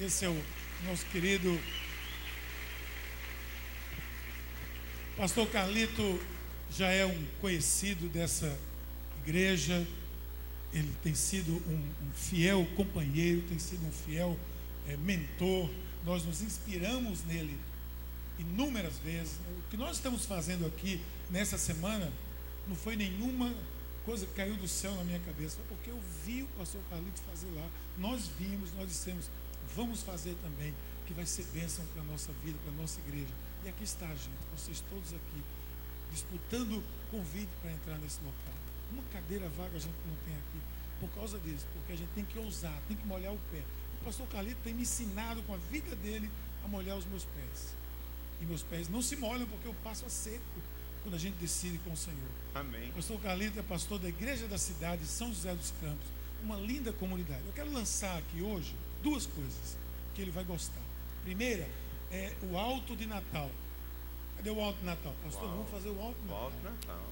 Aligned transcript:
Esse 0.00 0.24
é 0.24 0.28
o 0.28 0.44
nosso 0.86 1.04
querido 1.06 1.60
Pastor 5.16 5.46
Carlito 5.48 6.18
já 6.70 6.88
é 6.88 7.04
um 7.04 7.26
conhecido 7.40 8.08
dessa 8.08 8.58
igreja, 9.22 9.86
ele 10.72 10.90
tem 11.02 11.14
sido 11.14 11.52
um, 11.52 12.06
um 12.06 12.12
fiel 12.12 12.66
companheiro, 12.74 13.42
tem 13.42 13.58
sido 13.58 13.86
um 13.86 13.92
fiel 13.92 14.36
é, 14.88 14.96
mentor. 14.96 15.70
Nós 16.04 16.24
nos 16.24 16.40
inspiramos 16.40 17.22
nele 17.24 17.56
inúmeras 18.38 18.94
vezes. 19.04 19.34
O 19.58 19.70
que 19.70 19.76
nós 19.76 19.96
estamos 19.96 20.24
fazendo 20.24 20.66
aqui 20.66 21.00
nessa 21.30 21.58
semana 21.58 22.10
não 22.66 22.74
foi 22.74 22.96
nenhuma 22.96 23.54
coisa 24.04 24.26
que 24.26 24.32
caiu 24.32 24.56
do 24.56 24.66
céu 24.66 24.94
na 24.96 25.04
minha 25.04 25.20
cabeça, 25.20 25.56
foi 25.56 25.76
porque 25.76 25.90
eu 25.90 26.00
vi 26.24 26.42
o 26.42 26.46
pastor 26.58 26.80
Carlito 26.88 27.20
fazer 27.30 27.50
lá. 27.54 27.68
Nós 27.98 28.30
vimos, 28.38 28.72
nós 28.74 28.88
dissemos, 28.88 29.30
vamos 29.76 30.02
fazer 30.02 30.36
também, 30.42 30.74
que 31.06 31.14
vai 31.14 31.26
ser 31.26 31.44
bênção 31.46 31.84
para 31.92 32.02
a 32.02 32.04
nossa 32.04 32.32
vida, 32.44 32.58
para 32.64 32.72
a 32.72 32.76
nossa 32.76 33.00
igreja. 33.00 33.32
E 33.64 33.68
aqui 33.68 33.84
está, 33.84 34.06
gente, 34.08 34.42
vocês 34.56 34.82
todos 34.90 35.12
aqui, 35.12 35.42
disputando 36.10 36.82
convite 37.10 37.50
para 37.60 37.72
entrar 37.72 37.98
nesse 37.98 38.18
local. 38.24 38.54
Uma 38.90 39.02
cadeira 39.12 39.48
vaga 39.50 39.76
a 39.76 39.80
gente 39.80 39.94
não 40.06 40.16
tem 40.24 40.34
aqui 40.34 40.60
por 41.00 41.08
causa 41.10 41.38
disso, 41.40 41.66
porque 41.74 41.92
a 41.92 41.96
gente 41.96 42.10
tem 42.14 42.24
que 42.24 42.38
ousar, 42.38 42.80
tem 42.86 42.96
que 42.96 43.06
molhar 43.06 43.32
o 43.32 43.38
pé. 43.50 43.62
O 44.00 44.04
pastor 44.04 44.26
Carlito 44.28 44.60
tem 44.62 44.74
me 44.74 44.82
ensinado 44.82 45.42
com 45.42 45.54
a 45.54 45.56
vida 45.56 45.94
dele 45.96 46.30
a 46.64 46.68
molhar 46.68 46.96
os 46.96 47.04
meus 47.06 47.24
pés. 47.24 47.74
E 48.40 48.44
meus 48.44 48.62
pés 48.62 48.88
não 48.88 49.02
se 49.02 49.16
molham 49.16 49.46
porque 49.46 49.66
eu 49.66 49.74
passo 49.82 50.06
a 50.06 50.08
seco 50.08 50.42
quando 51.02 51.14
a 51.14 51.18
gente 51.18 51.34
decide 51.34 51.78
com 51.78 51.92
o 51.92 51.96
Senhor. 51.96 52.30
Amém. 52.54 52.90
O 52.90 52.94
pastor 52.94 53.20
Carlito 53.20 53.58
é 53.58 53.62
pastor 53.62 53.98
da 53.98 54.08
igreja 54.08 54.46
da 54.46 54.58
cidade 54.58 55.02
de 55.02 55.08
São 55.08 55.28
José 55.28 55.54
dos 55.54 55.72
Campos, 55.80 56.06
uma 56.42 56.56
linda 56.56 56.92
comunidade. 56.92 57.42
Eu 57.46 57.52
quero 57.52 57.72
lançar 57.72 58.18
aqui 58.18 58.42
hoje 58.42 58.74
duas 59.02 59.26
coisas 59.26 59.76
que 60.14 60.22
ele 60.22 60.30
vai 60.30 60.44
gostar. 60.44 60.82
Primeira 61.24 61.68
é 62.10 62.32
o 62.42 62.56
alto 62.56 62.96
de 62.96 63.06
Natal. 63.06 63.50
Cadê 64.36 64.50
o 64.50 64.60
alto 64.60 64.78
de 64.78 64.86
Natal? 64.86 65.14
Pastor, 65.24 65.48
vamos 65.48 65.70
fazer 65.70 65.88
o 65.88 66.00
alto 66.00 66.18
de 66.20 66.26
Natal. 66.26 66.44
Alto 66.44 66.62
Natal. 66.62 67.08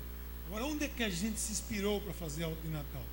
Agora, 0.47 0.64
onde 0.64 0.84
é 0.84 0.88
que 0.88 1.02
a 1.02 1.10
gente 1.10 1.38
se 1.38 1.52
inspirou 1.52 2.00
para 2.00 2.12
fazer 2.12 2.44
alto 2.44 2.60
de 2.62 2.69
Natal? 2.69 3.05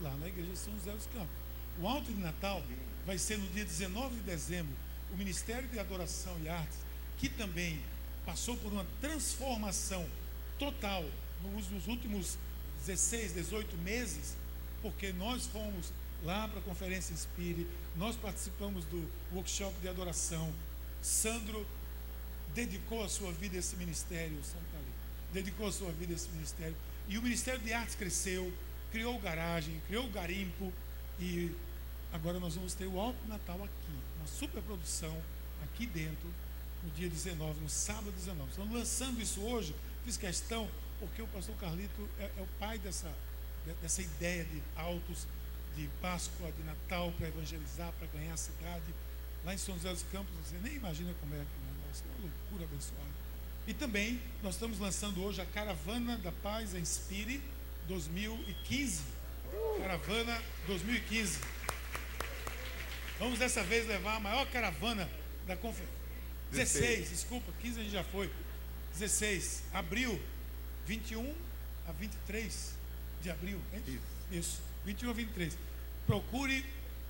Lá 0.00 0.14
na 0.16 0.28
igreja 0.28 0.52
de 0.52 0.58
São 0.58 0.72
José 0.74 0.92
dos 0.92 1.06
Campos. 1.06 1.34
O 1.80 1.88
alto 1.88 2.12
de 2.12 2.20
Natal 2.20 2.62
vai 3.04 3.18
ser 3.18 3.38
no 3.38 3.46
dia 3.48 3.64
19 3.64 4.14
de 4.16 4.22
dezembro. 4.22 4.72
O 5.12 5.16
Ministério 5.16 5.68
de 5.68 5.78
Adoração 5.78 6.36
e 6.42 6.48
Artes, 6.48 6.78
que 7.18 7.28
também 7.28 7.80
passou 8.24 8.56
por 8.56 8.72
uma 8.72 8.86
transformação 9.00 10.06
total 10.58 11.04
nos 11.42 11.86
últimos 11.86 12.38
16, 12.86 13.34
18 13.34 13.76
meses, 13.78 14.36
porque 14.82 15.12
nós 15.12 15.46
fomos 15.46 15.92
lá 16.26 16.48
para 16.48 16.58
a 16.58 16.62
Conferência 16.62 17.14
Inspire, 17.14 17.66
nós 17.94 18.16
participamos 18.16 18.84
do 18.86 19.08
workshop 19.32 19.78
de 19.80 19.88
adoração. 19.88 20.52
Sandro 21.00 21.64
dedicou 22.52 23.04
a 23.04 23.08
sua 23.08 23.32
vida 23.32 23.56
a 23.56 23.60
esse 23.60 23.76
ministério, 23.76 24.36
Sandro 24.42 24.66
tá 24.72 24.78
dedicou 25.32 25.68
a 25.68 25.72
sua 25.72 25.92
vida 25.92 26.12
a 26.12 26.16
esse 26.16 26.28
ministério. 26.30 26.76
E 27.06 27.16
o 27.16 27.22
Ministério 27.22 27.60
de 27.60 27.72
Artes 27.72 27.94
cresceu, 27.94 28.52
criou 28.90 29.18
garagem, 29.20 29.80
criou 29.86 30.08
garimpo 30.08 30.72
e 31.20 31.54
agora 32.12 32.40
nós 32.40 32.56
vamos 32.56 32.74
ter 32.74 32.86
o 32.86 32.98
Alto 32.98 33.28
Natal 33.28 33.62
aqui, 33.62 33.98
uma 34.18 34.26
superprodução 34.26 35.16
aqui 35.62 35.86
dentro, 35.86 36.28
no 36.82 36.90
dia 36.90 37.08
19, 37.08 37.60
no 37.60 37.68
sábado 37.68 38.10
19. 38.10 38.50
Estamos 38.50 38.74
lançando 38.74 39.20
isso 39.20 39.40
hoje, 39.42 39.74
fiz 40.04 40.16
questão, 40.16 40.68
porque 40.98 41.22
o 41.22 41.26
pastor 41.28 41.54
Carlito 41.56 42.08
é, 42.18 42.24
é 42.24 42.42
o 42.42 42.46
pai 42.58 42.78
dessa, 42.78 43.12
dessa 43.80 44.02
ideia 44.02 44.44
de 44.44 44.60
altos 44.74 45.26
de 45.76 45.86
Páscoa, 46.00 46.50
de 46.52 46.62
Natal, 46.64 47.12
para 47.18 47.28
evangelizar, 47.28 47.92
para 47.92 48.08
ganhar 48.08 48.32
a 48.32 48.36
cidade. 48.36 48.94
Lá 49.44 49.54
em 49.54 49.58
São 49.58 49.74
José 49.76 49.90
dos 49.90 50.02
Campos, 50.10 50.34
você 50.42 50.56
nem 50.62 50.74
imagina 50.74 51.14
como 51.20 51.34
é 51.34 51.38
que 51.38 51.42
é, 51.44 51.86
nossa, 51.86 52.02
é 52.02 52.08
uma 52.08 52.30
loucura 52.30 52.64
abençoada. 52.64 53.26
E 53.66 53.74
também 53.74 54.20
nós 54.42 54.54
estamos 54.54 54.78
lançando 54.78 55.22
hoje 55.22 55.40
a 55.40 55.46
Caravana 55.46 56.16
da 56.18 56.32
Paz, 56.32 56.74
a 56.74 56.78
Inspire 56.78 57.42
2015. 57.86 59.02
Caravana 59.80 60.42
2015. 60.66 61.38
Vamos 63.18 63.38
dessa 63.38 63.62
vez 63.62 63.86
levar 63.86 64.16
a 64.16 64.20
maior 64.20 64.46
caravana 64.50 65.08
da 65.46 65.56
conferência. 65.56 65.94
16, 66.50 66.80
16, 66.80 67.10
desculpa, 67.10 67.52
15 67.60 67.80
a 67.80 67.82
gente 67.82 67.92
já 67.92 68.04
foi. 68.04 68.30
16, 68.92 69.62
abril, 69.72 70.20
21 70.86 71.34
a 71.88 71.92
23 71.92 72.74
de 73.22 73.30
abril, 73.30 73.60
é 73.72 73.78
isso? 73.78 74.00
Isso, 74.30 74.60
21 74.84 75.10
a 75.10 75.12
23 75.12 75.56
procure. 76.06 76.64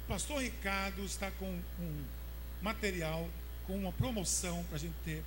Pastor 0.08 0.40
Ricardo 0.40 1.04
está 1.04 1.30
com 1.32 1.60
um 1.80 2.04
material, 2.62 3.28
com 3.66 3.76
uma 3.76 3.92
promoção 3.92 4.62
para 4.64 4.76
a 4.76 4.78
gente 4.78 4.94
ter. 5.04 5.22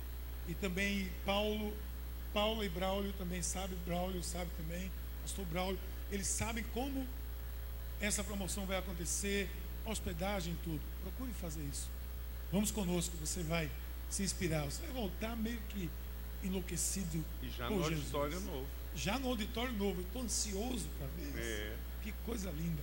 E 0.48 0.54
também 0.54 1.10
Paulo, 1.24 1.72
Paulo 2.32 2.64
e 2.64 2.68
Braulio 2.68 3.12
também 3.12 3.42
sabe, 3.42 3.76
Braulio 3.84 4.22
sabe 4.22 4.50
também, 4.56 4.90
Pastor 5.22 5.44
Braulio, 5.46 5.78
eles 6.10 6.26
sabem 6.26 6.64
como 6.72 7.06
essa 8.00 8.24
promoção 8.24 8.64
vai 8.64 8.78
acontecer, 8.78 9.48
hospedagem, 9.84 10.56
tudo. 10.64 10.80
Procure 11.02 11.30
fazer 11.34 11.62
isso. 11.62 11.90
Vamos 12.50 12.70
conosco, 12.70 13.16
você 13.18 13.42
vai 13.42 13.70
se 14.08 14.22
inspirar. 14.22 14.64
Você 14.64 14.82
vai 14.82 14.92
voltar 14.92 15.36
meio 15.36 15.60
que 15.68 15.90
enlouquecido. 16.42 17.24
E 17.42 17.50
já 17.50 17.68
no 17.68 17.76
Jesus. 17.88 18.14
auditório 18.14 18.40
novo. 18.40 18.66
Já 18.94 19.18
no 19.18 19.28
auditório 19.28 19.72
novo. 19.74 20.00
Estou 20.00 20.22
ansioso 20.22 20.88
para 20.98 21.06
ver. 21.08 21.38
É. 21.38 21.76
Que 22.02 22.12
coisa 22.24 22.50
linda. 22.50 22.82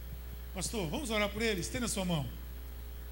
Pastor, 0.57 0.90
vamos 0.90 1.12
orar 1.12 1.29
por 1.29 1.44
ele? 1.44 1.62
Estenda 1.62 1.85
a 1.85 1.88
sua 1.88 2.03
mão. 2.03 2.28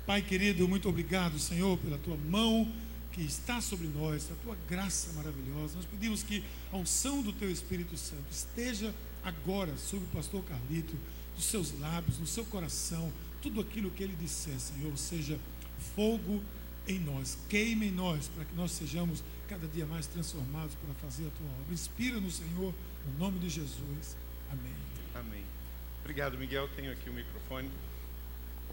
Pai 0.04 0.20
querido, 0.20 0.68
muito 0.68 0.90
obrigado, 0.90 1.38
Senhor, 1.38 1.78
pela 1.78 1.96
tua 2.00 2.18
mão 2.18 2.68
que 3.12 3.22
está 3.22 3.62
sobre 3.62 3.86
nós, 3.88 4.32
a 4.32 4.36
tua 4.44 4.58
graça 4.68 5.14
maravilhosa. 5.14 5.76
Nós 5.76 5.86
pedimos 5.86 6.24
que 6.24 6.44
a 6.74 6.78
unção 6.78 7.22
do 7.22 7.32
teu 7.32 7.52
Espírito 7.52 7.96
Santo 7.98 8.26
esteja 8.32 8.92
agora 9.24 9.78
sobre 9.78 10.06
o 10.06 10.08
pastor 10.08 10.44
Carlito, 10.44 10.96
nos 11.36 11.46
seus 11.46 11.80
lábios, 11.80 12.18
no 12.18 12.26
seu 12.26 12.44
coração, 12.46 13.14
tudo 13.44 13.62
aquilo 13.62 13.92
que 13.92 14.02
ele 14.02 14.16
disser, 14.20 14.60
Senhor, 14.60 14.98
seja 14.98 15.40
fogo 15.96 16.42
em 16.88 16.98
nós, 16.98 17.38
queime 17.48 17.90
em 17.90 17.92
nós, 17.92 18.28
para 18.28 18.44
que 18.44 18.56
nós 18.56 18.72
sejamos 18.72 19.24
cada 19.48 19.68
dia 19.68 19.86
mais 19.86 20.08
transformados 20.08 20.74
para 20.84 20.96
fazer 20.96 21.28
a 21.28 21.30
tua 21.30 21.48
obra. 21.62 21.72
Inspira 21.76 22.20
no 22.20 22.32
Senhor, 22.32 22.74
no 23.06 23.20
nome 23.20 23.38
de 23.38 23.50
Jesus. 23.50 24.18
Amém. 24.50 24.74
Amém. 25.14 25.45
Obrigado, 26.06 26.38
Miguel. 26.38 26.70
Tenho 26.76 26.92
aqui 26.92 27.10
o 27.10 27.14
microfone. 27.14 27.72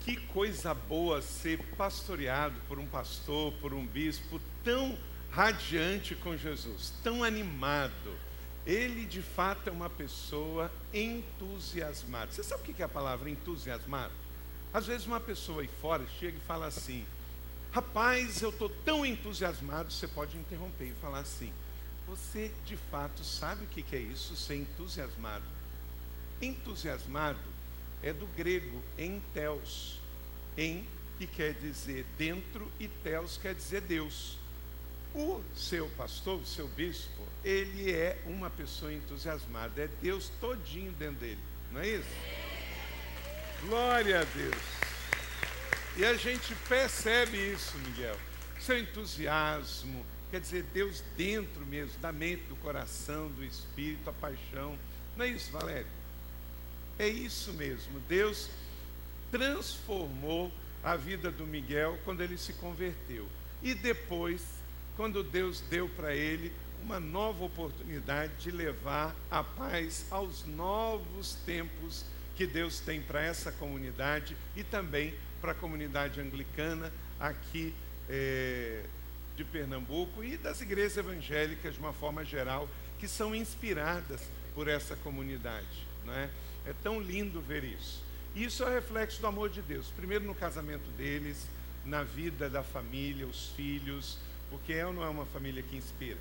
Que 0.00 0.16
coisa 0.16 0.74
boa 0.74 1.22
ser 1.22 1.58
pastoreado 1.78 2.54
por 2.68 2.78
um 2.78 2.86
pastor, 2.86 3.54
por 3.54 3.72
um 3.72 3.86
bispo 3.86 4.38
tão 4.62 4.98
radiante 5.30 6.14
com 6.14 6.36
Jesus, 6.36 6.92
tão 7.02 7.24
animado. 7.24 8.14
Ele 8.66 9.06
de 9.06 9.22
fato 9.22 9.68
é 9.68 9.72
uma 9.72 9.88
pessoa 9.88 10.70
entusiasmada. 10.92 12.30
Você 12.30 12.42
sabe 12.42 12.70
o 12.70 12.74
que 12.74 12.82
é 12.82 12.84
a 12.84 12.88
palavra 12.88 13.30
entusiasmado? 13.30 14.12
Às 14.74 14.86
vezes 14.86 15.06
uma 15.06 15.18
pessoa 15.18 15.62
aí 15.62 15.70
fora 15.80 16.04
chega 16.20 16.36
e 16.36 16.46
fala 16.46 16.66
assim: 16.66 17.06
Rapaz, 17.70 18.42
eu 18.42 18.50
estou 18.50 18.68
tão 18.84 19.06
entusiasmado. 19.06 19.90
Você 19.90 20.06
pode 20.06 20.36
interromper 20.36 20.88
e 20.88 21.00
falar 21.00 21.20
assim: 21.20 21.50
Você 22.06 22.52
de 22.66 22.76
fato 22.76 23.24
sabe 23.24 23.64
o 23.64 23.68
que 23.68 23.96
é 23.96 24.00
isso, 24.00 24.36
ser 24.36 24.56
entusiasmado? 24.56 25.61
Entusiasmado 26.42 27.38
é 28.02 28.12
do 28.12 28.26
grego 28.26 28.82
enteos, 28.98 30.00
em 30.58 30.84
que 31.16 31.26
quer 31.26 31.54
dizer 31.54 32.04
dentro 32.18 32.68
e 32.80 32.88
teos 32.88 33.38
quer 33.40 33.54
dizer 33.54 33.80
Deus. 33.82 34.36
O 35.14 35.40
seu 35.54 35.88
pastor, 35.90 36.40
o 36.40 36.44
seu 36.44 36.66
bispo, 36.66 37.22
ele 37.44 37.92
é 37.92 38.20
uma 38.26 38.50
pessoa 38.50 38.92
entusiasmada, 38.92 39.82
é 39.82 39.88
Deus 40.00 40.30
todinho 40.40 40.90
dentro 40.92 41.20
dele, 41.20 41.38
não 41.70 41.80
é 41.80 41.88
isso? 41.88 42.08
Glória 43.60 44.20
a 44.20 44.24
Deus. 44.24 44.82
E 45.96 46.04
a 46.04 46.14
gente 46.14 46.54
percebe 46.68 47.36
isso, 47.52 47.76
Miguel. 47.78 48.16
Seu 48.58 48.78
entusiasmo, 48.78 50.04
quer 50.30 50.40
dizer, 50.40 50.64
Deus 50.72 51.04
dentro 51.16 51.64
mesmo, 51.66 52.00
da 52.00 52.10
mente, 52.10 52.44
do 52.44 52.56
coração, 52.56 53.28
do 53.28 53.44
espírito, 53.44 54.08
a 54.08 54.12
paixão. 54.12 54.76
Não 55.16 55.24
é 55.24 55.28
isso, 55.28 55.52
Valério? 55.52 56.01
É 56.98 57.08
isso 57.08 57.52
mesmo. 57.52 58.00
Deus 58.08 58.50
transformou 59.30 60.52
a 60.82 60.96
vida 60.96 61.30
do 61.30 61.46
Miguel 61.46 61.98
quando 62.04 62.22
ele 62.22 62.36
se 62.36 62.52
converteu. 62.54 63.26
E 63.62 63.74
depois, 63.74 64.42
quando 64.96 65.22
Deus 65.22 65.60
deu 65.60 65.88
para 65.88 66.14
ele 66.14 66.52
uma 66.82 66.98
nova 66.98 67.44
oportunidade 67.44 68.32
de 68.38 68.50
levar 68.50 69.14
a 69.30 69.42
paz 69.42 70.04
aos 70.10 70.44
novos 70.46 71.34
tempos 71.46 72.04
que 72.36 72.46
Deus 72.46 72.80
tem 72.80 73.00
para 73.00 73.22
essa 73.22 73.52
comunidade 73.52 74.36
e 74.56 74.64
também 74.64 75.14
para 75.40 75.52
a 75.52 75.54
comunidade 75.54 76.20
anglicana 76.20 76.92
aqui 77.20 77.74
é, 78.08 78.84
de 79.36 79.44
Pernambuco 79.44 80.24
e 80.24 80.36
das 80.36 80.60
igrejas 80.60 80.96
evangélicas 80.96 81.74
de 81.74 81.80
uma 81.80 81.92
forma 81.92 82.24
geral 82.24 82.68
que 82.98 83.06
são 83.06 83.34
inspiradas 83.34 84.20
por 84.54 84.68
essa 84.68 84.96
comunidade, 84.96 85.86
não 86.04 86.14
é? 86.14 86.28
É 86.66 86.72
tão 86.82 87.00
lindo 87.00 87.40
ver 87.40 87.64
isso. 87.64 88.02
Isso 88.34 88.64
é 88.64 88.74
reflexo 88.74 89.20
do 89.20 89.26
amor 89.26 89.50
de 89.50 89.60
Deus. 89.60 89.88
Primeiro 89.96 90.24
no 90.24 90.34
casamento 90.34 90.88
deles, 90.92 91.46
na 91.84 92.02
vida 92.02 92.48
da 92.48 92.62
família, 92.62 93.26
os 93.26 93.48
filhos, 93.50 94.18
porque 94.50 94.72
é 94.72 94.86
ou 94.86 94.92
não 94.92 95.02
é 95.02 95.08
uma 95.08 95.26
família 95.26 95.62
que 95.62 95.76
inspira? 95.76 96.18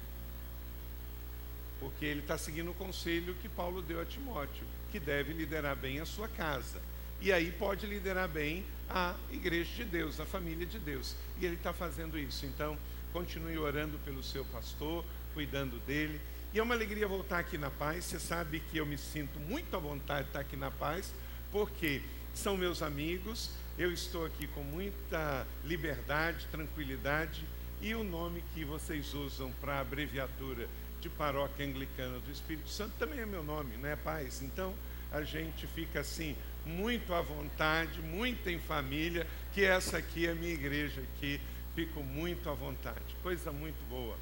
Porque 1.80 2.06
ele 2.06 2.20
está 2.20 2.38
seguindo 2.38 2.72
o 2.72 2.76
conselho 2.76 3.36
que 3.42 3.50
Paulo 3.50 3.82
deu 3.82 4.02
a 4.02 4.06
Timóteo, 4.06 4.66
que 4.92 5.00
deve 5.00 5.34
liderar 5.34 5.76
bem 5.76 6.00
a 6.00 6.06
sua 6.06 6.28
casa. 6.28 6.82
E 7.20 7.32
aí 7.32 7.52
pode 7.52 7.86
liderar 7.86 8.28
bem 8.28 8.66
a 8.90 9.16
igreja 9.32 9.72
de 9.76 9.86
Deus, 9.86 10.20
a 10.20 10.26
família 10.26 10.66
de 10.66 10.80
Deus. 10.80 11.16
E 11.40 11.46
ele 11.46 11.56
está 11.56 11.72
fazendo 11.72 12.18
isso. 12.18 12.46
Então, 12.46 12.78
continue 13.14 13.58
orando 13.58 13.98
pelo 14.00 14.24
seu 14.24 14.44
pastor, 14.46 15.06
cuidando 15.34 15.80
dele. 15.86 16.20
E 16.54 16.60
é 16.60 16.64
uma 16.64 16.76
alegria 16.76 17.08
voltar 17.08 17.40
aqui 17.40 17.58
na 17.58 17.70
paz. 17.70 18.04
Você 18.04 18.20
sabe 18.20 18.60
que 18.60 18.78
eu 18.78 18.86
me 18.86 18.98
sinto 18.98 19.40
muito 19.40 19.74
à 19.74 19.80
vontade 19.80 20.24
de 20.24 20.30
estar 20.32 20.42
aqui 20.42 20.58
na 20.58 20.70
paz, 20.70 21.14
porque 21.50 22.02
são 22.34 22.58
meus 22.58 22.82
amigos, 22.82 23.52
eu 23.78 23.92
estou 23.92 24.26
aqui 24.26 24.48
com 24.48 24.62
muita 24.62 25.48
liberdade, 25.64 26.46
tranquilidade, 26.52 27.46
e 27.82 27.96
o 27.96 28.04
nome 28.04 28.44
que 28.54 28.66
vocês 28.66 29.14
usam 29.14 29.50
para 29.62 29.80
abreviatura 29.80 30.68
de 31.00 31.10
paróquia 31.10 31.66
anglicana 31.66 32.20
do 32.20 32.30
Espírito 32.30 32.70
Santo 32.70 32.94
também 33.00 33.20
é 33.20 33.26
meu 33.26 33.44
nome, 33.44 33.78
não 33.78 33.88
é 33.88 33.96
paz? 33.96 34.42
Então 34.42 34.74
a 35.10 35.24
gente 35.24 35.66
fica 35.68 36.02
assim 36.02 36.36
muito 36.66 37.14
à 37.14 37.22
vontade, 37.22 38.02
muito 38.02 38.50
em 38.50 38.60
família, 38.60 39.26
que 39.54 39.64
essa 39.64 39.98
aqui 39.98 40.28
é 40.28 40.32
a 40.32 40.36
minha 40.36 40.54
igreja 40.54 41.02
aqui, 41.02 41.40
fico 41.74 42.04
muito 42.04 42.50
à 42.50 42.54
vontade. 42.54 43.16
Coisa 43.24 43.54
muito 43.54 43.82
boa. 43.90 44.18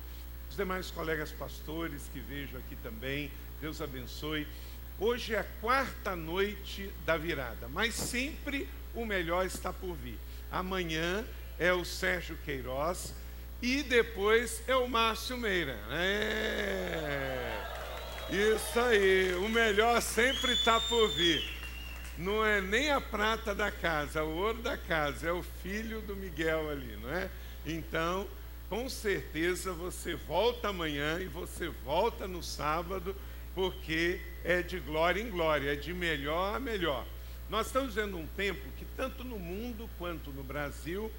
Os 0.49 0.55
demais 0.55 0.89
colegas 0.91 1.31
pastores 1.31 2.03
que 2.11 2.19
vejo 2.19 2.57
aqui 2.57 2.75
também, 2.77 3.31
Deus 3.61 3.81
abençoe. 3.81 4.47
Hoje 4.99 5.35
é 5.35 5.39
a 5.39 5.43
quarta 5.61 6.15
noite 6.15 6.91
da 7.05 7.15
virada, 7.15 7.67
mas 7.69 7.93
sempre 7.93 8.67
o 8.93 9.05
melhor 9.05 9.45
está 9.45 9.71
por 9.71 9.95
vir. 9.95 10.17
Amanhã 10.51 11.25
é 11.57 11.71
o 11.71 11.85
Sérgio 11.85 12.37
Queiroz 12.43 13.13
e 13.61 13.83
depois 13.83 14.61
é 14.67 14.75
o 14.75 14.87
Márcio 14.87 15.37
Meira. 15.37 15.77
É. 15.91 17.59
Isso 18.29 18.79
aí, 18.79 19.33
o 19.35 19.49
melhor 19.49 20.01
sempre 20.01 20.53
está 20.53 20.79
por 20.79 21.09
vir. 21.09 21.43
Não 22.17 22.45
é 22.45 22.59
nem 22.59 22.91
a 22.91 22.99
prata 22.99 23.55
da 23.55 23.71
casa, 23.71 24.23
o 24.23 24.35
ouro 24.35 24.61
da 24.61 24.77
casa, 24.77 25.27
é 25.27 25.31
o 25.31 25.41
filho 25.63 26.01
do 26.01 26.15
Miguel 26.15 26.69
ali, 26.69 26.97
não 27.01 27.09
é? 27.09 27.29
Então, 27.65 28.27
com 28.69 28.87
certeza 28.87 29.73
você 29.73 30.15
volta 30.15 30.69
amanhã 30.69 31.19
e 31.19 31.25
você 31.25 31.69
volta 31.83 32.27
no 32.27 32.43
sábado, 32.43 33.15
porque 33.55 34.21
é 34.43 34.61
de 34.61 34.79
glória 34.79 35.21
em 35.21 35.29
glória, 35.29 35.73
é 35.73 35.75
de 35.75 35.91
melhor 35.91 36.55
a 36.55 36.59
melhor. 36.59 37.05
Nós 37.49 37.65
estamos 37.65 37.95
vendo 37.95 38.15
um 38.15 38.27
tempo 38.27 38.61
que, 38.77 38.85
tanto 38.95 39.23
no 39.23 39.39
mundo 39.39 39.89
quanto 39.97 40.31
no 40.31 40.43
Brasil, 40.43 41.11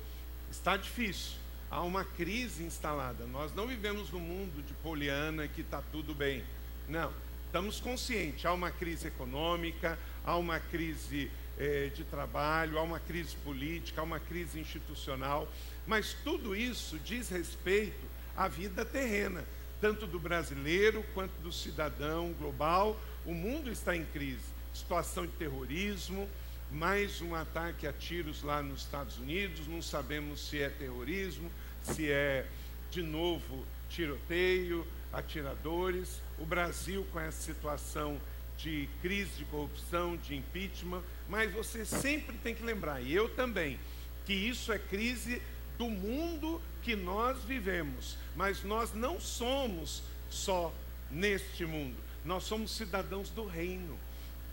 está 0.49 0.76
difícil. 0.76 1.32
Há 1.69 1.82
uma 1.82 2.05
crise 2.05 2.62
instalada. 2.62 3.26
Nós 3.26 3.52
não 3.52 3.67
vivemos 3.67 4.11
no 4.11 4.20
mundo 4.20 4.62
de 4.64 4.73
Poliana 4.75 5.49
que 5.49 5.61
está 5.61 5.82
tudo 5.91 6.14
bem. 6.14 6.44
Não. 6.88 7.12
Estamos 7.47 7.81
conscientes. 7.81 8.47
Há 8.47 8.52
uma 8.52 8.70
crise 8.70 9.08
econômica, 9.08 9.99
há 10.25 10.37
uma 10.37 10.61
crise 10.61 11.29
eh, 11.58 11.91
de 11.93 12.05
trabalho, 12.05 12.79
há 12.79 12.82
uma 12.82 13.00
crise 13.00 13.35
política, 13.44 14.00
há 14.00 14.05
uma 14.05 14.20
crise 14.20 14.61
institucional. 14.61 15.49
Mas 15.90 16.14
tudo 16.22 16.54
isso 16.54 17.00
diz 17.00 17.31
respeito 17.31 18.06
à 18.37 18.46
vida 18.46 18.84
terrena, 18.84 19.44
tanto 19.81 20.06
do 20.06 20.20
brasileiro 20.20 21.04
quanto 21.12 21.32
do 21.42 21.52
cidadão 21.52 22.32
global. 22.34 22.96
O 23.26 23.34
mundo 23.34 23.69
está 23.69 23.96
em 23.96 24.04
crise 24.04 24.44
situação 24.72 25.26
de 25.26 25.32
terrorismo, 25.32 26.31
mais 26.70 27.20
um 27.20 27.34
ataque 27.34 27.88
a 27.88 27.92
tiros 27.92 28.44
lá 28.44 28.62
nos 28.62 28.82
Estados 28.82 29.19
Unidos, 29.19 29.66
não 29.66 29.82
sabemos 29.82 30.48
se 30.48 30.62
é 30.62 30.69
terrorismo, 30.69 31.50
se 31.82 32.08
é 32.08 32.46
de 32.88 33.02
novo 33.02 33.66
tiroteio, 33.88 34.87
atiradores. 35.12 36.22
O 36.38 36.46
Brasil 36.46 37.04
com 37.10 37.19
essa 37.19 37.42
situação 37.42 38.20
de 38.56 38.88
crise 39.02 39.38
de 39.38 39.44
corrupção, 39.46 40.16
de 40.16 40.37
impeachment, 40.37 41.02
mas 41.28 41.52
você 41.52 41.84
sempre 41.84 42.38
tem 42.38 42.54
que 42.54 42.62
lembrar, 42.62 43.02
e 43.02 43.12
eu 43.12 43.28
também, 43.28 43.76
que 44.25 44.32
isso 44.32 44.72
é 44.72 44.78
crise 44.78 45.42
do 45.80 45.88
mundo 45.88 46.60
que 46.82 46.94
nós 46.94 47.42
vivemos, 47.44 48.18
mas 48.36 48.62
nós 48.62 48.92
não 48.92 49.18
somos 49.18 50.02
só 50.28 50.70
neste 51.10 51.64
mundo, 51.64 51.96
nós 52.22 52.44
somos 52.44 52.72
cidadãos 52.72 53.30
do 53.30 53.46
reino. 53.46 53.98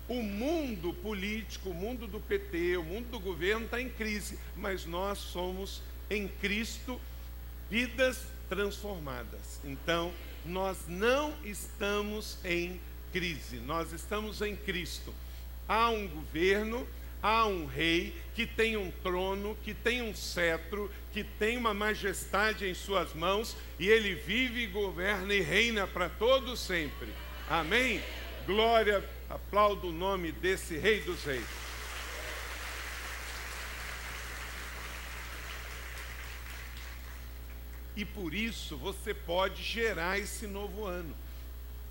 O 0.08 0.24
mundo 0.24 0.94
político, 0.94 1.72
o 1.72 1.74
mundo 1.74 2.08
do 2.08 2.22
PT, 2.22 2.78
o 2.78 2.84
mundo 2.84 3.10
do 3.10 3.20
governo 3.20 3.66
está 3.66 3.82
em 3.82 3.90
crise, 3.90 4.40
mas 4.56 4.86
nós 4.86 5.18
somos 5.18 5.82
em 6.10 6.30
Cristo 6.30 6.98
vidas 7.70 8.22
transformadas. 8.48 9.60
Então, 9.66 10.14
nós 10.46 10.78
não 10.88 11.34
estamos 11.44 12.38
em 12.46 12.80
crise, 13.12 13.58
nós 13.58 13.92
estamos 13.92 14.42
em 14.42 14.56
Cristo. 14.56 15.14
Há 15.68 15.90
um 15.90 16.08
governo, 16.08 16.88
há 17.28 17.46
um 17.46 17.66
rei 17.66 18.16
que 18.34 18.46
tem 18.46 18.78
um 18.78 18.90
trono, 19.04 19.58
que 19.62 19.74
tem 19.74 20.02
um 20.02 20.16
cetro, 20.16 20.90
que 21.12 21.26
tem 21.26 21.58
uma 21.58 21.74
majestade 21.74 22.66
em 22.66 22.74
suas 22.74 23.14
mãos 23.14 23.58
e 23.78 23.90
ele 23.90 24.16
vive, 24.16 24.66
governa 24.68 25.34
e 25.34 25.42
reina 25.42 25.86
para 25.86 26.08
todos 26.08 26.58
sempre. 26.58 27.10
Amém? 27.50 28.02
Glória 28.46 29.04
Aplaudo 29.30 29.90
o 29.90 29.92
nome 29.92 30.32
desse 30.32 30.78
Rei 30.78 31.02
dos 31.02 31.22
Reis. 31.26 31.44
E 37.94 38.06
por 38.06 38.34
isso 38.34 38.78
você 38.78 39.14
pode 39.14 39.62
gerar 39.62 40.18
esse 40.18 40.48
novo 40.48 40.86
ano. 40.86 41.14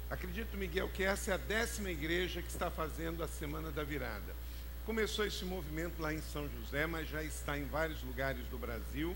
Acredito, 0.09 0.57
Miguel, 0.57 0.89
que 0.89 1.03
essa 1.03 1.33
é 1.33 1.35
a 1.35 1.37
décima 1.37 1.91
igreja 1.91 2.41
que 2.41 2.49
está 2.49 2.71
fazendo 2.71 3.23
a 3.23 3.29
Semana 3.29 3.71
da 3.71 3.85
Virada. 3.85 4.46
Começou 4.87 5.27
esse 5.27 5.45
movimento 5.45 6.01
lá 6.01 6.15
em 6.15 6.23
São 6.33 6.49
José, 6.49 6.87
mas 6.87 7.09
já 7.09 7.23
está 7.23 7.59
em 7.59 7.67
vários 7.67 8.03
lugares 8.03 8.47
do 8.47 8.57
Brasil. 8.57 9.15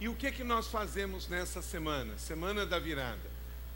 E 0.00 0.08
o 0.08 0.14
que 0.14 0.28
é 0.28 0.30
que 0.30 0.44
nós 0.44 0.68
fazemos 0.68 1.28
nessa 1.28 1.60
semana? 1.60 2.16
Semana 2.16 2.64
da 2.64 2.78
Virada, 2.78 3.28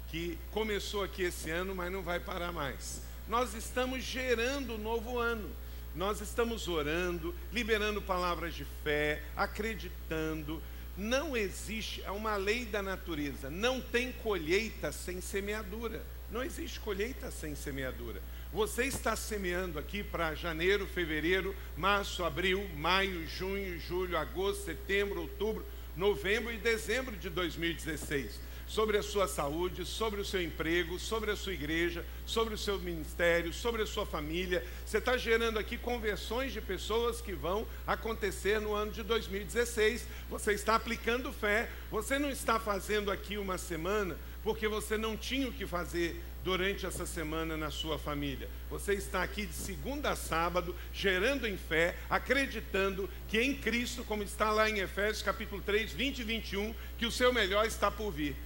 que 0.08 0.38
começou 0.50 1.02
aqui 1.02 1.24
esse 1.24 1.50
ano, 1.50 1.74
mas 1.74 1.92
não 1.92 2.02
vai 2.02 2.18
parar 2.18 2.52
mais 2.52 3.02
nós 3.30 3.54
estamos 3.54 4.02
gerando 4.02 4.74
um 4.74 4.78
novo 4.78 5.16
ano. 5.16 5.48
Nós 5.94 6.20
estamos 6.20 6.66
orando, 6.66 7.32
liberando 7.52 8.02
palavras 8.02 8.54
de 8.54 8.64
fé, 8.82 9.22
acreditando. 9.36 10.60
Não 10.96 11.36
existe, 11.36 12.02
é 12.02 12.10
uma 12.10 12.36
lei 12.36 12.64
da 12.64 12.82
natureza, 12.82 13.48
não 13.48 13.80
tem 13.80 14.12
colheita 14.12 14.90
sem 14.90 15.20
semeadura. 15.20 16.04
Não 16.30 16.42
existe 16.42 16.80
colheita 16.80 17.30
sem 17.30 17.54
semeadura. 17.54 18.20
Você 18.52 18.84
está 18.86 19.14
semeando 19.14 19.78
aqui 19.78 20.02
para 20.02 20.34
janeiro, 20.34 20.84
fevereiro, 20.84 21.54
março, 21.76 22.24
abril, 22.24 22.68
maio, 22.74 23.24
junho, 23.28 23.78
julho, 23.78 24.18
agosto, 24.18 24.64
setembro, 24.64 25.20
outubro, 25.20 25.64
novembro 25.96 26.52
e 26.52 26.56
dezembro 26.56 27.14
de 27.16 27.30
2016 27.30 28.40
sobre 28.66 28.96
a 28.96 29.02
sua 29.02 29.26
saúde, 29.26 29.84
sobre 29.84 30.20
o 30.20 30.24
seu 30.24 30.40
emprego, 30.40 30.96
sobre 30.96 31.32
a 31.32 31.36
sua 31.36 31.52
igreja, 31.52 32.04
sobre 32.24 32.54
o 32.54 32.58
seu 32.58 32.78
ministério, 32.78 33.52
sobre 33.52 33.82
a 33.82 33.86
sua 33.86 34.06
família. 34.06 34.64
Você 34.86 34.98
está 34.98 35.16
gerando 35.16 35.58
aqui 35.58 35.76
conversões 35.76 36.52
de 36.52 36.60
pessoas 36.60 37.20
que 37.20 37.32
vão 37.32 37.66
acontecer 37.84 38.60
no 38.60 38.72
ano 38.72 38.92
de 38.92 39.02
2016. 39.02 40.06
Você 40.28 40.52
está 40.52 40.76
aplicando 40.76 41.32
fé. 41.32 41.68
Você 41.90 42.16
não 42.16 42.30
está 42.30 42.60
fazendo 42.60 43.10
aqui 43.10 43.38
uma 43.38 43.58
semana 43.58 44.16
porque 44.42 44.68
você 44.68 44.96
não 44.96 45.16
tinha 45.16 45.48
o 45.48 45.52
que 45.52 45.66
fazer 45.66 46.20
durante 46.42 46.86
essa 46.86 47.06
semana 47.06 47.56
na 47.56 47.70
sua 47.70 47.98
família. 47.98 48.48
Você 48.70 48.94
está 48.94 49.22
aqui 49.22 49.46
de 49.46 49.54
segunda 49.54 50.10
a 50.10 50.16
sábado, 50.16 50.74
gerando 50.92 51.46
em 51.46 51.56
fé, 51.56 51.96
acreditando 52.08 53.08
que 53.28 53.40
em 53.40 53.54
Cristo, 53.54 54.04
como 54.04 54.22
está 54.22 54.50
lá 54.50 54.68
em 54.68 54.78
Efésios 54.78 55.22
capítulo 55.22 55.62
3, 55.62 55.92
20 55.92 56.18
e 56.18 56.24
21, 56.24 56.74
que 56.98 57.06
o 57.06 57.12
seu 57.12 57.32
melhor 57.32 57.66
está 57.66 57.90
por 57.90 58.10
vir. 58.10 58.36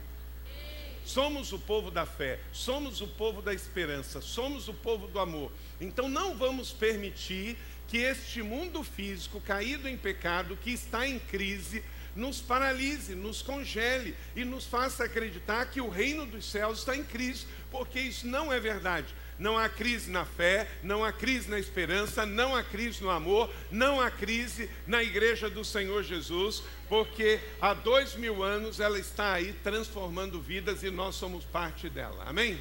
Somos 1.05 1.53
o 1.53 1.59
povo 1.59 1.91
da 1.91 2.07
fé, 2.07 2.41
somos 2.51 3.03
o 3.03 3.07
povo 3.07 3.43
da 3.43 3.53
esperança, 3.53 4.23
somos 4.23 4.69
o 4.69 4.75
povo 4.75 5.07
do 5.07 5.19
amor. 5.19 5.53
Então 5.79 6.09
não 6.09 6.35
vamos 6.35 6.73
permitir 6.73 7.59
que 7.87 7.99
este 7.99 8.43
mundo 8.43 8.83
físico 8.83 9.41
caído 9.41 9.87
em 9.87 9.99
pecado, 9.99 10.57
que 10.57 10.71
está 10.71 11.07
em 11.07 11.19
crise, 11.19 11.85
nos 12.15 12.41
paralise, 12.41 13.15
nos 13.15 13.43
congele 13.43 14.15
e 14.37 14.45
nos 14.45 14.67
faça 14.67 15.05
acreditar 15.05 15.67
que 15.67 15.81
o 15.81 15.89
reino 15.89 16.27
dos 16.27 16.51
céus 16.51 16.79
está 16.79 16.97
em 16.97 17.05
crise, 17.05 17.47
porque 17.71 17.99
isso 18.01 18.27
não 18.27 18.53
é 18.53 18.61
verdade. 18.61 19.15
Não 19.39 19.59
há 19.59 19.69
crise 19.69 20.11
na 20.11 20.25
fé, 20.25 20.69
não 20.83 21.05
há 21.05 21.13
crise 21.13 21.51
na 21.51 21.59
esperança, 21.59 22.25
não 22.25 22.55
há 22.55 22.63
crise 22.63 23.03
no 23.03 23.11
amor, 23.11 23.53
não 23.71 24.01
há 24.01 24.09
crise 24.11 24.71
na 24.87 25.03
igreja 25.03 25.51
do 25.51 25.65
Senhor 25.65 26.05
Jesus, 26.05 26.63
porque 26.89 27.41
há 27.61 27.75
dois 27.75 28.15
mil 28.15 28.45
anos 28.45 28.79
ela 28.79 28.99
está 28.99 29.33
aí 29.33 29.53
transformando 29.65 30.41
vidas 30.41 30.85
e 30.85 30.91
nós 30.91 31.17
somos 31.17 31.45
parte 31.45 31.89
dela. 31.89 32.25
Amém? 32.27 32.61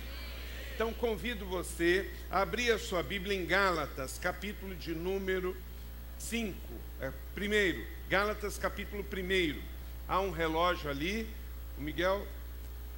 Então 0.74 0.91
convido 0.91 1.45
você 1.45 2.10
a 2.31 2.41
abrir 2.41 2.72
a 2.72 2.79
sua 2.79 3.03
Bíblia 3.03 3.38
em 3.38 3.45
Gálatas, 3.45 4.17
capítulo 4.17 4.75
de 4.75 4.95
número 4.95 5.55
5. 6.17 6.55
É, 7.00 7.12
primeiro, 7.36 7.86
Gálatas 8.10 8.57
capítulo 8.57 9.03
1. 9.03 9.60
Há 10.07 10.19
um 10.19 10.31
relógio 10.31 10.89
ali. 10.89 11.27
O 11.77 11.81
Miguel 11.81 12.27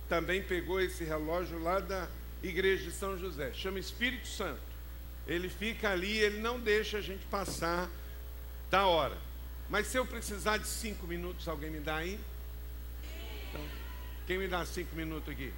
também 0.10 0.42
pegou 0.42 0.82
esse 0.82 1.04
relógio 1.04 1.62
lá 1.62 1.80
da 1.80 2.08
igreja 2.44 2.84
de 2.84 2.92
São 2.92 3.18
José. 3.18 3.52
Chama 3.54 3.80
Espírito 3.80 4.28
Santo. 4.28 4.60
Ele 5.28 5.50
fica 5.50 5.90
ali, 5.90 6.18
ele 6.18 6.40
não 6.40 6.60
deixa 6.60 6.98
a 6.98 7.02
gente 7.02 7.26
passar 7.26 7.90
da 8.70 8.86
hora. 8.86 9.18
Mas 9.70 9.88
se 9.88 9.98
eu 9.98 10.06
precisar 10.06 10.58
de 10.58 10.68
cinco 10.68 11.08
minutos, 11.08 11.48
alguém 11.48 11.72
me 11.72 11.80
dá 11.80 11.98
aí? 11.98 12.20
Então, 13.50 13.62
quem 14.28 14.38
me 14.38 14.48
dá 14.48 14.66
cinco 14.66 14.96
minutos 14.96 15.30
aqui? 15.30 15.52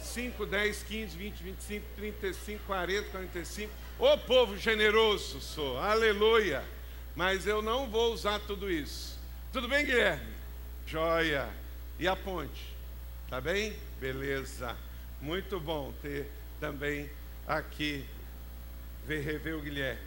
5, 0.00 0.46
10, 0.46 0.82
15, 0.82 1.16
20, 1.16 1.42
25, 1.42 1.86
35, 1.96 2.64
40, 2.66 3.08
45. 3.10 3.72
Ô 3.98 4.16
povo 4.18 4.56
generoso 4.56 5.40
sou, 5.40 5.78
aleluia. 5.78 6.62
Mas 7.18 7.48
eu 7.48 7.60
não 7.60 7.90
vou 7.90 8.14
usar 8.14 8.38
tudo 8.38 8.70
isso. 8.70 9.18
Tudo 9.52 9.66
bem, 9.66 9.84
Guilherme? 9.84 10.32
Joia. 10.86 11.50
E 11.98 12.06
a 12.06 12.14
ponte? 12.14 12.76
Tá 13.28 13.40
bem? 13.40 13.76
Beleza. 13.98 14.76
Muito 15.20 15.58
bom 15.58 15.92
ter 16.00 16.30
também 16.60 17.10
aqui, 17.44 18.06
ver, 19.04 19.22
rever 19.22 19.56
o 19.56 19.60
Guilherme. 19.60 20.00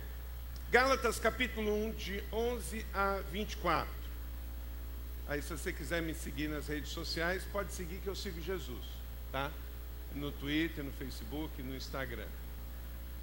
Gálatas 0.71 1.19
capítulo 1.19 1.85
1, 1.87 1.91
de 1.95 2.23
11 2.31 2.85
a 2.93 3.19
24. 3.29 3.89
Aí, 5.27 5.41
se 5.41 5.49
você 5.51 5.73
quiser 5.73 6.01
me 6.01 6.13
seguir 6.13 6.47
nas 6.47 6.69
redes 6.69 6.91
sociais, 6.91 7.43
pode 7.51 7.73
seguir 7.73 7.97
que 7.97 8.07
eu 8.07 8.15
sigo 8.15 8.41
Jesus, 8.41 8.85
tá? 9.33 9.51
No 10.15 10.31
Twitter, 10.31 10.81
no 10.81 10.93
Facebook, 10.93 11.61
no 11.61 11.75
Instagram. 11.75 12.29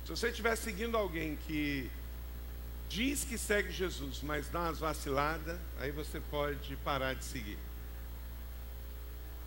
Se 0.05 0.11
você 0.11 0.29
estiver 0.29 0.57
seguindo 0.57 0.95
alguém 0.95 1.37
que 1.37 1.91
diz 2.89 3.25
que 3.25 3.37
segue 3.37 3.71
Jesus, 3.71 4.21
mas 4.23 4.49
dá 4.49 4.61
umas 4.61 4.79
vaciladas, 4.79 5.59
aí 5.79 5.91
você 5.91 6.21
pode 6.21 6.75
parar 6.77 7.15
de 7.15 7.25
seguir. 7.25 7.59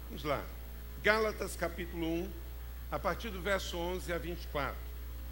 Vamos 0.07 0.23
lá. 0.23 0.43
Gálatas 1.03 1.55
capítulo 1.55 2.05
1, 2.05 2.29
a 2.91 2.99
partir 2.99 3.29
do 3.29 3.41
verso 3.41 3.77
11 3.77 4.13
a 4.13 4.17
24. 4.17 4.75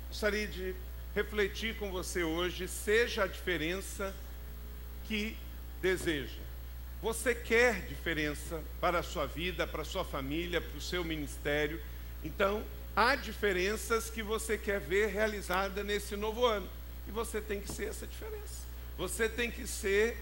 Gostaria 0.07 0.47
de 0.47 0.75
refletir 1.13 1.77
com 1.77 1.91
você 1.91 2.23
hoje, 2.23 2.67
seja 2.67 3.23
a 3.23 3.27
diferença 3.27 4.15
que 5.05 5.37
deseja. 5.81 6.41
Você 7.01 7.33
quer 7.35 7.85
diferença 7.85 8.61
para 8.81 8.99
a 8.99 9.03
sua 9.03 9.25
vida, 9.25 9.67
para 9.67 9.83
a 9.83 9.85
sua 9.85 10.03
família, 10.03 10.59
para 10.59 10.77
o 10.77 10.81
seu 10.81 11.03
ministério. 11.03 11.81
Então, 12.23 12.63
há 12.95 13.15
diferenças 13.15 14.09
que 14.09 14.23
você 14.23 14.57
quer 14.57 14.79
ver 14.79 15.07
realizada 15.07 15.83
nesse 15.83 16.15
novo 16.15 16.45
ano. 16.45 16.78
E 17.09 17.11
você 17.11 17.41
tem 17.41 17.59
que 17.59 17.71
ser 17.71 17.85
essa 17.85 18.05
diferença. 18.05 18.63
Você 18.95 19.27
tem 19.27 19.49
que 19.49 19.65
ser 19.65 20.15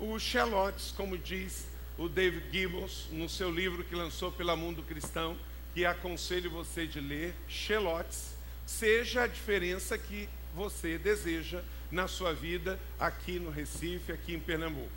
o 0.00 0.18
Xelotes, 0.18 0.90
como 0.90 1.16
diz 1.16 1.68
o 1.96 2.08
David 2.08 2.50
Gibbons 2.50 3.06
no 3.12 3.28
seu 3.28 3.48
livro 3.48 3.84
que 3.84 3.94
lançou 3.94 4.32
pela 4.32 4.56
Mundo 4.56 4.82
Cristão, 4.82 5.38
que 5.72 5.86
aconselho 5.86 6.50
você 6.50 6.84
de 6.84 7.00
ler, 7.00 7.32
Xelotes, 7.48 8.34
seja 8.66 9.22
a 9.22 9.26
diferença 9.28 9.96
que 9.96 10.28
você 10.52 10.98
deseja 10.98 11.62
na 11.92 12.08
sua 12.08 12.34
vida 12.34 12.76
aqui 12.98 13.38
no 13.38 13.50
Recife, 13.50 14.10
aqui 14.10 14.34
em 14.34 14.40
Pernambuco. 14.40 14.90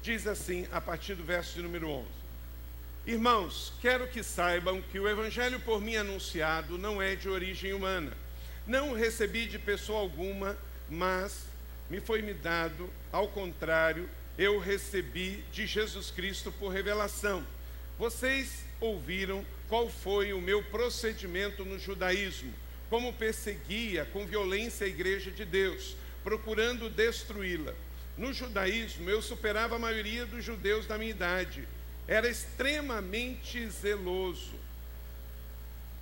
Diz 0.00 0.28
assim, 0.28 0.68
a 0.70 0.80
partir 0.80 1.16
do 1.16 1.24
verso 1.24 1.54
de 1.56 1.62
número 1.62 1.88
11: 1.88 2.06
Irmãos, 3.04 3.72
quero 3.80 4.06
que 4.06 4.22
saibam 4.22 4.80
que 4.80 5.00
o 5.00 5.08
evangelho 5.08 5.58
por 5.58 5.80
mim 5.80 5.96
anunciado 5.96 6.78
não 6.78 7.02
é 7.02 7.16
de 7.16 7.28
origem 7.28 7.72
humana. 7.72 8.16
Não 8.66 8.92
recebi 8.92 9.46
de 9.46 9.58
pessoa 9.58 10.00
alguma, 10.00 10.56
mas 10.88 11.44
me 11.90 12.00
foi 12.00 12.22
me 12.22 12.32
dado, 12.32 12.88
ao 13.10 13.28
contrário, 13.28 14.08
eu 14.38 14.58
recebi 14.58 15.44
de 15.52 15.66
Jesus 15.66 16.10
Cristo 16.10 16.52
por 16.52 16.68
revelação. 16.68 17.44
Vocês 17.98 18.64
ouviram 18.80 19.44
qual 19.68 19.88
foi 19.88 20.32
o 20.32 20.40
meu 20.40 20.62
procedimento 20.62 21.64
no 21.64 21.78
judaísmo 21.78 22.52
como 22.92 23.10
perseguia 23.14 24.04
com 24.12 24.26
violência 24.26 24.86
a 24.86 24.88
igreja 24.90 25.30
de 25.30 25.46
Deus, 25.46 25.96
procurando 26.22 26.90
destruí-la. 26.90 27.72
No 28.18 28.34
judaísmo, 28.34 29.08
eu 29.08 29.22
superava 29.22 29.76
a 29.76 29.78
maioria 29.78 30.26
dos 30.26 30.44
judeus 30.44 30.86
da 30.86 30.98
minha 30.98 31.10
idade. 31.10 31.66
Era 32.06 32.28
extremamente 32.28 33.66
zeloso 33.70 34.52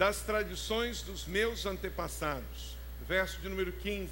das 0.01 0.23
tradições 0.23 1.03
dos 1.03 1.27
meus 1.27 1.67
antepassados. 1.67 2.75
Verso 3.07 3.39
de 3.43 3.51
número 3.51 3.71
15. 3.71 4.11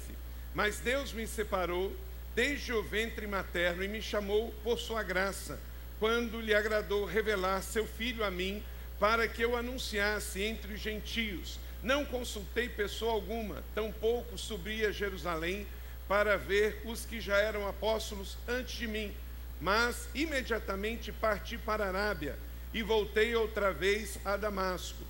Mas 0.53 0.79
Deus 0.79 1.11
me 1.11 1.25
separou 1.25 1.91
desde 2.35 2.71
o 2.71 2.83
ventre 2.83 3.25
materno 3.25 3.83
e 3.83 3.87
me 3.87 3.99
chamou 3.99 4.53
por 4.63 4.77
sua 4.77 5.01
graça, 5.01 5.59
quando 5.97 6.39
lhe 6.39 6.53
agradou 6.53 7.05
revelar 7.05 7.63
seu 7.63 7.87
filho 7.87 8.23
a 8.23 8.29
mim, 8.29 8.63
para 8.99 9.27
que 9.27 9.41
eu 9.41 9.57
anunciasse 9.57 10.43
entre 10.43 10.75
os 10.75 10.79
gentios 10.79 11.57
não 11.81 12.03
consultei 12.03 12.67
pessoa 12.67 13.13
alguma, 13.13 13.63
tampouco 13.73 14.37
subi 14.37 14.85
a 14.85 14.91
Jerusalém 14.91 15.65
para 16.07 16.37
ver 16.37 16.81
os 16.85 17.05
que 17.05 17.21
já 17.21 17.37
eram 17.37 17.67
apóstolos 17.67 18.37
antes 18.47 18.75
de 18.75 18.87
mim, 18.87 19.15
mas 19.61 20.07
imediatamente 20.13 21.11
parti 21.11 21.57
para 21.57 21.85
a 21.85 21.87
Arábia 21.87 22.37
e 22.73 22.83
voltei 22.83 23.35
outra 23.35 23.71
vez 23.71 24.19
a 24.25 24.35
Damasco. 24.35 25.08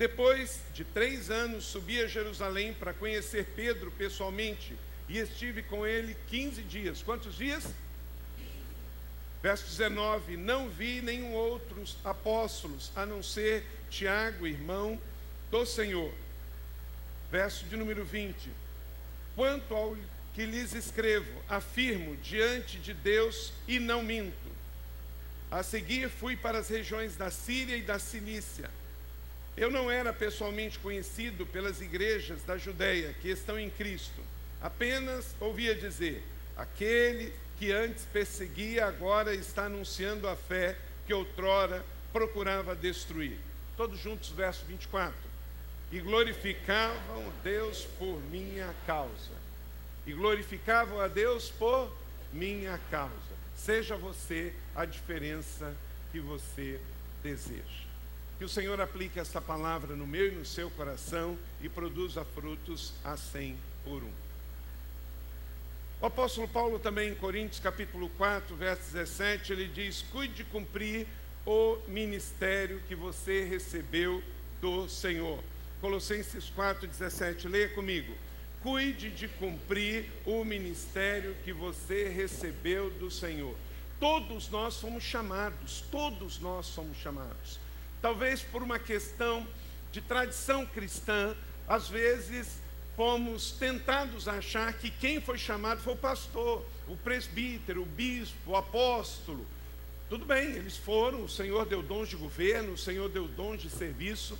Depois 0.00 0.60
de 0.72 0.82
três 0.82 1.30
anos, 1.30 1.64
subi 1.64 2.00
a 2.00 2.06
Jerusalém 2.06 2.72
para 2.72 2.94
conhecer 2.94 3.44
Pedro 3.54 3.90
pessoalmente 3.90 4.74
e 5.06 5.18
estive 5.18 5.62
com 5.62 5.86
ele 5.86 6.16
15 6.28 6.62
dias. 6.62 7.02
Quantos 7.02 7.36
dias? 7.36 7.66
Verso 9.42 9.66
19: 9.66 10.38
Não 10.38 10.70
vi 10.70 11.02
nenhum 11.02 11.34
outros 11.34 11.98
apóstolos 12.02 12.90
a 12.96 13.04
não 13.04 13.22
ser 13.22 13.62
Tiago, 13.90 14.46
irmão 14.46 14.98
do 15.50 15.66
Senhor. 15.66 16.14
Verso 17.30 17.66
de 17.66 17.76
número 17.76 18.02
20. 18.02 18.48
Quanto 19.36 19.74
ao 19.74 19.94
que 20.32 20.46
lhes 20.46 20.72
escrevo, 20.72 21.42
afirmo 21.46 22.16
diante 22.16 22.78
de 22.78 22.94
Deus 22.94 23.52
e 23.68 23.78
não 23.78 24.02
minto. 24.02 24.50
A 25.50 25.62
seguir 25.62 26.08
fui 26.08 26.38
para 26.38 26.56
as 26.56 26.70
regiões 26.70 27.16
da 27.16 27.30
Síria 27.30 27.76
e 27.76 27.82
da 27.82 27.98
Cilícia. 27.98 28.70
Eu 29.56 29.70
não 29.70 29.90
era 29.90 30.12
pessoalmente 30.12 30.78
conhecido 30.78 31.44
pelas 31.46 31.80
igrejas 31.80 32.42
da 32.42 32.56
Judéia 32.56 33.14
que 33.20 33.28
estão 33.28 33.58
em 33.58 33.70
Cristo. 33.70 34.20
Apenas 34.60 35.34
ouvia 35.40 35.74
dizer: 35.74 36.22
aquele 36.56 37.32
que 37.58 37.72
antes 37.72 38.04
perseguia 38.12 38.86
agora 38.86 39.34
está 39.34 39.66
anunciando 39.66 40.28
a 40.28 40.36
fé 40.36 40.76
que 41.06 41.12
outrora 41.12 41.84
procurava 42.12 42.74
destruir. 42.74 43.38
Todos 43.76 43.98
juntos, 43.98 44.30
verso 44.30 44.64
24 44.66 45.30
e 45.92 45.98
glorificavam 46.00 47.32
Deus 47.42 47.84
por 47.98 48.20
minha 48.30 48.72
causa. 48.86 49.40
E 50.06 50.12
glorificavam 50.12 51.00
a 51.00 51.08
Deus 51.08 51.50
por 51.50 51.92
minha 52.32 52.78
causa. 52.90 53.12
Seja 53.56 53.96
você 53.96 54.52
a 54.74 54.84
diferença 54.84 55.74
que 56.12 56.20
você 56.20 56.80
deseja. 57.22 57.89
Que 58.40 58.44
o 58.46 58.48
Senhor 58.48 58.80
aplique 58.80 59.20
esta 59.20 59.38
palavra 59.38 59.94
no 59.94 60.06
meu 60.06 60.28
e 60.28 60.30
no 60.30 60.46
seu 60.46 60.70
coração 60.70 61.36
e 61.60 61.68
produza 61.68 62.24
frutos 62.24 62.94
a 63.04 63.14
cem 63.14 63.54
por 63.84 64.02
um. 64.02 64.10
O 66.00 66.06
apóstolo 66.06 66.48
Paulo 66.48 66.78
também 66.78 67.10
em 67.10 67.14
Coríntios 67.14 67.60
capítulo 67.60 68.08
4, 68.16 68.56
verso 68.56 68.92
17, 68.92 69.52
ele 69.52 69.68
diz: 69.68 70.00
"Cuide 70.10 70.36
de 70.36 70.44
cumprir 70.44 71.06
o 71.44 71.76
ministério 71.86 72.80
que 72.88 72.94
você 72.94 73.44
recebeu 73.44 74.24
do 74.58 74.88
Senhor". 74.88 75.44
Colossenses 75.82 76.50
4,17, 76.56 77.46
leia 77.46 77.68
comigo. 77.68 78.14
Cuide 78.62 79.10
de 79.10 79.28
cumprir 79.28 80.10
o 80.24 80.42
ministério 80.44 81.36
que 81.44 81.52
você 81.52 82.08
recebeu 82.08 82.88
do 82.88 83.10
Senhor. 83.10 83.54
Todos 84.00 84.48
nós 84.48 84.72
somos 84.72 85.04
chamados, 85.04 85.84
todos 85.90 86.38
nós 86.38 86.64
somos 86.64 86.96
chamados. 86.96 87.60
Talvez 88.00 88.42
por 88.42 88.62
uma 88.62 88.78
questão 88.78 89.46
de 89.92 90.00
tradição 90.00 90.64
cristã, 90.64 91.34
às 91.68 91.88
vezes 91.88 92.60
fomos 92.96 93.52
tentados 93.52 94.28
a 94.28 94.34
achar 94.34 94.72
que 94.74 94.90
quem 94.90 95.20
foi 95.20 95.38
chamado 95.38 95.80
foi 95.80 95.94
o 95.94 95.96
pastor, 95.96 96.64
o 96.88 96.96
presbítero, 96.96 97.82
o 97.82 97.86
bispo, 97.86 98.52
o 98.52 98.56
apóstolo. 98.56 99.46
Tudo 100.08 100.24
bem, 100.24 100.50
eles 100.50 100.76
foram, 100.76 101.22
o 101.24 101.28
Senhor 101.28 101.64
deu 101.66 101.82
dons 101.82 102.08
de 102.08 102.16
governo, 102.16 102.72
o 102.72 102.78
Senhor 102.78 103.08
deu 103.08 103.28
dons 103.28 103.62
de 103.62 103.70
serviço, 103.70 104.38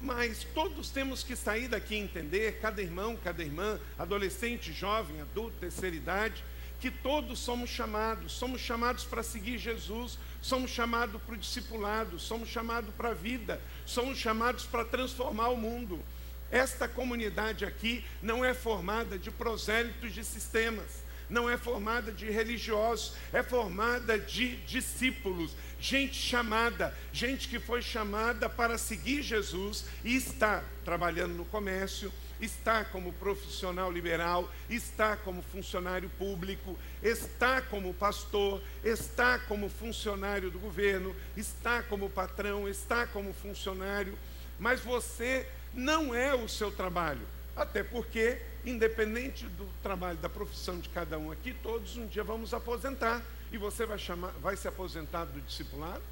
mas 0.00 0.44
todos 0.52 0.90
temos 0.90 1.22
que 1.22 1.36
sair 1.36 1.68
daqui 1.68 1.94
e 1.94 1.98
entender, 1.98 2.58
cada 2.60 2.82
irmão, 2.82 3.16
cada 3.22 3.42
irmã, 3.42 3.78
adolescente, 3.98 4.72
jovem, 4.72 5.20
adulto, 5.20 5.56
terceira 5.60 5.94
idade, 5.94 6.42
que 6.80 6.90
todos 6.90 7.38
somos 7.38 7.70
chamados, 7.70 8.32
somos 8.32 8.60
chamados 8.60 9.04
para 9.04 9.22
seguir 9.22 9.58
Jesus, 9.58 10.18
somos 10.42 10.70
chamados 10.70 11.22
para 11.22 11.34
o 11.34 11.38
discipulado, 11.38 12.18
somos 12.18 12.48
chamados 12.48 12.92
para 12.94 13.10
a 13.10 13.14
vida, 13.14 13.60
somos 13.86 14.18
chamados 14.18 14.66
para 14.66 14.84
transformar 14.84 15.48
o 15.48 15.56
mundo. 15.56 16.04
Esta 16.50 16.86
comunidade 16.86 17.64
aqui 17.64 18.04
não 18.20 18.44
é 18.44 18.52
formada 18.52 19.18
de 19.18 19.30
prosélitos 19.30 20.12
de 20.12 20.22
sistemas. 20.22 21.02
não 21.30 21.48
é 21.48 21.56
formada 21.56 22.12
de 22.12 22.30
religiosos, 22.30 23.14
é 23.32 23.42
formada 23.42 24.18
de 24.18 24.56
discípulos, 24.66 25.52
gente 25.80 26.14
chamada, 26.14 26.94
gente 27.10 27.48
que 27.48 27.58
foi 27.58 27.80
chamada 27.80 28.50
para 28.50 28.76
seguir 28.76 29.22
Jesus 29.22 29.86
e 30.04 30.14
está 30.14 30.62
trabalhando 30.84 31.32
no 31.32 31.46
comércio, 31.46 32.12
está 32.42 32.84
como 32.84 33.12
profissional 33.12 33.90
liberal, 33.90 34.50
está 34.68 35.16
como 35.16 35.40
funcionário 35.42 36.10
público, 36.18 36.76
está 37.02 37.62
como 37.62 37.94
pastor, 37.94 38.60
está 38.84 39.38
como 39.38 39.68
funcionário 39.68 40.50
do 40.50 40.58
governo, 40.58 41.14
está 41.36 41.82
como 41.82 42.10
patrão, 42.10 42.68
está 42.68 43.06
como 43.06 43.32
funcionário, 43.32 44.18
mas 44.58 44.80
você 44.80 45.48
não 45.72 46.14
é 46.14 46.34
o 46.34 46.48
seu 46.48 46.70
trabalho, 46.70 47.26
até 47.56 47.82
porque, 47.82 48.40
independente 48.64 49.46
do 49.46 49.68
trabalho, 49.82 50.18
da 50.18 50.28
profissão 50.28 50.78
de 50.78 50.88
cada 50.88 51.18
um 51.18 51.30
aqui, 51.30 51.54
todos 51.62 51.96
um 51.96 52.06
dia 52.06 52.24
vamos 52.24 52.52
aposentar. 52.52 53.22
E 53.52 53.58
você 53.58 53.84
vai, 53.84 53.98
chamar, 53.98 54.32
vai 54.40 54.56
se 54.56 54.66
aposentar 54.66 55.26
do 55.26 55.38
discipulado, 55.42 56.02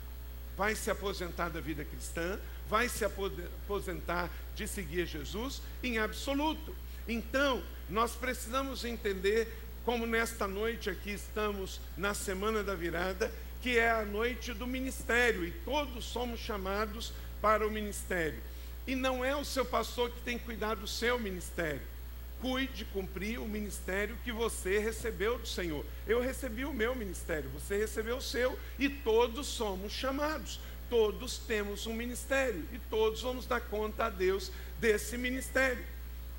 vai 0.61 0.75
se 0.75 0.91
aposentar 0.91 1.49
da 1.49 1.59
vida 1.59 1.87
cristã, 1.87 2.39
vai 2.69 2.87
se 2.87 3.03
aposentar 3.03 4.29
de 4.55 4.69
seguir 4.69 5.07
Jesus 5.07 5.63
em 5.83 5.97
absoluto. 5.97 6.77
Então, 7.09 7.65
nós 7.89 8.15
precisamos 8.15 8.85
entender 8.85 9.49
como 9.87 10.05
nesta 10.05 10.47
noite 10.47 10.91
aqui 10.91 11.13
estamos 11.13 11.81
na 11.97 12.13
semana 12.13 12.63
da 12.63 12.75
virada, 12.75 13.33
que 13.63 13.79
é 13.79 13.91
a 13.91 14.05
noite 14.05 14.53
do 14.53 14.67
ministério 14.67 15.47
e 15.47 15.51
todos 15.51 16.05
somos 16.05 16.39
chamados 16.41 17.11
para 17.41 17.67
o 17.67 17.71
ministério. 17.71 18.43
E 18.87 18.95
não 18.95 19.25
é 19.25 19.35
o 19.35 19.47
seu 19.47 19.65
pastor 19.65 20.11
que 20.11 20.21
tem 20.21 20.39
que 20.39 20.45
cuidar 20.45 20.75
do 20.75 20.87
seu 20.87 21.19
ministério. 21.19 21.81
Cuide 22.41 22.73
de 22.73 22.85
cumprir 22.87 23.39
o 23.39 23.47
ministério 23.47 24.17
que 24.25 24.33
você 24.33 24.79
recebeu 24.79 25.39
do 25.39 25.47
Senhor. 25.47 25.85
Eu 26.07 26.21
recebi 26.21 26.65
o 26.65 26.73
meu 26.73 26.95
ministério, 26.95 27.51
você 27.51 27.77
recebeu 27.77 28.17
o 28.17 28.23
seu, 28.23 28.59
e 28.79 28.89
todos 28.89 29.47
somos 29.47 29.93
chamados 29.93 30.59
todos 30.91 31.39
temos 31.39 31.87
um 31.87 31.95
ministério 31.95 32.67
e 32.73 32.79
todos 32.91 33.23
vamos 33.23 33.47
dar 33.47 33.61
conta 33.61 34.07
a 34.07 34.11
Deus 34.11 34.51
desse 34.81 35.17
ministério. 35.17 35.87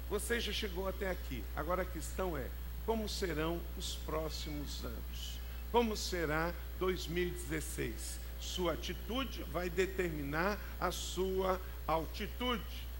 Você 0.09 0.41
já 0.41 0.51
chegou 0.51 0.87
até 0.89 1.09
aqui. 1.09 1.41
Agora 1.55 1.83
a 1.83 1.85
questão 1.85 2.37
é: 2.37 2.45
como 2.85 3.07
serão 3.07 3.61
os 3.77 3.95
próximos 3.95 4.83
anos? 4.83 5.39
Como 5.71 5.95
será 5.95 6.53
2016? 6.79 8.19
Sua 8.41 8.73
atitude 8.73 9.43
vai 9.43 9.69
determinar 9.69 10.59
a 10.79 10.91
sua 10.91 11.59
altitude. 11.87 12.91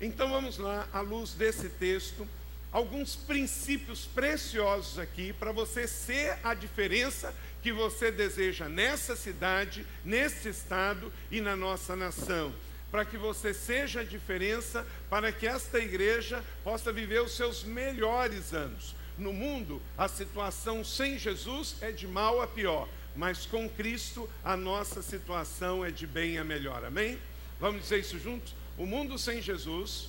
Então 0.00 0.30
vamos 0.30 0.58
lá, 0.58 0.88
à 0.92 1.00
luz 1.00 1.34
desse 1.34 1.68
texto, 1.68 2.28
alguns 2.72 3.14
princípios 3.14 4.06
preciosos 4.06 4.98
aqui 4.98 5.32
para 5.34 5.52
você 5.52 5.86
ser 5.86 6.38
a 6.42 6.54
diferença 6.54 7.34
que 7.62 7.70
você 7.70 8.10
deseja 8.10 8.68
nessa 8.68 9.14
cidade, 9.14 9.86
nesse 10.04 10.48
estado 10.48 11.12
e 11.30 11.40
na 11.40 11.54
nossa 11.54 11.94
nação. 11.94 12.52
Para 12.90 13.04
que 13.04 13.16
você 13.16 13.54
seja 13.54 14.00
a 14.00 14.04
diferença, 14.04 14.86
para 15.08 15.30
que 15.30 15.46
esta 15.46 15.78
igreja 15.78 16.42
possa 16.64 16.92
viver 16.92 17.22
os 17.22 17.36
seus 17.36 17.62
melhores 17.62 18.52
anos. 18.52 18.94
No 19.18 19.32
mundo, 19.32 19.80
a 19.96 20.08
situação 20.08 20.82
sem 20.82 21.18
Jesus 21.18 21.76
é 21.80 21.92
de 21.92 22.06
mal 22.06 22.40
a 22.40 22.46
pior, 22.46 22.88
mas 23.14 23.46
com 23.46 23.68
Cristo 23.68 24.28
a 24.42 24.56
nossa 24.56 25.02
situação 25.02 25.84
é 25.84 25.90
de 25.90 26.06
bem 26.06 26.38
a 26.38 26.44
melhor. 26.44 26.84
Amém? 26.84 27.18
Vamos 27.60 27.82
dizer 27.82 28.00
isso 28.00 28.18
juntos? 28.18 28.54
O 28.76 28.86
mundo 28.86 29.18
sem 29.18 29.40
Jesus 29.40 30.08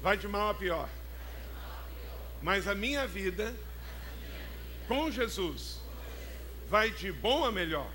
vai 0.00 0.16
de 0.16 0.26
mal 0.26 0.50
a 0.50 0.54
pior. 0.54 0.88
Mas 2.42 2.66
a 2.66 2.74
minha 2.74 3.06
vida 3.06 3.54
com 4.88 5.10
Jesus 5.10 5.80
vai 6.68 6.90
de 6.90 7.12
bom 7.12 7.44
a 7.44 7.52
melhor. 7.52 7.90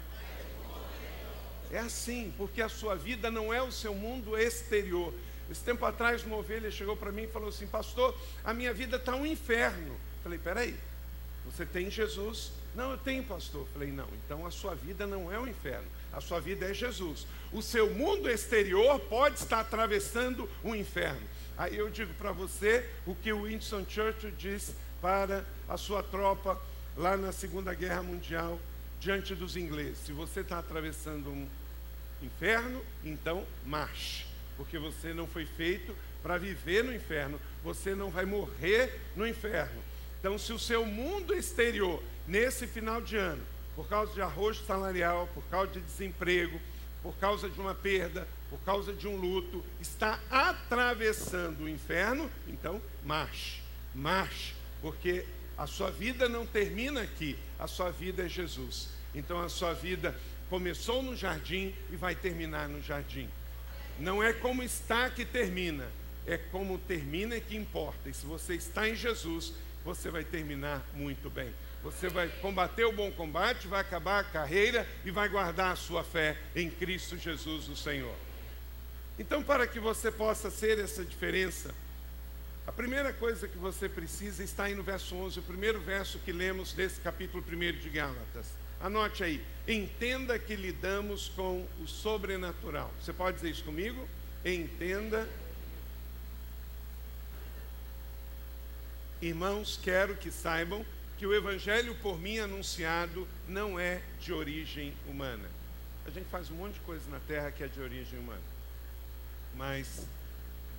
É 1.72 1.80
assim, 1.80 2.34
porque 2.38 2.62
a 2.62 2.69
sua 2.69 2.96
vida 2.96 3.32
não 3.32 3.54
é 3.54 3.62
o 3.62 3.72
seu 3.72 3.93
mundo 3.96 4.38
exterior. 4.38 5.13
Esse 5.50 5.63
tempo 5.63 5.86
atrás, 5.86 6.24
uma 6.24 6.38
ovelha 6.38 6.72
chegou 6.72 6.96
para 6.96 7.12
mim 7.12 7.24
e 7.24 7.28
falou 7.28 7.50
assim: 7.50 7.67
Pastor, 7.67 8.15
a 8.43 8.54
minha 8.54 8.74
vida 8.74 8.98
está 8.98 9.15
um 9.15 9.26
inferno. 9.26 9.96
Falei: 10.24 10.39
Peraí, 10.39 10.76
você 11.46 11.65
tem 11.65 11.89
Jesus? 11.89 12.52
Não, 12.76 12.91
eu 12.91 12.98
tenho, 12.98 13.24
pastor. 13.24 13.67
Falei: 13.74 13.91
Não, 13.91 14.08
então 14.26 14.46
a 14.46 14.52
sua 14.52 14.76
vida 14.76 15.06
não 15.06 15.32
é 15.32 15.39
um 15.39 15.48
inferno. 15.48 15.88
A 16.12 16.22
sua 16.22 16.39
vida 16.39 16.65
é 16.65 16.74
Jesus. 16.74 17.28
O 17.52 17.62
seu 17.62 17.93
mundo 17.93 18.30
exterior 18.30 19.00
pode 19.02 19.39
estar 19.39 19.60
atravessando 19.60 20.50
um 20.63 20.74
inferno. 20.74 21.22
Aí 21.58 21.78
eu 21.78 21.89
digo 21.89 22.13
para 22.15 22.32
você 22.32 22.88
o 23.06 23.15
que 23.15 23.32
o 23.32 23.44
Winston 23.44 23.86
Churchill 23.88 24.32
diz 24.32 24.76
para 25.02 25.46
a 25.70 25.78
sua 25.78 26.04
tropa 26.04 26.60
lá 26.98 27.15
na 27.15 27.32
Segunda 27.32 27.74
Guerra 27.74 28.04
Mundial, 28.04 28.60
diante 29.00 29.36
dos 29.36 29.56
ingleses. 29.56 30.00
Se 30.00 30.12
você 30.12 30.41
está 30.41 30.60
atravessando 30.60 31.30
um 31.30 31.48
inferno, 32.22 32.82
então 33.04 33.46
marche, 33.65 34.26
porque 34.58 34.78
você 34.78 35.13
não 35.13 35.28
foi 35.28 35.46
feito 35.46 35.96
para 36.24 36.38
viver 36.38 36.84
no 36.84 36.94
inferno, 36.94 37.39
você 37.63 37.94
não 37.94 38.10
vai 38.10 38.26
morrer 38.26 39.00
no 39.15 39.28
inferno. 39.28 39.82
Então, 40.20 40.38
se 40.38 40.52
o 40.52 40.60
seu 40.60 40.86
mundo 40.86 41.36
exterior, 41.36 42.02
nesse 42.28 42.65
final 42.65 43.00
de 43.00 43.15
ano, 43.15 43.44
por 43.76 43.88
causa 43.88 44.12
de 44.13 44.22
arrojo 44.22 44.63
salarial, 44.65 45.30
por 45.34 45.44
causa 45.52 45.72
de 45.74 45.82
desemprego, 45.82 46.60
por 47.06 47.15
causa 47.18 47.48
de 47.48 47.62
uma 47.62 47.76
perda, 47.76 48.28
por 48.50 48.60
causa 48.62 48.91
de 48.91 49.08
um 49.08 49.15
luto, 49.15 49.63
está 49.80 50.20
atravessando 50.28 51.65
o 51.65 51.70
inferno, 51.70 52.32
então 52.48 52.82
marche, 53.04 53.62
marche, 53.94 54.56
porque 54.82 55.24
a 55.56 55.68
sua 55.68 55.91
vida 55.91 56.28
não 56.28 56.48
termina 56.48 57.04
aqui, 57.04 57.38
a 57.60 57.68
sua 57.68 57.91
vida 57.91 58.26
é 58.26 58.28
Jesus. 58.28 58.89
Então 59.13 59.39
a 59.39 59.50
sua 59.50 59.72
vida 59.72 60.20
começou 60.50 61.04
no 61.04 61.15
jardim 61.15 61.76
e 61.91 61.96
vai 61.96 62.15
terminar 62.15 62.68
no 62.68 62.82
jardim. 62.82 63.30
Não 64.00 64.24
é 64.24 64.34
como 64.34 64.63
está 64.63 65.08
que 65.08 65.24
termina, 65.24 65.88
é 66.26 66.39
como 66.39 66.80
termina 66.80 67.39
que 67.39 67.56
importa. 67.56 68.10
E 68.10 68.15
se 68.15 68.26
você 68.26 68.56
está 68.56 68.89
em 68.89 68.96
Jesus, 68.96 69.54
você 69.84 70.10
vai 70.10 70.24
terminar 70.24 70.84
muito 70.96 71.30
bem. 71.30 71.54
Você 71.86 72.10
vai 72.10 72.28
combater 72.41 72.84
o 72.84 72.91
bom 72.91 73.12
combate, 73.12 73.67
vai 73.67 73.80
acabar 73.80 74.19
a 74.19 74.24
carreira 74.24 74.88
e 75.06 75.12
vai 75.12 75.30
guardar 75.30 75.71
a 75.71 75.76
sua 75.76 76.04
fé 76.04 76.36
em 76.56 76.67
Cristo 76.67 77.15
Jesus, 77.15 77.69
o 77.69 77.76
Senhor. 77.76 78.15
Então, 79.19 79.43
para 79.43 79.67
que 79.67 79.80
você 79.80 80.12
possa 80.12 80.50
ser 80.50 80.80
essa 80.80 81.06
diferença, 81.06 81.76
a 82.65 82.71
primeira 82.71 83.13
coisa 83.13 83.48
que 83.48 83.58
você 83.60 83.88
precisa 83.88 84.43
está 84.43 84.63
aí 84.63 84.74
no 84.74 84.82
verso 84.82 85.15
11, 85.15 85.38
o 85.38 85.43
primeiro 85.43 85.80
verso 85.80 86.17
que 86.17 86.32
lemos 86.32 86.74
desse 86.74 87.00
capítulo 87.00 87.43
1 87.48 87.80
de 87.80 87.89
Gálatas. 87.91 88.48
Anote 88.82 89.24
aí, 89.24 89.45
entenda 89.67 90.39
que 90.39 90.56
lidamos 90.56 91.30
com 91.36 91.67
o 91.80 91.88
sobrenatural. 91.88 92.91
Você 93.00 93.13
pode 93.13 93.36
dizer 93.36 93.52
isso 93.52 93.63
comigo? 93.63 94.10
Entenda. 94.43 95.30
Irmãos, 99.21 99.80
quero 99.82 100.15
que 100.15 100.32
saibam 100.32 100.84
que 101.17 101.25
o 101.25 101.34
evangelho 101.34 101.95
por 101.95 102.19
mim 102.19 102.39
anunciado 102.39 103.28
não 103.47 103.80
é 103.80 104.01
de 104.19 104.34
origem 104.34 104.93
humana. 105.08 105.49
A 106.06 106.10
gente 106.10 106.30
faz 106.30 106.51
um 106.51 106.56
monte 106.56 106.73
de 106.73 106.80
coisa 106.82 107.10
na 107.10 107.19
terra 107.21 107.51
que 107.51 107.63
é 107.63 107.67
de 107.67 107.80
origem 107.80 108.19
humana. 108.19 108.41
Mas 109.56 110.06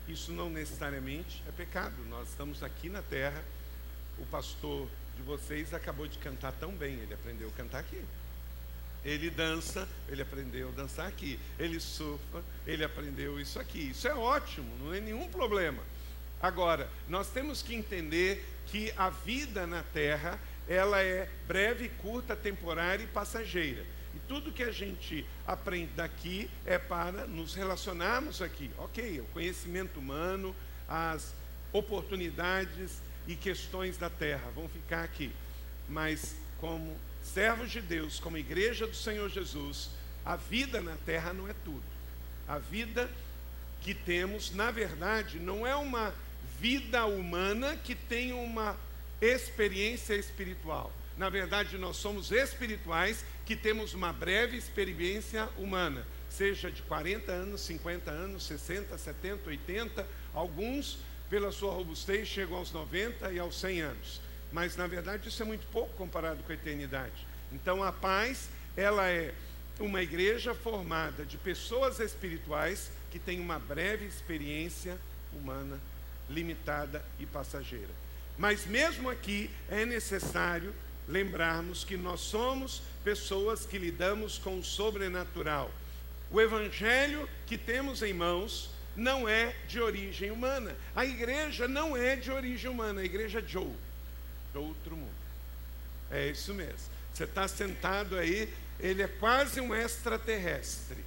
isso 0.06 0.32
não 0.32 0.50
necessariamente 0.50 1.42
é 1.48 1.52
pecado. 1.52 1.96
Nós 2.08 2.28
estamos 2.28 2.62
aqui 2.62 2.88
na 2.88 3.02
terra. 3.02 3.42
O 4.18 4.26
pastor 4.26 4.88
de 5.16 5.22
vocês 5.22 5.72
acabou 5.74 6.06
de 6.06 6.18
cantar 6.18 6.52
tão 6.52 6.72
bem, 6.72 6.94
ele 6.94 7.14
aprendeu 7.14 7.48
a 7.48 7.52
cantar 7.52 7.80
aqui. 7.80 8.02
Ele 9.04 9.30
dança, 9.30 9.88
ele 10.08 10.22
aprendeu 10.22 10.68
a 10.68 10.72
dançar 10.72 11.06
aqui. 11.06 11.38
Ele 11.58 11.80
surfa, 11.80 12.42
ele 12.66 12.84
aprendeu 12.84 13.40
isso 13.40 13.58
aqui. 13.58 13.90
Isso 13.90 14.06
é 14.06 14.14
ótimo, 14.14 14.68
não 14.84 14.92
é 14.92 15.00
nenhum 15.00 15.28
problema. 15.28 15.82
Agora, 16.40 16.88
nós 17.08 17.28
temos 17.30 17.62
que 17.62 17.74
entender 17.74 18.44
que 18.66 18.92
a 18.96 19.10
vida 19.10 19.66
na 19.66 19.82
terra, 19.82 20.38
ela 20.68 21.00
é 21.00 21.28
breve, 21.46 21.88
curta, 21.88 22.34
temporária 22.34 23.04
e 23.04 23.08
passageira. 23.08 23.84
E 24.14 24.18
tudo 24.26 24.52
que 24.52 24.62
a 24.62 24.72
gente 24.72 25.26
aprende 25.46 25.92
daqui 25.94 26.50
é 26.64 26.78
para 26.78 27.26
nos 27.26 27.54
relacionarmos 27.54 28.40
aqui. 28.40 28.70
Ok, 28.78 29.20
o 29.20 29.24
conhecimento 29.26 30.00
humano, 30.00 30.54
as 30.88 31.34
oportunidades 31.72 33.02
e 33.26 33.34
questões 33.34 33.98
da 33.98 34.08
terra 34.08 34.50
vão 34.54 34.68
ficar 34.68 35.04
aqui. 35.04 35.30
Mas 35.88 36.34
como 36.58 36.96
servos 37.22 37.70
de 37.70 37.80
Deus, 37.80 38.18
como 38.18 38.38
igreja 38.38 38.86
do 38.86 38.96
Senhor 38.96 39.28
Jesus, 39.28 39.90
a 40.24 40.36
vida 40.36 40.80
na 40.80 40.96
terra 41.04 41.32
não 41.32 41.48
é 41.48 41.54
tudo. 41.64 41.84
A 42.48 42.58
vida 42.58 43.10
que 43.82 43.94
temos, 43.94 44.52
na 44.52 44.70
verdade, 44.70 45.38
não 45.38 45.66
é 45.66 45.76
uma 45.76 46.14
vida 46.60 47.04
humana 47.06 47.76
que 47.76 47.94
tem 47.94 48.32
uma 48.32 48.76
experiência 49.20 50.14
espiritual. 50.14 50.92
Na 51.16 51.30
verdade, 51.30 51.78
nós 51.78 51.96
somos 51.96 52.30
espirituais 52.30 53.24
que 53.46 53.56
temos 53.56 53.94
uma 53.94 54.12
breve 54.12 54.56
experiência 54.56 55.48
humana, 55.56 56.06
seja 56.28 56.70
de 56.70 56.82
40 56.82 57.32
anos, 57.32 57.60
50 57.62 58.10
anos, 58.10 58.44
60, 58.44 58.98
70, 58.98 59.48
80, 59.48 60.06
alguns, 60.34 60.98
pela 61.30 61.50
sua 61.50 61.72
robustez, 61.72 62.28
chegam 62.28 62.58
aos 62.58 62.70
90 62.70 63.32
e 63.32 63.38
aos 63.38 63.58
100 63.58 63.80
anos. 63.80 64.20
mas 64.52 64.76
na 64.76 64.86
verdade 64.86 65.28
isso 65.28 65.42
é 65.42 65.44
muito 65.44 65.66
pouco 65.68 65.92
comparado 65.96 66.42
com 66.42 66.52
a 66.52 66.54
eternidade. 66.54 67.26
Então 67.52 67.82
a 67.82 67.92
paz, 67.92 68.48
ela 68.76 69.08
é 69.08 69.34
uma 69.78 70.02
igreja 70.02 70.54
formada 70.54 71.24
de 71.24 71.36
pessoas 71.36 72.00
espirituais 72.00 72.90
que 73.10 73.18
têm 73.18 73.40
uma 73.40 73.58
breve 73.58 74.06
experiência 74.06 74.98
humana, 75.32 75.80
limitada 76.28 77.04
e 77.18 77.26
passageira. 77.26 77.90
Mas 78.38 78.66
mesmo 78.66 79.08
aqui 79.08 79.50
é 79.68 79.84
necessário 79.84 80.74
lembrarmos 81.08 81.84
que 81.84 81.96
nós 81.96 82.20
somos 82.20 82.82
pessoas 83.04 83.64
que 83.64 83.78
lidamos 83.78 84.38
com 84.38 84.58
o 84.58 84.64
sobrenatural. 84.64 85.70
O 86.30 86.40
evangelho 86.40 87.28
que 87.46 87.56
temos 87.56 88.02
em 88.02 88.12
mãos 88.12 88.70
não 88.96 89.28
é 89.28 89.54
de 89.68 89.80
origem 89.80 90.30
humana. 90.30 90.74
A 90.94 91.04
igreja 91.04 91.68
não 91.68 91.96
é 91.96 92.16
de 92.16 92.30
origem 92.30 92.70
humana, 92.70 93.00
a 93.00 93.04
igreja 93.04 93.38
é 93.38 93.42
de 93.42 93.56
outro 93.58 94.96
mundo. 94.96 95.10
É 96.10 96.28
isso 96.28 96.52
mesmo. 96.54 96.96
Você 97.12 97.24
está 97.24 97.46
sentado 97.46 98.16
aí, 98.16 98.52
ele 98.80 99.02
é 99.02 99.08
quase 99.08 99.60
um 99.60 99.74
extraterrestre. 99.74 101.04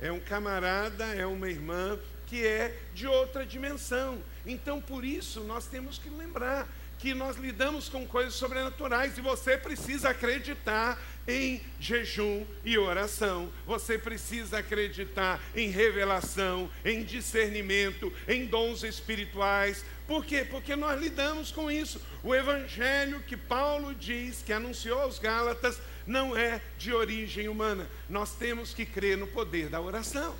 É 0.00 0.12
um 0.12 0.20
camarada, 0.20 1.04
é 1.06 1.24
uma 1.24 1.48
irmã 1.48 1.98
que 2.26 2.46
é 2.46 2.76
de 2.94 3.06
outra 3.06 3.44
dimensão. 3.44 4.22
Então, 4.46 4.80
por 4.80 5.04
isso, 5.04 5.40
nós 5.40 5.66
temos 5.66 5.98
que 5.98 6.08
lembrar 6.10 6.68
que 6.98 7.12
nós 7.12 7.36
lidamos 7.36 7.88
com 7.88 8.06
coisas 8.06 8.34
sobrenaturais 8.34 9.18
e 9.18 9.20
você 9.20 9.58
precisa 9.58 10.10
acreditar 10.10 10.98
em 11.28 11.60
jejum 11.78 12.46
e 12.64 12.78
oração. 12.78 13.52
Você 13.66 13.98
precisa 13.98 14.58
acreditar 14.58 15.38
em 15.54 15.68
revelação, 15.68 16.70
em 16.84 17.02
discernimento, 17.02 18.12
em 18.26 18.46
dons 18.46 18.82
espirituais. 18.82 19.84
Por 20.06 20.24
quê? 20.24 20.46
Porque 20.48 20.76
nós 20.76 20.98
lidamos 21.00 21.50
com 21.50 21.70
isso. 21.70 22.00
O 22.22 22.34
evangelho 22.34 23.20
que 23.20 23.36
Paulo 23.36 23.94
diz, 23.94 24.42
que 24.42 24.52
anunciou 24.52 25.00
aos 25.00 25.18
Gálatas, 25.18 25.78
não 26.06 26.36
é 26.36 26.60
de 26.78 26.92
origem 26.92 27.48
humana. 27.48 27.88
Nós 28.08 28.34
temos 28.34 28.72
que 28.72 28.86
crer 28.86 29.16
no 29.16 29.26
poder 29.26 29.68
da 29.68 29.80
oração. 29.80 30.34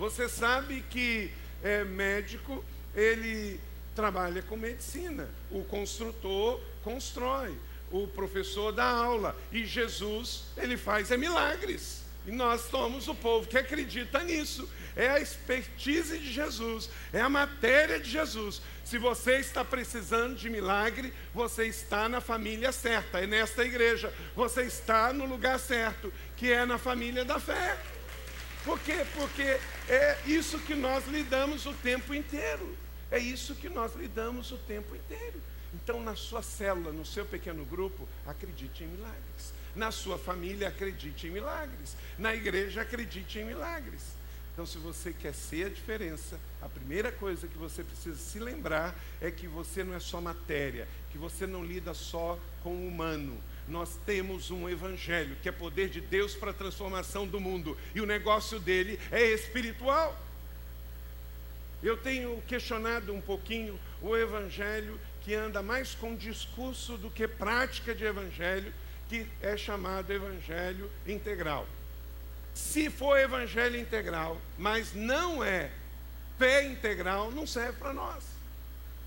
Você 0.00 0.30
sabe 0.30 0.82
que 0.88 1.30
é, 1.62 1.84
médico, 1.84 2.64
ele 2.96 3.60
trabalha 3.94 4.40
com 4.40 4.56
medicina. 4.56 5.28
O 5.50 5.62
construtor 5.64 6.58
constrói, 6.82 7.54
o 7.92 8.08
professor 8.08 8.72
dá 8.72 8.86
aula 8.86 9.36
e 9.52 9.66
Jesus, 9.66 10.44
ele 10.56 10.78
faz 10.78 11.10
é 11.10 11.18
milagres. 11.18 12.02
E 12.26 12.32
nós 12.32 12.62
somos 12.70 13.08
o 13.08 13.14
povo 13.14 13.46
que 13.46 13.58
acredita 13.58 14.22
nisso. 14.22 14.66
É 14.96 15.10
a 15.10 15.20
expertise 15.20 16.18
de 16.18 16.32
Jesus, 16.32 16.88
é 17.12 17.20
a 17.20 17.28
matéria 17.28 18.00
de 18.00 18.08
Jesus. 18.10 18.62
Se 18.86 18.96
você 18.96 19.36
está 19.36 19.62
precisando 19.62 20.34
de 20.34 20.48
milagre, 20.48 21.12
você 21.34 21.66
está 21.66 22.08
na 22.08 22.22
família 22.22 22.72
certa, 22.72 23.20
é 23.20 23.26
nesta 23.26 23.66
igreja. 23.66 24.10
Você 24.34 24.62
está 24.62 25.12
no 25.12 25.26
lugar 25.26 25.60
certo, 25.60 26.10
que 26.38 26.50
é 26.50 26.64
na 26.64 26.78
família 26.78 27.22
da 27.22 27.38
fé. 27.38 27.78
Por 28.64 28.78
quê? 28.80 29.06
Porque 29.14 29.58
é 29.90 30.18
isso 30.24 30.58
que 30.60 30.74
nós 30.74 31.06
lidamos 31.08 31.66
o 31.66 31.72
tempo 31.74 32.14
inteiro. 32.14 32.76
É 33.10 33.18
isso 33.18 33.56
que 33.56 33.68
nós 33.68 33.94
lidamos 33.96 34.52
o 34.52 34.56
tempo 34.56 34.94
inteiro. 34.94 35.42
Então, 35.74 36.00
na 36.00 36.14
sua 36.14 36.42
célula, 36.42 36.92
no 36.92 37.04
seu 37.04 37.26
pequeno 37.26 37.64
grupo, 37.64 38.08
acredite 38.24 38.84
em 38.84 38.86
milagres. 38.86 39.52
Na 39.74 39.90
sua 39.90 40.16
família, 40.16 40.68
acredite 40.68 41.26
em 41.26 41.30
milagres. 41.30 41.96
Na 42.16 42.34
igreja, 42.34 42.82
acredite 42.82 43.38
em 43.40 43.44
milagres. 43.44 44.02
Então, 44.52 44.64
se 44.64 44.78
você 44.78 45.12
quer 45.12 45.34
ser 45.34 45.66
a 45.66 45.70
diferença, 45.70 46.38
a 46.60 46.68
primeira 46.68 47.10
coisa 47.10 47.48
que 47.48 47.58
você 47.58 47.82
precisa 47.82 48.16
se 48.16 48.38
lembrar 48.38 48.94
é 49.20 49.30
que 49.30 49.48
você 49.48 49.82
não 49.82 49.94
é 49.94 50.00
só 50.00 50.20
matéria, 50.20 50.86
que 51.10 51.18
você 51.18 51.46
não 51.46 51.64
lida 51.64 51.94
só 51.94 52.38
com 52.62 52.70
o 52.70 52.86
humano. 52.86 53.40
Nós 53.70 53.96
temos 54.04 54.50
um 54.50 54.68
evangelho 54.68 55.36
que 55.40 55.48
é 55.48 55.52
poder 55.52 55.88
de 55.88 56.00
Deus 56.00 56.34
para 56.34 56.50
a 56.50 56.54
transformação 56.54 57.24
do 57.26 57.38
mundo, 57.38 57.78
e 57.94 58.00
o 58.00 58.06
negócio 58.06 58.58
dele 58.58 58.98
é 59.12 59.22
espiritual. 59.22 60.18
Eu 61.80 61.96
tenho 61.96 62.42
questionado 62.48 63.14
um 63.14 63.20
pouquinho 63.20 63.78
o 64.02 64.16
evangelho 64.16 65.00
que 65.22 65.34
anda 65.34 65.62
mais 65.62 65.94
com 65.94 66.16
discurso 66.16 66.96
do 66.96 67.10
que 67.10 67.28
prática 67.28 67.94
de 67.94 68.04
evangelho, 68.04 68.74
que 69.08 69.24
é 69.40 69.56
chamado 69.56 70.12
evangelho 70.12 70.90
integral. 71.06 71.66
Se 72.52 72.90
for 72.90 73.16
evangelho 73.18 73.78
integral, 73.78 74.40
mas 74.58 74.92
não 74.92 75.44
é 75.44 75.70
fé 76.36 76.66
integral, 76.66 77.30
não 77.30 77.46
serve 77.46 77.78
para 77.78 77.92
nós. 77.92 78.24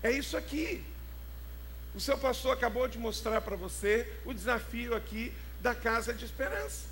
É 0.02 0.10
isso 0.10 0.36
aqui. 0.36 0.82
O 1.94 2.00
seu 2.00 2.18
pastor 2.18 2.52
acabou 2.52 2.88
de 2.88 2.98
mostrar 2.98 3.40
para 3.40 3.54
você 3.54 4.10
o 4.24 4.34
desafio 4.34 4.96
aqui 4.96 5.32
da 5.60 5.74
casa 5.74 6.12
de 6.12 6.24
esperança. 6.24 6.86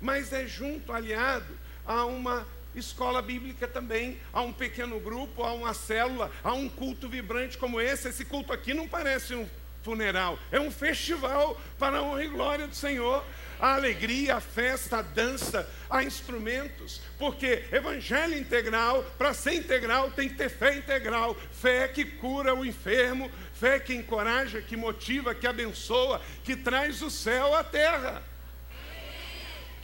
Mas 0.00 0.32
é 0.32 0.46
junto, 0.46 0.92
aliado 0.92 1.58
a 1.84 2.04
uma 2.06 2.46
escola 2.74 3.20
bíblica 3.20 3.68
também, 3.68 4.18
há 4.32 4.40
um 4.40 4.52
pequeno 4.52 4.98
grupo, 4.98 5.42
há 5.42 5.52
uma 5.52 5.74
célula, 5.74 6.30
há 6.42 6.52
um 6.52 6.68
culto 6.68 7.08
vibrante 7.08 7.58
como 7.58 7.80
esse. 7.80 8.08
Esse 8.08 8.24
culto 8.24 8.52
aqui 8.52 8.72
não 8.72 8.88
parece 8.88 9.34
um 9.34 9.48
funeral, 9.82 10.38
é 10.50 10.60
um 10.60 10.70
festival 10.70 11.58
para 11.78 11.98
a 11.98 12.02
honra 12.02 12.24
e 12.24 12.28
glória 12.28 12.66
do 12.66 12.74
Senhor. 12.74 13.24
A 13.60 13.74
alegria, 13.74 14.36
a 14.36 14.40
festa, 14.40 14.98
a 14.98 15.02
dança, 15.02 15.68
há 15.90 16.04
instrumentos, 16.04 17.00
porque 17.18 17.64
evangelho 17.72 18.38
integral, 18.38 19.02
para 19.16 19.34
ser 19.34 19.54
integral, 19.54 20.12
tem 20.12 20.28
que 20.28 20.36
ter 20.36 20.48
fé 20.48 20.76
integral, 20.76 21.34
fé 21.50 21.88
que 21.88 22.04
cura 22.04 22.54
o 22.54 22.64
enfermo, 22.64 23.28
fé 23.58 23.80
que 23.80 23.94
encoraja, 23.94 24.62
que 24.62 24.76
motiva, 24.76 25.34
que 25.34 25.46
abençoa, 25.46 26.20
que 26.44 26.54
traz 26.54 27.02
o 27.02 27.10
céu 27.10 27.54
à 27.54 27.64
terra. 27.64 28.22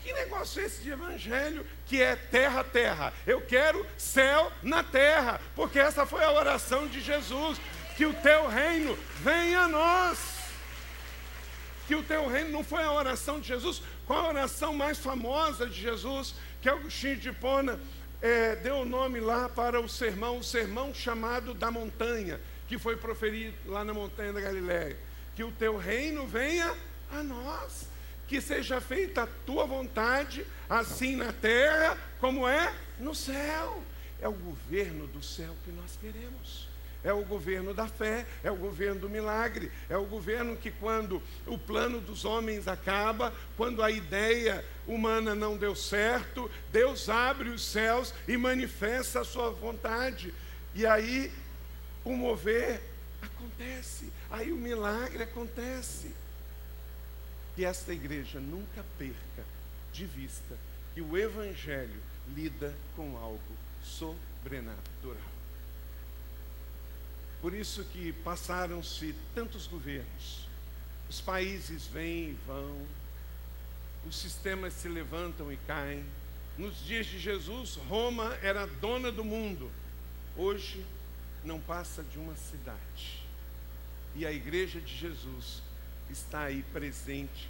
Que 0.01 0.13
negócio 0.13 0.61
é 0.61 0.65
esse 0.65 0.81
de 0.81 0.91
evangelho 0.91 1.65
que 1.85 2.01
é 2.01 2.15
terra 2.15 2.63
terra? 2.63 3.11
Eu 3.25 3.41
quero 3.41 3.85
céu 3.97 4.51
na 4.61 4.83
terra, 4.83 5.41
porque 5.55 5.79
essa 5.79 6.05
foi 6.05 6.23
a 6.23 6.31
oração 6.31 6.87
de 6.87 7.01
Jesus, 7.01 7.59
que 7.97 8.05
o 8.05 8.13
teu 8.13 8.47
reino 8.47 8.97
venha 9.21 9.61
a 9.61 9.67
nós. 9.67 10.19
Que 11.87 11.95
o 11.95 12.03
teu 12.03 12.27
reino 12.27 12.51
não 12.51 12.63
foi 12.63 12.83
a 12.83 12.91
oração 12.91 13.39
de 13.39 13.47
Jesus, 13.47 13.81
qual 14.05 14.25
a 14.25 14.29
oração 14.29 14.73
mais 14.73 14.99
famosa 14.99 15.67
de 15.67 15.81
Jesus, 15.81 16.35
que 16.61 16.69
Agostinho 16.69 17.17
de 17.17 17.31
Pona 17.31 17.79
é, 18.21 18.55
deu 18.55 18.77
o 18.77 18.85
nome 18.85 19.19
lá 19.19 19.49
para 19.49 19.79
o 19.79 19.89
sermão, 19.89 20.37
o 20.37 20.43
sermão 20.43 20.93
chamado 20.93 21.53
da 21.53 21.69
montanha, 21.69 22.39
que 22.67 22.77
foi 22.77 22.95
proferido 22.95 23.55
lá 23.65 23.83
na 23.83 23.93
montanha 23.93 24.33
da 24.33 24.41
Galiléia. 24.41 24.97
Que 25.35 25.43
o 25.43 25.51
teu 25.51 25.77
reino 25.77 26.25
venha 26.25 26.75
a 27.11 27.21
nós 27.21 27.87
que 28.27 28.41
seja 28.41 28.81
feita 28.81 29.23
a 29.23 29.27
tua 29.27 29.65
vontade, 29.65 30.45
assim 30.69 31.15
na 31.15 31.31
terra 31.31 31.97
como 32.19 32.47
é 32.47 32.73
no 32.99 33.13
céu. 33.13 33.83
É 34.21 34.27
o 34.27 34.33
governo 34.33 35.07
do 35.07 35.21
céu 35.21 35.55
que 35.63 35.71
nós 35.71 35.97
queremos. 35.99 36.67
É 37.03 37.13
o 37.13 37.23
governo 37.23 37.71
da 37.71 37.87
fé, 37.87 38.25
é 38.43 38.49
o 38.49 38.55
governo 38.55 39.01
do 39.01 39.09
milagre, 39.09 39.71
é 39.87 39.95
o 39.95 40.05
governo 40.05 40.57
que, 40.57 40.71
quando 40.71 41.21
o 41.45 41.55
plano 41.55 42.01
dos 42.01 42.25
homens 42.25 42.67
acaba, 42.67 43.31
quando 43.55 43.83
a 43.83 43.91
ideia 43.91 44.65
humana 44.87 45.35
não 45.35 45.55
deu 45.55 45.75
certo, 45.75 46.49
Deus 46.71 47.07
abre 47.07 47.49
os 47.49 47.63
céus 47.63 48.11
e 48.27 48.35
manifesta 48.35 49.19
a 49.19 49.25
sua 49.25 49.51
vontade. 49.51 50.33
E 50.73 50.83
aí 50.83 51.31
o 52.05 52.15
mover 52.15 52.79
acontece, 53.21 54.11
aí 54.29 54.51
o 54.51 54.55
milagre 54.55 55.23
acontece 55.23 56.13
que 57.55 57.65
esta 57.65 57.91
igreja 57.91 58.39
nunca 58.39 58.85
perca 58.97 59.43
de 59.91 60.05
vista 60.05 60.55
que 60.93 61.01
o 61.01 61.17
Evangelho 61.17 62.01
lida 62.35 62.73
com 62.95 63.17
algo 63.17 63.41
sobrenatural. 63.83 65.17
Por 67.41 67.53
isso 67.53 67.83
que 67.85 68.13
passaram-se 68.13 69.15
tantos 69.33 69.67
governos, 69.67 70.47
os 71.09 71.19
países 71.21 71.85
vêm 71.87 72.29
e 72.29 72.37
vão, 72.45 72.87
os 74.05 74.15
sistemas 74.15 74.73
se 74.73 74.87
levantam 74.87 75.51
e 75.51 75.57
caem. 75.57 76.05
Nos 76.57 76.85
dias 76.85 77.05
de 77.07 77.19
Jesus, 77.19 77.75
Roma 77.75 78.37
era 78.41 78.65
dona 78.65 79.11
do 79.11 79.23
mundo. 79.23 79.71
Hoje 80.37 80.85
não 81.45 81.59
passa 81.59 82.03
de 82.03 82.17
uma 82.17 82.35
cidade. 82.35 83.23
E 84.15 84.25
a 84.25 84.31
igreja 84.31 84.79
de 84.79 84.95
Jesus 84.95 85.61
está 86.09 86.43
aí 86.43 86.63
presente, 86.73 87.49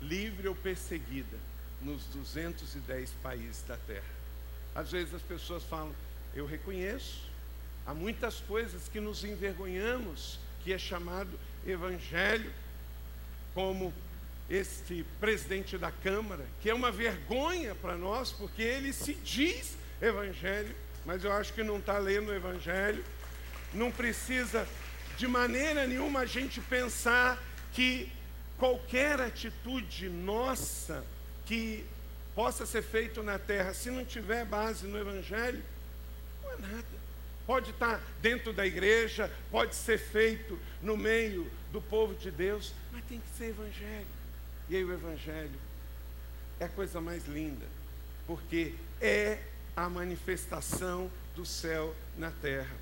livre 0.00 0.48
ou 0.48 0.54
perseguida, 0.54 1.38
nos 1.80 2.04
210 2.06 3.10
países 3.22 3.62
da 3.62 3.76
terra. 3.76 4.04
Às 4.74 4.90
vezes 4.90 5.14
as 5.14 5.22
pessoas 5.22 5.62
falam, 5.64 5.94
eu 6.34 6.46
reconheço, 6.46 7.28
há 7.86 7.92
muitas 7.92 8.40
coisas 8.40 8.88
que 8.88 9.00
nos 9.00 9.24
envergonhamos, 9.24 10.38
que 10.64 10.72
é 10.72 10.78
chamado 10.78 11.38
evangelho, 11.66 12.52
como 13.54 13.92
este 14.48 15.04
presidente 15.20 15.76
da 15.76 15.90
Câmara, 15.90 16.46
que 16.60 16.70
é 16.70 16.74
uma 16.74 16.90
vergonha 16.90 17.74
para 17.74 17.96
nós, 17.96 18.32
porque 18.32 18.62
ele 18.62 18.92
se 18.92 19.14
diz 19.14 19.76
evangelho, 20.00 20.74
mas 21.04 21.24
eu 21.24 21.32
acho 21.32 21.52
que 21.52 21.62
não 21.62 21.78
está 21.78 21.98
lendo 21.98 22.28
o 22.30 22.34
evangelho, 22.34 23.04
não 23.74 23.90
precisa 23.90 24.66
de 25.16 25.26
maneira 25.26 25.86
nenhuma 25.86 26.20
a 26.20 26.26
gente 26.26 26.60
pensar 26.60 27.42
que 27.72 28.10
qualquer 28.58 29.20
atitude 29.20 30.08
nossa 30.08 31.04
que 31.44 31.84
possa 32.34 32.64
ser 32.64 32.82
feito 32.82 33.22
na 33.22 33.38
terra, 33.38 33.74
se 33.74 33.90
não 33.90 34.04
tiver 34.04 34.44
base 34.44 34.86
no 34.86 34.98
Evangelho, 34.98 35.62
não 36.42 36.52
é 36.52 36.56
nada. 36.56 37.02
Pode 37.46 37.70
estar 37.70 38.00
dentro 38.20 38.52
da 38.52 38.66
igreja, 38.66 39.30
pode 39.50 39.74
ser 39.74 39.98
feito 39.98 40.58
no 40.80 40.96
meio 40.96 41.50
do 41.72 41.80
povo 41.80 42.14
de 42.14 42.30
Deus, 42.30 42.72
mas 42.92 43.04
tem 43.04 43.20
que 43.20 43.36
ser 43.36 43.50
Evangelho. 43.50 44.06
E 44.68 44.76
aí 44.76 44.84
o 44.84 44.92
Evangelho 44.92 45.58
é 46.60 46.64
a 46.64 46.68
coisa 46.68 47.00
mais 47.00 47.26
linda, 47.26 47.66
porque 48.26 48.74
é 49.00 49.38
a 49.76 49.88
manifestação 49.88 51.10
do 51.34 51.44
céu 51.44 51.94
na 52.16 52.30
terra. 52.30 52.76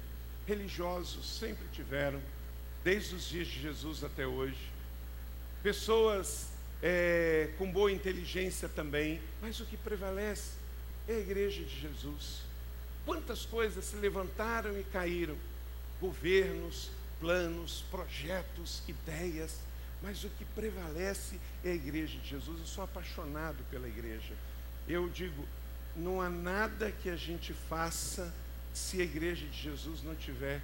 Religiosos 0.46 1.38
sempre 1.38 1.66
tiveram, 1.72 2.20
desde 2.83 3.14
os 3.14 3.29
dias 3.29 3.46
de 3.46 3.61
Jesus 3.61 4.03
até 4.03 4.26
hoje. 4.26 4.70
Pessoas 5.62 6.48
é, 6.83 7.50
com 7.59 7.70
boa 7.70 7.92
inteligência 7.92 8.68
também, 8.68 9.20
mas 9.40 9.61
o 9.61 9.64
que 9.66 9.76
prevalece 9.76 10.53
é 11.07 11.14
a 11.14 11.18
igreja 11.18 11.62
de 11.62 11.81
Jesus. 11.81 12.40
Quantas 13.05 13.44
coisas 13.44 13.85
se 13.85 13.96
levantaram 13.96 14.79
e 14.79 14.85
caíram? 14.85 15.37
Governos, 16.00 16.90
planos, 17.18 17.85
projetos, 17.90 18.83
ideias, 18.88 19.59
mas 20.03 20.24
o 20.24 20.31
que 20.31 20.44
prevalece 20.44 21.38
é 21.64 21.70
a 21.70 21.74
igreja 21.74 22.18
de 22.18 22.29
Jesus. 22.29 22.61
Eu 22.61 22.66
sou 22.66 22.85
apaixonado 22.85 23.62
pela 23.70 23.87
igreja. 23.87 24.35
Eu 24.88 25.09
digo, 25.09 25.46
não 25.96 26.20
há 26.20 26.29
nada 26.29 26.90
que 26.90 27.09
a 27.09 27.16
gente 27.16 27.53
faça 27.53 28.33
se 28.72 29.00
a 29.00 29.05
igreja 29.05 29.46
de 29.46 29.62
Jesus 29.62 30.03
não 30.03 30.14
tiver 30.14 30.61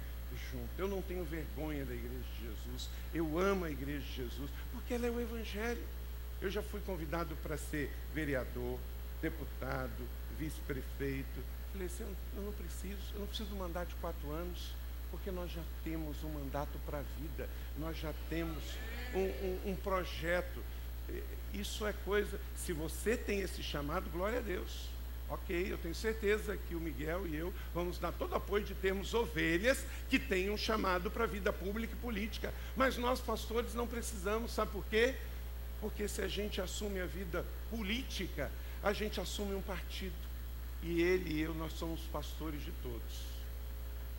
junto. 0.51 0.69
Eu 0.77 0.87
não 0.87 1.01
tenho 1.01 1.23
vergonha 1.23 1.85
da 1.85 1.93
igreja 1.93 2.23
de 2.35 2.47
Jesus. 2.47 2.89
Eu 3.13 3.39
amo 3.39 3.65
a 3.65 3.71
igreja 3.71 4.05
de 4.05 4.13
Jesus, 4.13 4.49
porque 4.71 4.93
ela 4.93 5.07
é 5.07 5.09
o 5.09 5.19
evangelho. 5.19 5.83
Eu 6.41 6.49
já 6.49 6.61
fui 6.61 6.79
convidado 6.81 7.35
para 7.37 7.57
ser 7.57 7.91
vereador, 8.13 8.79
deputado, 9.21 10.07
vice-prefeito. 10.37 11.43
Falei 11.71 11.87
assim, 11.87 12.03
eu 12.35 12.43
não 12.43 12.53
preciso, 12.53 13.13
eu 13.13 13.19
não 13.19 13.27
preciso 13.27 13.49
do 13.49 13.55
mandato 13.55 13.89
de 13.89 13.95
quatro 13.95 14.31
anos, 14.31 14.73
porque 15.11 15.31
nós 15.31 15.51
já 15.51 15.63
temos 15.83 16.23
um 16.23 16.29
mandato 16.29 16.77
para 16.85 16.99
a 16.99 17.03
vida, 17.19 17.49
nós 17.77 17.97
já 17.97 18.13
temos 18.29 18.63
um, 19.13 19.69
um, 19.69 19.71
um 19.71 19.75
projeto. 19.75 20.63
Isso 21.53 21.85
é 21.85 21.93
coisa, 22.05 22.39
se 22.55 22.73
você 22.73 23.15
tem 23.15 23.39
esse 23.39 23.63
chamado, 23.63 24.09
glória 24.09 24.39
a 24.39 24.41
Deus. 24.41 24.89
Ok, 25.29 25.73
eu 25.73 25.77
tenho 25.77 25.93
certeza 25.93 26.55
que 26.55 26.73
o 26.73 26.79
Miguel 26.79 27.27
e 27.27 27.35
eu 27.35 27.53
vamos 27.73 27.99
dar 27.99 28.13
todo 28.13 28.33
apoio 28.33 28.63
de 28.63 28.73
termos 28.73 29.13
ovelhas 29.13 29.83
que 30.09 30.17
tenham 30.17 30.55
chamado 30.57 31.11
para 31.11 31.25
a 31.25 31.27
vida 31.27 31.51
pública 31.51 31.93
e 31.93 31.97
política. 31.97 32.53
Mas 32.77 32.97
nós, 32.97 33.19
pastores, 33.19 33.73
não 33.73 33.85
precisamos, 33.85 34.53
sabe 34.53 34.71
por 34.71 34.85
quê? 34.85 35.15
Porque 35.81 36.07
se 36.07 36.21
a 36.21 36.29
gente 36.29 36.61
assume 36.61 37.01
a 37.01 37.05
vida 37.05 37.45
política, 37.69 38.49
a 38.81 38.93
gente 38.93 39.19
assume 39.19 39.53
um 39.53 39.61
partido. 39.61 40.15
E 40.81 41.01
ele 41.01 41.33
e 41.33 41.41
eu, 41.41 41.53
nós 41.53 41.73
somos 41.73 41.99
pastores 42.03 42.63
de 42.63 42.71
todos. 42.81 43.37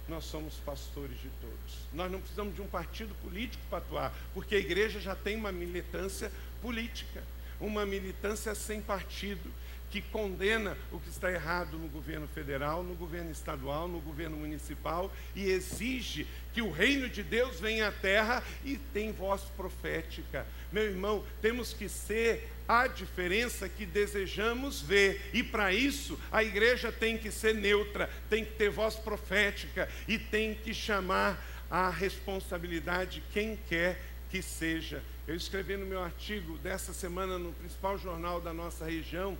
Nós 0.06 0.24
somos 0.24 0.54
pastores 0.56 1.18
de 1.20 1.30
todos. 1.40 1.78
Nós 1.92 2.12
não 2.12 2.20
precisamos 2.20 2.54
de 2.54 2.60
um 2.60 2.66
partido 2.66 3.14
político 3.22 3.62
para 3.70 3.78
atuar, 3.78 4.14
porque 4.34 4.54
a 4.54 4.58
igreja 4.58 5.00
já 5.00 5.14
tem 5.14 5.36
uma 5.36 5.52
militância 5.52 6.30
política, 6.60 7.22
uma 7.60 7.86
militância 7.86 8.54
sem 8.54 8.82
partido 8.82 9.50
que 9.90 10.02
condena 10.02 10.76
o 10.92 10.98
que 10.98 11.08
está 11.08 11.30
errado 11.30 11.78
no 11.78 11.88
governo 11.88 12.28
federal, 12.28 12.82
no 12.82 12.94
governo 12.94 13.30
estadual, 13.30 13.88
no 13.88 14.00
governo 14.00 14.36
municipal 14.36 15.12
e 15.34 15.50
exige 15.50 16.26
que 16.52 16.60
o 16.60 16.70
reino 16.70 17.08
de 17.08 17.22
Deus 17.22 17.60
venha 17.60 17.88
à 17.88 17.92
terra 17.92 18.42
e 18.64 18.76
tem 18.76 19.12
voz 19.12 19.42
profética. 19.56 20.46
Meu 20.70 20.84
irmão, 20.84 21.24
temos 21.40 21.72
que 21.72 21.88
ser 21.88 22.50
a 22.68 22.86
diferença 22.86 23.66
que 23.68 23.86
desejamos 23.86 24.82
ver, 24.82 25.30
e 25.32 25.42
para 25.42 25.72
isso 25.72 26.20
a 26.30 26.44
igreja 26.44 26.92
tem 26.92 27.16
que 27.16 27.30
ser 27.30 27.54
neutra, 27.54 28.10
tem 28.28 28.44
que 28.44 28.52
ter 28.52 28.68
voz 28.68 28.94
profética 28.94 29.88
e 30.06 30.18
tem 30.18 30.54
que 30.54 30.74
chamar 30.74 31.42
a 31.70 31.88
responsabilidade 31.88 33.22
quem 33.32 33.58
quer 33.68 33.98
que 34.30 34.42
seja. 34.42 35.02
Eu 35.26 35.34
escrevi 35.34 35.76
no 35.76 35.86
meu 35.86 36.02
artigo 36.02 36.58
dessa 36.58 36.92
semana 36.92 37.38
no 37.38 37.52
principal 37.52 37.98
jornal 37.98 38.40
da 38.40 38.52
nossa 38.52 38.84
região 38.84 39.36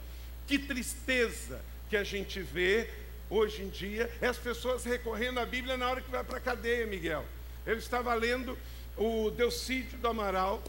que 0.49 0.59
tristeza 0.59 1.61
que 1.91 1.97
a 1.97 2.03
gente 2.03 2.41
vê 2.41 2.89
hoje 3.29 3.63
em 3.63 3.69
dia 3.69 4.11
é 4.19 4.27
as 4.27 4.39
pessoas 4.39 4.83
recorrendo 4.83 5.39
à 5.39 5.45
Bíblia 5.45 5.77
na 5.77 5.89
hora 5.89 6.01
que 6.01 6.11
vai 6.11 6.25
para 6.25 6.39
a 6.39 6.41
cadeia, 6.41 6.87
Miguel. 6.87 7.25
Eu 7.67 7.77
estava 7.77 8.15
lendo 8.15 8.59
o 8.97 9.31
Delcídio 9.31 9.99
do 9.99 10.09
Amaral, 10.09 10.65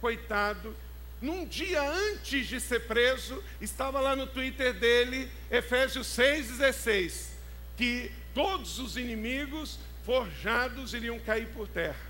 coitado, 0.00 0.74
num 1.20 1.44
dia 1.44 1.82
antes 1.82 2.46
de 2.46 2.60
ser 2.60 2.86
preso, 2.86 3.42
estava 3.60 4.00
lá 4.00 4.14
no 4.14 4.28
Twitter 4.28 4.72
dele, 4.72 5.28
Efésios 5.50 6.06
6,16, 6.06 7.30
que 7.76 8.12
todos 8.32 8.78
os 8.78 8.96
inimigos 8.96 9.76
forjados 10.04 10.94
iriam 10.94 11.18
cair 11.18 11.48
por 11.48 11.66
terra. 11.66 12.06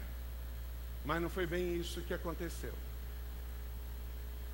Mas 1.02 1.22
não 1.22 1.30
foi 1.30 1.46
bem 1.46 1.76
isso 1.76 2.02
que 2.02 2.12
aconteceu. 2.12 2.74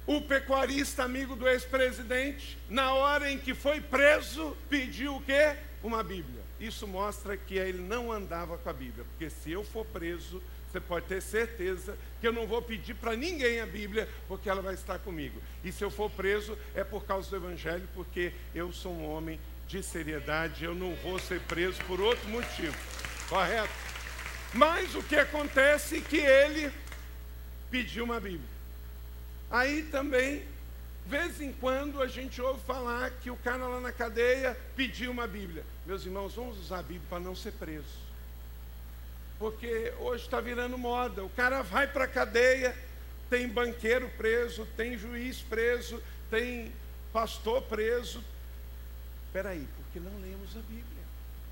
O 0.07 0.21
pecuarista 0.21 1.05
amigo 1.05 1.37
do 1.37 1.49
ex-presidente, 1.49 2.59
na 2.69 2.93
hora 2.93 3.31
em 3.31 3.38
que 3.38 3.55
foi 3.55 3.81
preso, 3.81 4.57
pediu 4.69 5.17
o 5.17 5.23
quê? 5.23 5.57
Uma 5.83 6.03
Bíblia. 6.03 6.43
Isso 6.59 6.87
mostra 6.87 7.37
que 7.37 7.57
ele 7.57 7.81
não 7.81 8.12
andava 8.12 8.59
com 8.59 8.69
a 8.69 8.73
Bíblia, 8.73 9.05
porque 9.05 9.31
se 9.31 9.53
eu 9.53 9.62
for 9.62 9.85
preso, 9.87 10.43
você 10.71 10.81
pode 10.81 11.07
ter 11.07 11.21
certeza 11.21 11.97
que 12.21 12.27
eu 12.27 12.33
não 12.33 12.47
vou 12.47 12.62
pedir 12.62 12.95
para 12.95 13.15
ninguém 13.15 13.61
a 13.61 13.67
Bíblia, 13.67 14.09
porque 14.27 14.49
ela 14.49 14.62
vai 14.62 14.75
estar 14.75 14.99
comigo. 14.99 15.41
E 15.62 15.71
se 15.71 15.85
eu 15.85 15.91
for 15.91 16.11
preso, 16.11 16.59
é 16.75 16.83
por 16.83 17.05
causa 17.05 17.29
do 17.31 17.37
Evangelho, 17.37 17.88
porque 17.95 18.33
eu 18.55 18.73
sou 18.73 18.93
um 18.93 19.09
homem 19.11 19.38
de 19.69 19.83
seriedade, 19.83 20.65
eu 20.65 20.75
não 20.75 20.95
vou 20.97 21.19
ser 21.19 21.41
preso 21.41 21.83
por 21.85 22.01
outro 22.01 22.29
motivo. 22.29 22.77
Correto? 23.29 23.73
Mas 24.55 24.95
o 24.95 25.03
que 25.03 25.17
acontece 25.17 25.99
é 25.99 26.01
que 26.01 26.19
ele 26.19 26.73
pediu 27.71 28.05
uma 28.05 28.19
Bíblia. 28.19 28.52
Aí 29.53 29.83
também, 29.83 30.43
vez 31.05 31.38
em 31.38 31.53
quando, 31.53 32.01
a 32.01 32.07
gente 32.07 32.41
ouve 32.41 32.65
falar 32.65 33.11
que 33.11 33.31
o 33.31 33.37
cara 33.37 33.69
lá 33.69 33.81
na 33.81 33.93
cadeia 33.93 34.57
pediu 34.75 35.11
uma 35.11 35.27
Bíblia. 35.27 35.62
Meus 35.85 36.07
irmãos, 36.07 36.35
vamos 36.35 36.59
usar 36.59 36.79
a 36.79 36.83
Bíblia 36.83 37.07
para 37.11 37.21
não 37.21 37.37
ser 37.37 37.53
preso. 37.53 38.01
Porque 39.38 39.93
hoje 39.99 40.25
está 40.25 40.41
virando 40.41 40.79
moda. 40.79 41.23
O 41.23 41.29
cara 41.29 41.61
vai 41.61 41.87
para 41.87 42.05
a 42.05 42.09
cadeia, 42.09 42.75
tem 43.29 43.47
banqueiro 43.47 44.09
preso, 44.17 44.67
tem 44.75 44.97
juiz 44.97 45.43
preso, 45.43 46.03
tem 46.31 46.73
pastor 47.12 47.61
preso. 47.65 48.25
Espera 49.27 49.51
aí, 49.51 49.69
porque 49.77 50.01
não 50.01 50.19
lemos 50.19 50.57
a 50.57 50.61
Bíblia 50.61 51.03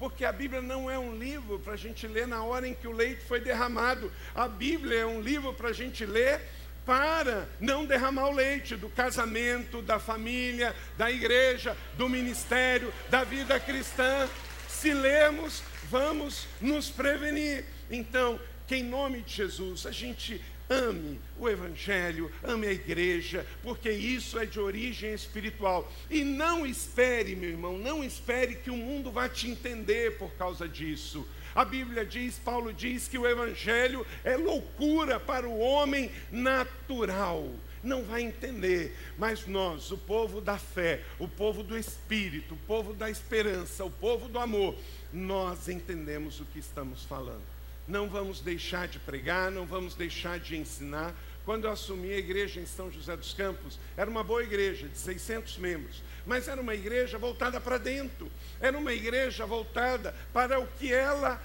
porque 0.01 0.25
a 0.25 0.33
Bíblia 0.33 0.63
não 0.63 0.91
é 0.91 0.99
um 0.99 1.15
livro 1.15 1.59
para 1.59 1.75
a 1.75 1.77
gente 1.77 2.07
ler 2.07 2.27
na 2.27 2.43
hora 2.43 2.67
em 2.67 2.73
que 2.73 2.89
o 2.89 2.91
leite 2.91 3.23
foi 3.23 3.39
derramado. 3.39 4.11
A 4.35 4.49
Bíblia 4.49 5.01
é 5.01 5.07
um 5.07 5.21
livro 5.21 5.53
para 5.53 5.69
a 5.69 5.73
gente 5.75 6.07
ler 6.07 6.41
para 6.85 7.49
não 7.61 7.85
derramar 7.85 8.29
o 8.29 8.35
leite 8.35 8.77
do 8.77 8.89
casamento, 8.89 9.83
da 9.83 9.99
família, 9.99 10.75
da 10.97 11.11
igreja, 11.11 11.77
do 11.97 12.09
ministério, 12.09 12.93
da 13.09 13.25
vida 13.25 13.59
cristã. 13.61 14.29
Se 14.69 14.93
lermos, 14.93 15.63
vamos 15.91 16.47
nos 16.61 16.91
prevenir. 16.91 17.65
Então, 17.91 18.41
que 18.67 18.77
em 18.77 18.85
nome 18.85 19.21
de 19.23 19.35
Jesus 19.35 19.85
a 19.87 19.91
gente 19.91 20.41
ame 20.71 21.21
o 21.37 21.49
Evangelho, 21.49 22.31
ame 22.45 22.69
a 22.69 22.73
igreja, 22.73 23.45
porque 23.63 23.91
isso 23.91 24.39
é 24.39 24.47
de 24.47 24.61
origem 24.61 25.13
espiritual. 25.13 25.93
E 26.09 26.23
não 26.23 26.65
espere, 26.65 27.35
meu 27.35 27.51
irmão, 27.51 27.77
não 27.77 28.05
espere 28.05 28.55
que 28.55 28.71
o 28.71 28.77
mundo 28.77 29.11
vá 29.11 29.29
te 29.29 29.49
entender 29.49 30.17
por 30.17 30.31
causa 30.35 30.69
disso. 30.69 31.27
A 31.55 31.65
Bíblia 31.65 32.05
diz, 32.05 32.39
Paulo 32.39 32.73
diz 32.73 33.09
que 33.09 33.19
o 33.19 33.27
Evangelho 33.27 34.07
é 34.25 34.37
loucura 34.37 35.19
para 35.19 35.49
o 35.49 35.59
homem 35.59 36.11
natural. 36.31 37.49
Não 37.83 38.05
vai 38.05 38.23
entender, 38.23 38.95
mas 39.17 39.47
nós, 39.47 39.91
o 39.91 39.97
povo 39.97 40.41
da 40.41 40.59
fé, 40.59 41.03
o 41.19 41.27
povo 41.27 41.63
do 41.63 41.77
Espírito, 41.77 42.55
o 42.55 42.67
povo 42.67 42.93
da 42.93 43.11
esperança, 43.11 43.85
o 43.85 43.91
povo 43.91 44.29
do 44.29 44.39
amor, 44.39 44.77
nós 45.13 45.69
entendemos 45.69 46.41
o 46.41 46.45
que 46.45 46.59
estamos 46.59 47.05
falando. 47.05 47.43
Não 47.89 48.09
vamos 48.09 48.41
deixar 48.41 48.87
de 48.87 48.99
pregar, 48.99 49.51
não 49.51 49.67
vamos 49.67 49.95
deixar 49.95 50.39
de 50.39 50.57
ensinar. 50.57 51.15
Quando 51.45 51.65
eu 51.65 51.71
assumi 51.71 52.13
a 52.13 52.19
igreja 52.19 52.61
em 52.61 52.67
São 52.67 52.91
José 52.91 53.17
dos 53.17 53.33
Campos, 53.33 53.79
era 53.97 54.11
uma 54.11 54.23
boa 54.23 54.43
igreja, 54.43 54.89
de 54.89 54.99
600 54.99 55.59
membros, 55.59 56.03
mas 56.27 56.49
era 56.49 56.61
uma 56.61 56.75
igreja 56.75 57.19
voltada 57.19 57.61
para 57.61 57.79
dentro, 57.79 58.31
era 58.61 58.77
uma 58.77 58.93
igreja 58.93 59.47
voltada 59.47 60.15
para 60.33 60.61
o 60.61 60.67
que 60.67 60.93
ela 60.93 61.41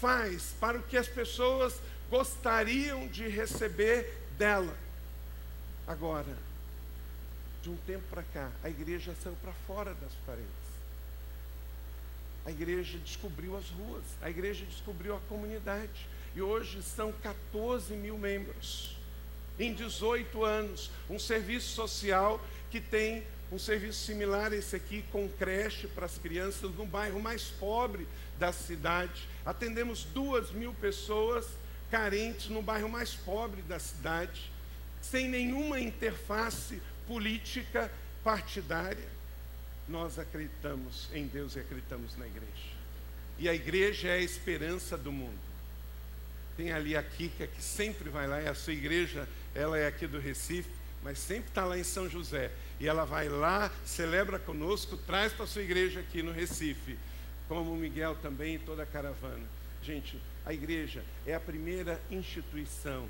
faz, 0.00 0.54
para 0.60 0.78
o 0.78 0.82
que 0.82 0.96
as 0.96 1.08
pessoas 1.08 1.80
gostariam 2.10 3.06
de 3.08 3.28
receber 3.28 4.12
dela. 4.36 4.76
Agora, 5.86 6.36
de 7.62 7.70
um 7.70 7.76
tempo 7.78 8.04
para 8.10 8.22
cá, 8.22 8.50
a 8.62 8.68
igreja 8.68 9.14
saiu 9.22 9.36
para 9.42 9.52
fora 9.66 9.94
das 9.94 10.12
paredes. 10.24 10.66
A 12.44 12.50
igreja 12.50 12.98
descobriu 12.98 13.56
as 13.56 13.68
ruas, 13.70 14.04
a 14.22 14.30
igreja 14.30 14.64
descobriu 14.64 15.16
a 15.16 15.20
comunidade. 15.28 16.08
e 16.34 16.42
hoje 16.42 16.82
são 16.82 17.10
14 17.12 17.94
mil 17.96 18.18
membros. 18.18 18.95
Em 19.58 19.72
18 19.72 20.44
anos, 20.44 20.90
um 21.08 21.18
serviço 21.18 21.68
social 21.74 22.44
que 22.70 22.80
tem 22.80 23.24
um 23.50 23.58
serviço 23.58 24.04
similar 24.04 24.52
a 24.52 24.56
esse 24.56 24.74
aqui, 24.74 25.04
com 25.12 25.28
creche 25.28 25.86
para 25.86 26.06
as 26.06 26.18
crianças 26.18 26.74
no 26.74 26.84
bairro 26.84 27.20
mais 27.20 27.44
pobre 27.44 28.06
da 28.38 28.52
cidade. 28.52 29.28
Atendemos 29.44 30.04
duas 30.04 30.50
mil 30.50 30.74
pessoas 30.74 31.46
carentes 31.90 32.48
no 32.48 32.60
bairro 32.60 32.88
mais 32.88 33.14
pobre 33.14 33.62
da 33.62 33.78
cidade, 33.78 34.50
sem 35.00 35.28
nenhuma 35.28 35.78
interface 35.78 36.82
política 37.06 37.90
partidária. 38.24 39.08
Nós 39.88 40.18
acreditamos 40.18 41.08
em 41.12 41.26
Deus 41.28 41.54
e 41.54 41.60
acreditamos 41.60 42.16
na 42.16 42.26
igreja. 42.26 42.76
E 43.38 43.48
a 43.48 43.54
igreja 43.54 44.08
é 44.08 44.14
a 44.14 44.20
esperança 44.20 44.98
do 44.98 45.12
mundo. 45.12 45.38
Tem 46.56 46.72
ali 46.72 46.96
a 46.96 47.02
Kika 47.02 47.46
que 47.46 47.62
sempre 47.62 48.08
vai 48.08 48.26
lá, 48.26 48.40
e 48.42 48.48
a 48.48 48.54
sua 48.54 48.72
igreja, 48.72 49.28
ela 49.56 49.78
é 49.78 49.86
aqui 49.86 50.06
do 50.06 50.20
Recife, 50.20 50.70
mas 51.02 51.18
sempre 51.18 51.48
está 51.48 51.64
lá 51.64 51.78
em 51.78 51.84
São 51.84 52.08
José. 52.08 52.50
E 52.78 52.86
ela 52.86 53.04
vai 53.04 53.28
lá, 53.28 53.70
celebra 53.84 54.38
conosco, 54.38 54.96
traz 54.96 55.32
para 55.32 55.44
a 55.44 55.48
sua 55.48 55.62
igreja 55.62 56.00
aqui 56.00 56.22
no 56.22 56.30
Recife, 56.30 56.98
como 57.48 57.72
o 57.72 57.76
Miguel 57.76 58.16
também 58.16 58.56
e 58.56 58.58
toda 58.58 58.82
a 58.82 58.86
caravana. 58.86 59.46
Gente, 59.82 60.20
a 60.44 60.52
igreja 60.52 61.02
é 61.26 61.34
a 61.34 61.40
primeira 61.40 62.00
instituição 62.10 63.08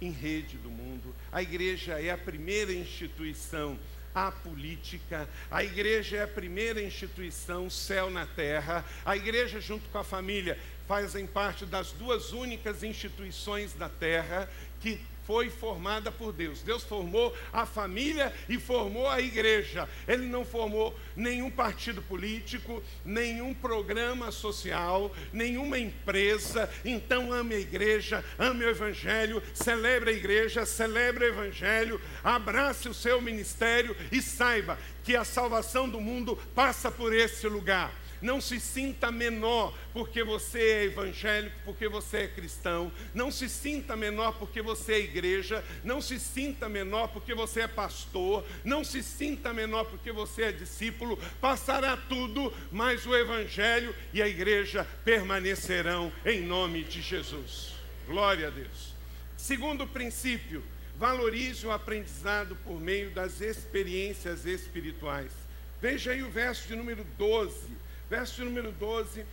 em 0.00 0.10
rede 0.10 0.56
do 0.58 0.70
mundo. 0.70 1.14
A 1.32 1.42
igreja 1.42 2.00
é 2.00 2.10
a 2.10 2.18
primeira 2.18 2.72
instituição 2.72 3.78
a 4.14 4.30
política. 4.30 5.28
A 5.50 5.64
igreja 5.64 6.18
é 6.18 6.22
a 6.22 6.28
primeira 6.28 6.80
instituição 6.80 7.68
céu 7.68 8.08
na 8.10 8.24
terra. 8.24 8.84
A 9.04 9.16
igreja, 9.16 9.60
junto 9.60 9.88
com 9.88 9.98
a 9.98 10.04
família, 10.04 10.56
fazem 10.86 11.26
parte 11.26 11.66
das 11.66 11.90
duas 11.92 12.32
únicas 12.32 12.82
instituições 12.82 13.72
da 13.72 13.88
terra 13.88 14.48
que 14.80 15.00
foi 15.24 15.50
formada 15.50 16.12
por 16.12 16.32
Deus. 16.32 16.62
Deus 16.62 16.82
formou 16.84 17.34
a 17.52 17.66
família 17.66 18.32
e 18.48 18.58
formou 18.58 19.08
a 19.08 19.20
igreja. 19.20 19.88
Ele 20.06 20.26
não 20.26 20.44
formou 20.44 20.94
nenhum 21.16 21.50
partido 21.50 22.02
político, 22.02 22.82
nenhum 23.04 23.54
programa 23.54 24.30
social, 24.30 25.14
nenhuma 25.32 25.78
empresa. 25.78 26.70
Então 26.84 27.32
ame 27.32 27.54
a 27.54 27.60
igreja, 27.60 28.24
ame 28.38 28.64
o 28.64 28.68
evangelho, 28.68 29.42
celebre 29.52 30.10
a 30.10 30.14
igreja, 30.14 30.66
celebre 30.66 31.24
o 31.24 31.28
evangelho, 31.28 32.00
abrace 32.22 32.88
o 32.88 32.94
seu 32.94 33.20
ministério 33.20 33.96
e 34.12 34.20
saiba 34.20 34.78
que 35.02 35.16
a 35.16 35.24
salvação 35.24 35.88
do 35.88 36.00
mundo 36.00 36.38
passa 36.54 36.90
por 36.90 37.14
esse 37.14 37.46
lugar. 37.48 38.03
Não 38.24 38.40
se 38.40 38.58
sinta 38.58 39.12
menor 39.12 39.76
porque 39.92 40.24
você 40.24 40.58
é 40.58 40.84
evangélico, 40.84 41.54
porque 41.62 41.86
você 41.86 42.20
é 42.20 42.26
cristão. 42.26 42.90
Não 43.12 43.30
se 43.30 43.50
sinta 43.50 43.94
menor 43.94 44.38
porque 44.38 44.62
você 44.62 44.94
é 44.94 44.98
igreja. 45.00 45.62
Não 45.84 46.00
se 46.00 46.18
sinta 46.18 46.66
menor 46.66 47.08
porque 47.08 47.34
você 47.34 47.60
é 47.60 47.68
pastor. 47.68 48.42
Não 48.64 48.82
se 48.82 49.02
sinta 49.02 49.52
menor 49.52 49.84
porque 49.84 50.10
você 50.10 50.44
é 50.44 50.52
discípulo. 50.52 51.18
Passará 51.38 51.98
tudo, 51.98 52.50
mas 52.72 53.04
o 53.04 53.14
evangelho 53.14 53.94
e 54.10 54.22
a 54.22 54.26
igreja 54.26 54.88
permanecerão 55.04 56.10
em 56.24 56.40
nome 56.40 56.82
de 56.82 57.02
Jesus. 57.02 57.74
Glória 58.06 58.46
a 58.46 58.50
Deus. 58.50 58.94
Segundo 59.36 59.86
princípio, 59.86 60.64
valorize 60.96 61.66
o 61.66 61.70
aprendizado 61.70 62.56
por 62.64 62.80
meio 62.80 63.10
das 63.10 63.42
experiências 63.42 64.46
espirituais. 64.46 65.30
Veja 65.78 66.12
aí 66.12 66.22
o 66.22 66.30
verso 66.30 66.66
de 66.66 66.74
número 66.74 67.04
12 67.18 67.83
Verso 68.08 68.44
número 68.44 68.70
12, 68.72 69.24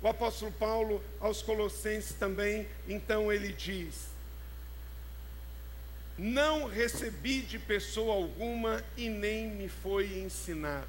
o 0.00 0.08
apóstolo 0.08 0.52
Paulo 0.52 1.02
aos 1.18 1.42
Colossenses 1.42 2.14
também, 2.14 2.68
então 2.86 3.32
ele 3.32 3.52
diz: 3.52 4.08
Não 6.16 6.66
recebi 6.66 7.40
de 7.40 7.58
pessoa 7.58 8.14
alguma 8.14 8.84
e 8.96 9.08
nem 9.08 9.48
me 9.48 9.68
foi 9.68 10.18
ensinado. 10.18 10.86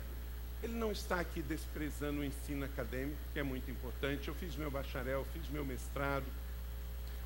Ele 0.61 0.73
não 0.73 0.91
está 0.91 1.19
aqui 1.19 1.41
desprezando 1.41 2.21
o 2.21 2.25
ensino 2.25 2.65
acadêmico, 2.65 3.17
que 3.33 3.39
é 3.39 3.43
muito 3.43 3.69
importante. 3.69 4.27
Eu 4.27 4.35
fiz 4.35 4.55
meu 4.55 4.71
bacharel, 4.71 5.25
fiz 5.31 5.47
meu 5.49 5.63
mestrado. 5.63 6.25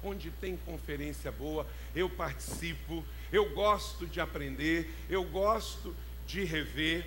Onde 0.03 0.29
tem 0.29 0.57
conferência 0.57 1.31
boa, 1.31 1.65
eu 1.95 2.09
participo, 2.09 3.03
eu 3.31 3.53
gosto 3.53 4.05
de 4.05 4.21
aprender, 4.21 4.89
eu 5.09 5.23
gosto 5.23 5.95
de 6.27 6.43
rever. 6.43 7.05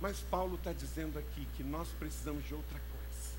Mas 0.00 0.18
Paulo 0.20 0.56
está 0.56 0.72
dizendo 0.72 1.18
aqui 1.18 1.46
que 1.56 1.62
nós 1.62 1.88
precisamos 1.98 2.44
de 2.44 2.54
outra 2.54 2.78
coisa. 2.78 3.30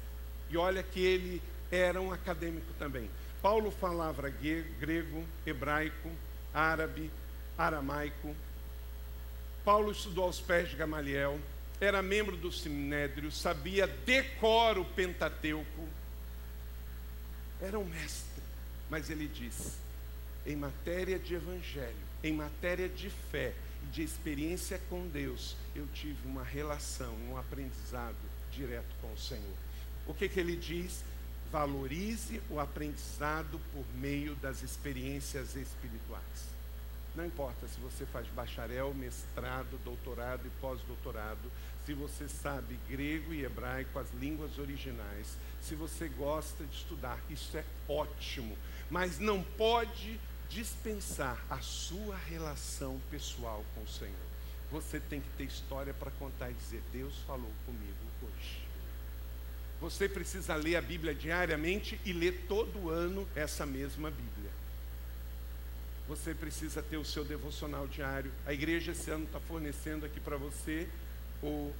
E 0.50 0.58
olha 0.58 0.82
que 0.82 1.00
ele 1.00 1.41
era 1.72 2.02
um 2.02 2.12
acadêmico 2.12 2.74
também. 2.80 3.10
Paulo 3.41 3.70
falava 3.72 4.30
grego, 4.30 5.24
hebraico, 5.46 6.12
árabe, 6.54 7.12
aramaico. 7.58 8.36
Paulo 9.63 9.91
estudou 9.91 10.24
aos 10.24 10.39
pés 10.39 10.70
de 10.70 10.76
Gamaliel, 10.76 11.39
era 11.80 12.02
membro 12.02 12.36
do 12.36 12.52
Sinédrio, 12.52 13.32
sabia 13.32 13.86
decor 13.86 14.78
o 14.78 14.86
Pentateuco. 14.86 15.88
Era 17.62 17.78
um 17.78 17.86
mestre, 17.86 18.41
mas 18.89 19.10
ele 19.10 19.28
diz: 19.28 19.74
em 20.46 20.56
matéria 20.56 21.20
de 21.20 21.36
evangelho, 21.36 21.96
em 22.24 22.34
matéria 22.34 22.88
de 22.88 23.10
fé, 23.10 23.54
de 23.91 24.02
experiência 24.02 24.82
com 24.89 25.08
Deus, 25.08 25.56
eu 25.80 25.88
tive 25.94 26.28
uma 26.28 26.44
relação, 26.44 27.13
um 27.30 27.38
aprendizado 27.38 28.16
direto 28.52 28.96
com 29.02 29.12
o 29.12 29.18
Senhor. 29.18 29.56
O 30.06 30.13
que, 30.13 30.28
que 30.28 30.40
ele 30.40 30.56
diz? 30.56 31.04
Valorize 31.52 32.42
o 32.50 32.60
aprendizado 32.60 33.60
por 33.74 33.86
meio 33.96 34.36
das 34.36 34.63
experiências 34.63 35.56
espirituais. 35.56 36.58
Não 37.16 37.26
importa 37.26 37.68
se 37.68 37.80
você 37.80 38.06
faz 38.06 38.28
bacharel, 38.28 38.94
mestrado, 38.94 39.80
doutorado 39.84 40.46
e 40.46 40.50
pós-doutorado, 40.62 41.52
se 41.86 41.94
você 41.94 42.28
sabe 42.28 42.78
grego 42.88 43.34
e 43.34 43.44
hebraico, 43.44 43.98
as 43.98 44.13
línguas 44.13 44.60
originais, 44.60 45.38
se 45.62 45.74
você 45.74 46.08
gosta 46.10 46.63
de 46.66 46.76
estudar, 46.76 47.20
isso 47.30 47.58
é 47.58 47.63
ótimo, 47.88 48.58
mas 48.92 49.20
não 49.20 49.42
pode 49.42 50.20
dispensar 50.50 51.44
a 51.50 51.60
sua 51.60 52.16
relação 52.16 53.00
pessoal 53.10 53.63
com 53.74 53.82
o 53.82 53.88
Senhor. 53.88 54.28
Você 54.71 54.99
tem 54.99 55.21
que 55.21 55.30
ter 55.38 55.45
história 55.45 55.93
para 55.93 56.12
contar 56.12 56.51
e 56.51 56.53
dizer: 56.53 56.82
Deus 56.91 57.17
falou 57.25 57.51
comigo 57.65 57.95
hoje. 58.21 58.67
Você 59.80 60.10
precisa 60.10 60.56
ler 60.56 60.75
a 60.75 60.82
Bíblia 60.82 61.13
diariamente 61.13 61.99
e 62.03 62.12
ler 62.12 62.45
todo 62.47 62.89
ano 62.89 63.27
essa 63.36 63.65
mesma 63.65 64.10
Bíblia. 64.10 64.51
Você 66.08 66.34
precisa 66.34 66.82
ter 66.82 66.97
o 66.97 67.06
seu 67.06 67.23
devocional 67.23 67.88
diário. 67.88 68.32
A 68.45 68.53
igreja 68.53 68.91
esse 68.91 69.10
ano 69.12 69.25
está 69.25 69.39
fornecendo 69.39 70.06
aqui 70.06 70.19
para 70.19 70.38
você 70.38 70.88
o 71.43 71.71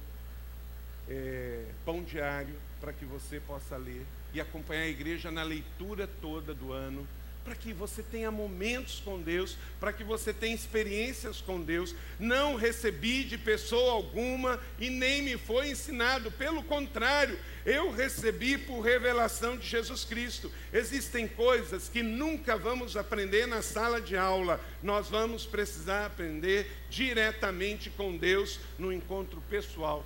é, 1.08 1.64
pão 1.84 2.02
diário 2.02 2.54
para 2.80 2.92
que 2.92 3.04
você 3.04 3.40
possa 3.40 3.76
ler 3.76 4.06
e 4.32 4.40
acompanhar 4.40 4.82
a 4.82 4.88
igreja 4.88 5.30
na 5.30 5.42
leitura 5.42 6.06
toda 6.20 6.54
do 6.54 6.72
ano 6.72 7.06
para 7.44 7.54
que 7.54 7.72
você 7.72 8.02
tenha 8.02 8.30
momentos 8.30 9.00
com 9.04 9.20
Deus, 9.20 9.56
para 9.80 9.92
que 9.92 10.04
você 10.04 10.32
tenha 10.32 10.54
experiências 10.54 11.40
com 11.40 11.62
Deus. 11.62 11.94
Não 12.18 12.56
recebi 12.56 13.24
de 13.24 13.38
pessoa 13.38 13.92
alguma 13.92 14.60
e 14.78 14.90
nem 14.90 15.22
me 15.22 15.38
foi 15.38 15.70
ensinado, 15.70 16.30
pelo 16.32 16.62
contrário, 16.62 17.38
eu 17.64 17.90
recebi 17.90 18.58
por 18.58 18.80
revelação 18.80 19.56
de 19.56 19.66
Jesus 19.66 20.04
Cristo. 20.04 20.50
Existem 20.72 21.26
coisas 21.26 21.88
que 21.88 22.02
nunca 22.02 22.56
vamos 22.56 22.96
aprender 22.96 23.46
na 23.46 23.62
sala 23.62 24.00
de 24.00 24.16
aula, 24.16 24.60
nós 24.82 25.08
vamos 25.08 25.46
precisar 25.46 26.06
aprender 26.06 26.70
diretamente 26.90 27.90
com 27.90 28.16
Deus 28.16 28.60
no 28.78 28.92
encontro 28.92 29.42
pessoal, 29.48 30.04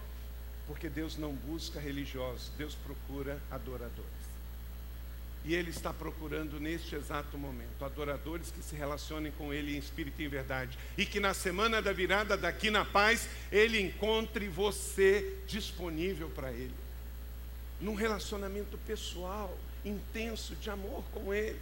porque 0.66 0.88
Deus 0.88 1.16
não 1.16 1.32
busca 1.32 1.80
religiosos, 1.80 2.50
Deus 2.56 2.74
procura 2.74 3.40
adoradores. 3.50 4.21
E 5.44 5.54
Ele 5.54 5.70
está 5.70 5.92
procurando 5.92 6.60
neste 6.60 6.94
exato 6.94 7.36
momento 7.36 7.84
adoradores 7.84 8.50
que 8.50 8.62
se 8.62 8.76
relacionem 8.76 9.32
com 9.32 9.52
Ele 9.52 9.74
em 9.74 9.78
espírito 9.78 10.22
e 10.22 10.24
em 10.24 10.28
verdade. 10.28 10.78
E 10.96 11.04
que 11.04 11.18
na 11.18 11.34
semana 11.34 11.82
da 11.82 11.92
virada 11.92 12.36
daqui 12.36 12.70
na 12.70 12.84
paz, 12.84 13.28
Ele 13.50 13.80
encontre 13.80 14.48
você 14.48 15.38
disponível 15.46 16.30
para 16.30 16.52
Ele. 16.52 16.74
Num 17.80 17.94
relacionamento 17.94 18.78
pessoal, 18.86 19.58
intenso, 19.84 20.54
de 20.54 20.70
amor 20.70 21.02
com 21.12 21.34
Ele. 21.34 21.60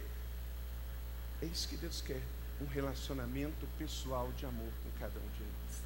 É 1.41 1.45
isso 1.45 1.67
que 1.67 1.77
Deus 1.77 2.01
quer. 2.01 2.21
Um 2.61 2.67
relacionamento 2.67 3.67
pessoal 3.79 4.31
de 4.37 4.45
amor 4.45 4.71
com 4.83 4.99
cada 4.99 5.19
um 5.19 5.29
de 5.35 5.41
nós. 5.41 5.81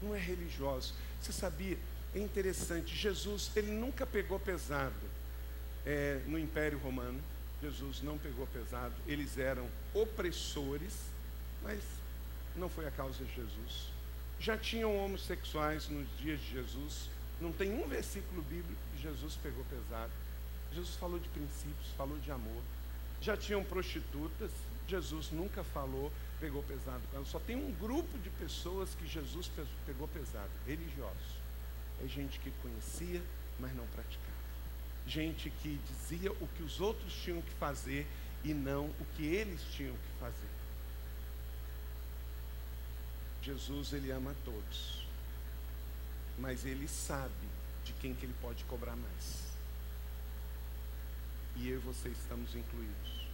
Não 0.00 0.14
é 0.14 0.18
religioso. 0.18 0.94
Você 1.20 1.32
sabia? 1.32 1.76
É 2.14 2.18
interessante. 2.18 2.96
Jesus, 2.96 3.50
ele 3.54 3.70
nunca 3.70 4.06
pegou 4.06 4.40
pesado 4.40 4.94
é, 5.88 6.20
no 6.26 6.38
Império 6.38 6.78
Romano. 6.78 7.18
Jesus 7.62 8.02
não 8.02 8.18
pegou 8.18 8.46
pesado, 8.46 8.94
eles 9.06 9.36
eram 9.36 9.68
opressores, 9.92 10.94
mas 11.62 11.82
não 12.54 12.68
foi 12.68 12.86
a 12.86 12.90
causa 12.90 13.24
de 13.24 13.34
Jesus. 13.34 13.88
Já 14.38 14.56
tinham 14.56 14.96
homossexuais 14.96 15.88
nos 15.88 16.06
dias 16.18 16.38
de 16.40 16.52
Jesus, 16.52 17.08
não 17.40 17.50
tem 17.50 17.72
um 17.72 17.88
versículo 17.88 18.42
bíblico 18.42 18.80
que 18.94 19.02
Jesus 19.02 19.36
pegou 19.42 19.64
pesado. 19.64 20.12
Jesus 20.72 20.94
falou 20.96 21.18
de 21.18 21.28
princípios, 21.30 21.88
falou 21.96 22.18
de 22.18 22.30
amor. 22.30 22.62
já 23.20 23.36
tinham 23.36 23.64
prostitutas, 23.64 24.52
Jesus 24.86 25.32
nunca 25.32 25.64
falou, 25.64 26.12
pegou 26.38 26.62
pesado 26.62 27.02
com 27.10 27.16
elas. 27.16 27.28
Só 27.28 27.40
tem 27.40 27.56
um 27.56 27.72
grupo 27.72 28.16
de 28.18 28.30
pessoas 28.30 28.94
que 28.94 29.06
Jesus 29.08 29.50
pegou 29.84 30.06
pesado, 30.06 30.50
religiosos. 30.66 31.38
É 32.04 32.06
gente 32.06 32.38
que 32.38 32.52
conhecia, 32.62 33.20
mas 33.58 33.74
não 33.74 33.86
praticava. 33.88 34.27
Gente 35.08 35.48
que 35.48 35.80
dizia 35.88 36.30
o 36.30 36.48
que 36.48 36.62
os 36.62 36.80
outros 36.80 37.12
tinham 37.14 37.40
que 37.40 37.50
fazer 37.52 38.06
e 38.44 38.52
não 38.52 38.84
o 38.86 39.06
que 39.16 39.24
eles 39.24 39.60
tinham 39.72 39.94
que 39.94 40.20
fazer. 40.20 40.48
Jesus, 43.42 43.94
ele 43.94 44.10
ama 44.10 44.36
todos. 44.44 45.06
Mas 46.38 46.66
ele 46.66 46.86
sabe 46.86 47.32
de 47.84 47.92
quem 47.94 48.14
que 48.14 48.26
ele 48.26 48.34
pode 48.42 48.62
cobrar 48.64 48.94
mais. 48.94 49.48
E 51.56 51.70
eu 51.70 51.76
e 51.76 51.80
você 51.80 52.10
estamos 52.10 52.54
incluídos 52.54 53.26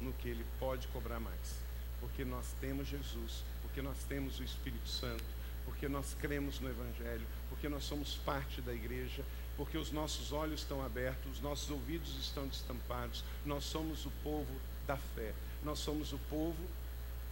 no 0.00 0.12
que 0.12 0.28
ele 0.28 0.44
pode 0.58 0.86
cobrar 0.88 1.18
mais. 1.18 1.56
Porque 1.98 2.24
nós 2.24 2.46
temos 2.60 2.86
Jesus, 2.88 3.42
porque 3.62 3.80
nós 3.80 3.96
temos 4.08 4.38
o 4.38 4.44
Espírito 4.44 4.88
Santo, 4.88 5.24
porque 5.64 5.88
nós 5.88 6.14
cremos 6.20 6.60
no 6.60 6.68
Evangelho, 6.68 7.26
porque 7.48 7.68
nós 7.68 7.84
somos 7.84 8.16
parte 8.16 8.60
da 8.60 8.74
igreja, 8.74 9.24
porque 9.56 9.76
os 9.76 9.92
nossos 9.92 10.32
olhos 10.32 10.60
estão 10.60 10.84
abertos, 10.84 11.32
os 11.32 11.40
nossos 11.40 11.70
ouvidos 11.70 12.16
estão 12.18 12.46
destampados, 12.46 13.24
nós 13.44 13.64
somos 13.64 14.06
o 14.06 14.10
povo 14.22 14.60
da 14.86 14.96
fé, 14.96 15.32
nós 15.62 15.78
somos 15.78 16.12
o 16.12 16.18
povo 16.30 16.64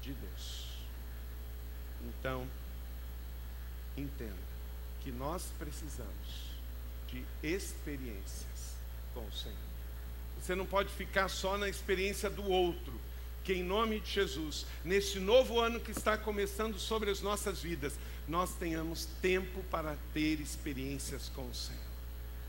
de 0.03 0.13
Deus. 0.13 0.67
Então, 2.03 2.47
entenda 3.97 4.51
que 5.01 5.11
nós 5.11 5.47
precisamos 5.59 6.51
de 7.09 7.25
experiências 7.43 8.77
com 9.13 9.27
o 9.27 9.33
Senhor. 9.33 9.57
Você 10.41 10.55
não 10.55 10.65
pode 10.65 10.91
ficar 10.91 11.29
só 11.29 11.59
na 11.59 11.69
experiência 11.69 12.31
do 12.31 12.45
outro. 12.45 13.01
Que 13.43 13.55
em 13.55 13.63
nome 13.63 14.01
de 14.01 14.11
Jesus, 14.11 14.67
nesse 14.85 15.19
novo 15.19 15.59
ano 15.59 15.81
que 15.81 15.91
está 15.91 16.17
começando 16.17 16.79
sobre 16.79 17.11
as 17.11 17.23
nossas 17.23 17.63
vidas, 17.63 17.99
nós 18.29 18.55
tenhamos 18.55 19.07
tempo 19.23 19.63
para 19.71 19.97
ter 20.13 20.41
experiências 20.41 21.31
com 21.35 21.49
o 21.49 21.55
Senhor. 21.55 21.90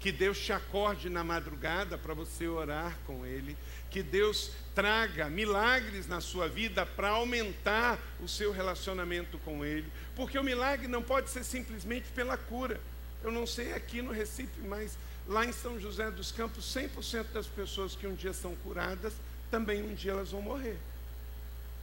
Que 0.01 0.11
Deus 0.11 0.39
te 0.39 0.51
acorde 0.51 1.09
na 1.09 1.23
madrugada 1.23 1.95
para 1.95 2.15
você 2.15 2.47
orar 2.47 2.97
com 3.05 3.23
Ele. 3.23 3.55
Que 3.91 4.01
Deus 4.01 4.51
traga 4.73 5.29
milagres 5.29 6.07
na 6.07 6.19
sua 6.19 6.49
vida 6.49 6.85
para 6.85 7.09
aumentar 7.09 7.99
o 8.19 8.27
seu 8.27 8.51
relacionamento 8.51 9.37
com 9.39 9.63
Ele. 9.63 9.89
Porque 10.15 10.39
o 10.39 10.43
milagre 10.43 10.87
não 10.87 11.03
pode 11.03 11.29
ser 11.29 11.43
simplesmente 11.43 12.07
pela 12.15 12.35
cura. 12.35 12.81
Eu 13.23 13.31
não 13.31 13.45
sei 13.45 13.73
aqui 13.73 14.01
no 14.01 14.11
Recife, 14.11 14.59
mas 14.61 14.97
lá 15.27 15.45
em 15.45 15.51
São 15.51 15.79
José 15.79 16.09
dos 16.09 16.31
Campos, 16.31 16.65
100% 16.73 17.27
das 17.31 17.45
pessoas 17.45 17.95
que 17.95 18.07
um 18.07 18.15
dia 18.15 18.33
são 18.33 18.55
curadas, 18.55 19.13
também 19.51 19.83
um 19.83 19.93
dia 19.93 20.13
elas 20.13 20.31
vão 20.31 20.41
morrer. 20.41 20.77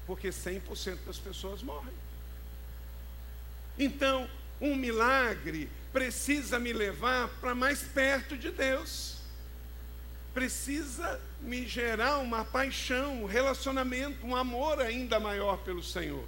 Porque 0.09 0.31
100% 0.31 0.99
das 1.07 1.19
pessoas 1.19 1.63
morrem. 1.63 1.95
Então, 3.79 4.29
um 4.61 4.75
milagre 4.75 5.71
precisa 5.93 6.59
me 6.59 6.73
levar 6.73 7.29
para 7.41 7.55
mais 7.55 7.83
perto 7.83 8.37
de 8.37 8.51
Deus. 8.51 9.17
Precisa 10.35 11.21
me 11.41 11.67
gerar 11.67 12.19
uma 12.19 12.45
paixão, 12.45 13.23
um 13.23 13.27
relacionamento, 13.27 14.27
um 14.27 14.37
amor 14.37 14.81
ainda 14.81 15.19
maior 15.19 15.59
pelo 15.59 15.83
Senhor. 15.83 16.25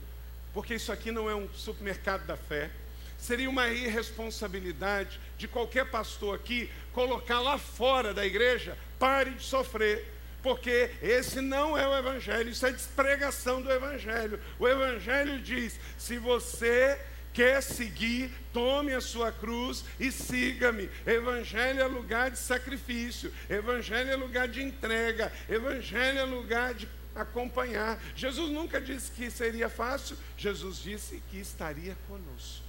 Porque 0.53 0.75
isso 0.75 0.91
aqui 0.91 1.11
não 1.11 1.31
é 1.31 1.35
um 1.35 1.49
supermercado 1.55 2.27
da 2.27 2.37
fé. 2.37 2.71
Seria 3.19 3.51
uma 3.51 3.69
irresponsabilidade 3.69 5.21
de 5.37 5.47
qualquer 5.47 5.91
pastor 5.91 6.35
aqui 6.35 6.71
colocar 6.93 7.41
lá 7.41 7.59
fora 7.59 8.15
da 8.15 8.25
igreja, 8.25 8.77
pare 8.99 9.31
de 9.33 9.43
sofrer. 9.43 10.07
Porque 10.43 10.91
esse 11.03 11.43
não 11.43 11.77
é 11.77 11.87
o 11.87 11.97
Evangelho, 11.97 12.49
isso 12.49 12.65
é 12.65 12.73
despregação 12.73 13.61
do 13.61 13.71
Evangelho. 13.71 14.41
O 14.59 14.67
Evangelho 14.67 15.39
diz: 15.39 15.79
se 15.99 16.17
você 16.17 16.99
quer 17.41 17.63
seguir, 17.63 18.31
tome 18.53 18.93
a 18.93 19.01
sua 19.01 19.33
cruz 19.33 19.83
e 19.99 20.13
siga-me. 20.13 20.91
Evangelho 21.07 21.81
é 21.81 21.87
lugar 21.87 22.31
de 22.31 22.39
sacrifício, 22.39 23.33
evangelho 23.49 24.11
é 24.11 24.15
lugar 24.15 24.47
de 24.47 24.63
entrega, 24.63 25.33
evangelho 25.49 26.19
é 26.19 26.25
lugar 26.25 26.75
de 26.75 26.87
acompanhar. 27.17 27.99
Jesus 28.15 28.51
nunca 28.51 28.79
disse 28.79 29.11
que 29.13 29.31
seria 29.31 29.71
fácil, 29.71 30.19
Jesus 30.37 30.83
disse 30.83 31.23
que 31.31 31.39
estaria 31.39 31.97
conosco. 32.07 32.63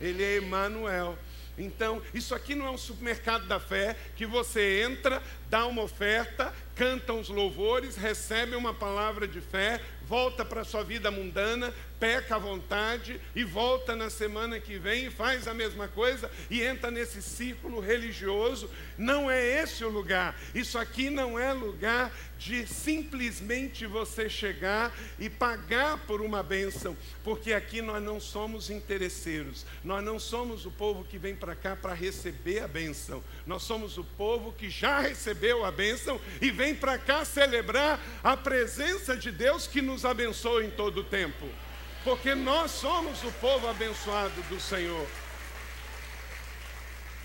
Ele 0.00 0.20
é 0.20 0.38
Emmanuel. 0.38 1.16
Então, 1.56 2.02
isso 2.12 2.34
aqui 2.34 2.56
não 2.56 2.66
é 2.66 2.70
um 2.70 2.78
supermercado 2.78 3.46
da 3.46 3.60
fé 3.60 3.96
que 4.16 4.26
você 4.26 4.82
entra, 4.82 5.22
dá 5.48 5.64
uma 5.66 5.82
oferta, 5.82 6.52
canta 6.74 7.12
uns 7.12 7.28
louvores, 7.28 7.94
recebe 7.94 8.56
uma 8.56 8.74
palavra 8.74 9.28
de 9.28 9.40
fé, 9.40 9.80
volta 10.08 10.44
para 10.44 10.62
a 10.62 10.64
sua 10.64 10.82
vida 10.82 11.10
mundana, 11.10 11.72
peca 12.02 12.34
à 12.34 12.38
vontade 12.38 13.20
e 13.32 13.44
volta 13.44 13.94
na 13.94 14.10
semana 14.10 14.58
que 14.58 14.76
vem 14.76 15.06
e 15.06 15.10
faz 15.10 15.46
a 15.46 15.54
mesma 15.54 15.86
coisa 15.86 16.28
e 16.50 16.60
entra 16.60 16.90
nesse 16.90 17.22
círculo 17.22 17.78
religioso. 17.78 18.68
Não 18.98 19.30
é 19.30 19.62
esse 19.62 19.84
o 19.84 19.88
lugar. 19.88 20.36
Isso 20.52 20.76
aqui 20.78 21.10
não 21.10 21.38
é 21.38 21.52
lugar 21.52 22.12
de 22.36 22.66
simplesmente 22.66 23.86
você 23.86 24.28
chegar 24.28 24.92
e 25.16 25.30
pagar 25.30 25.96
por 25.98 26.20
uma 26.20 26.42
bênção, 26.42 26.96
porque 27.22 27.52
aqui 27.52 27.80
nós 27.80 28.02
não 28.02 28.18
somos 28.18 28.68
interesseiros, 28.68 29.64
nós 29.84 30.02
não 30.02 30.18
somos 30.18 30.66
o 30.66 30.72
povo 30.72 31.04
que 31.04 31.18
vem 31.18 31.36
para 31.36 31.54
cá 31.54 31.76
para 31.76 31.94
receber 31.94 32.64
a 32.64 32.66
bênção, 32.66 33.22
nós 33.46 33.62
somos 33.62 33.96
o 33.96 34.02
povo 34.02 34.52
que 34.52 34.68
já 34.68 34.98
recebeu 34.98 35.64
a 35.64 35.70
bênção 35.70 36.20
e 36.40 36.50
vem 36.50 36.74
para 36.74 36.98
cá 36.98 37.24
celebrar 37.24 38.00
a 38.24 38.36
presença 38.36 39.16
de 39.16 39.30
Deus 39.30 39.68
que 39.68 39.80
nos 39.80 40.04
abençoa 40.04 40.64
em 40.64 40.70
todo 40.70 41.02
o 41.02 41.04
tempo 41.04 41.46
porque 42.04 42.34
nós 42.34 42.70
somos 42.70 43.22
o 43.22 43.32
povo 43.32 43.68
abençoado 43.68 44.40
do 44.42 44.60
Senhor. 44.60 45.06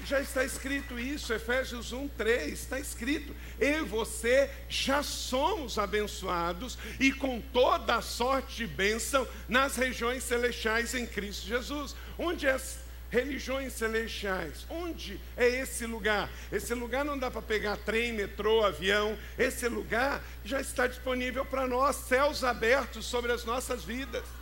Já 0.06 0.22
está 0.22 0.44
escrito 0.44 1.00
isso, 1.00 1.34
Efésios 1.34 1.92
1, 1.92 2.08
3, 2.10 2.54
está 2.54 2.80
escrito. 2.80 3.36
Eu 3.60 3.86
e 3.86 3.90
você 3.90 4.50
já 4.70 5.02
somos 5.02 5.80
abençoados 5.80 6.78
e 7.00 7.12
com 7.12 7.42
toda 7.42 7.96
a 7.96 8.02
sorte 8.02 8.58
de 8.58 8.68
bênção 8.68 9.28
nas 9.50 9.76
regiões 9.76 10.24
celestiais 10.24 10.94
em 10.94 11.06
Cristo 11.06 11.48
Jesus. 11.48 11.96
Onde 12.18 12.46
é 12.46 12.52
as 12.52 12.80
religiões 13.10 13.74
celestiais? 13.74 14.66
Onde 14.70 15.20
é 15.36 15.48
esse 15.48 15.86
lugar? 15.86 16.30
Esse 16.52 16.74
lugar 16.74 17.04
não 17.04 17.18
dá 17.18 17.32
para 17.32 17.42
pegar 17.42 17.78
trem, 17.78 18.14
metrô, 18.14 18.64
avião. 18.64 19.18
Esse 19.38 19.68
lugar 19.68 20.22
já 20.46 20.62
está 20.62 20.86
disponível 20.86 21.44
para 21.44 21.68
nós, 21.68 21.96
céus 21.96 22.44
abertos 22.44 23.06
sobre 23.08 23.32
as 23.32 23.44
nossas 23.44 23.84
vidas. 23.84 24.37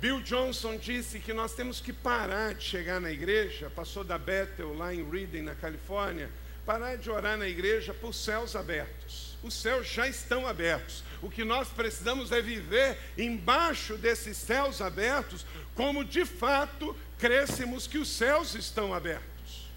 Bill 0.00 0.20
Johnson 0.20 0.76
disse 0.76 1.18
que 1.18 1.32
nós 1.32 1.54
temos 1.54 1.80
que 1.80 1.92
parar 1.92 2.54
de 2.54 2.62
chegar 2.62 3.00
na 3.00 3.10
igreja, 3.10 3.70
passou 3.70 4.04
da 4.04 4.18
Bethel 4.18 4.74
lá 4.74 4.94
em 4.94 5.08
Reading, 5.08 5.40
na 5.40 5.54
Califórnia, 5.54 6.30
parar 6.66 6.96
de 6.96 7.08
orar 7.10 7.38
na 7.38 7.48
igreja 7.48 7.94
por 7.94 8.12
céus 8.12 8.54
abertos. 8.54 9.38
Os 9.42 9.54
céus 9.54 9.86
já 9.86 10.06
estão 10.06 10.46
abertos. 10.46 11.02
O 11.22 11.30
que 11.30 11.44
nós 11.44 11.68
precisamos 11.68 12.30
é 12.30 12.42
viver 12.42 12.98
embaixo 13.16 13.96
desses 13.96 14.36
céus 14.36 14.82
abertos, 14.82 15.46
como 15.74 16.04
de 16.04 16.26
fato 16.26 16.94
crescemos 17.18 17.86
que 17.86 17.96
os 17.96 18.08
céus 18.08 18.54
estão 18.54 18.92
abertos. 18.92 19.70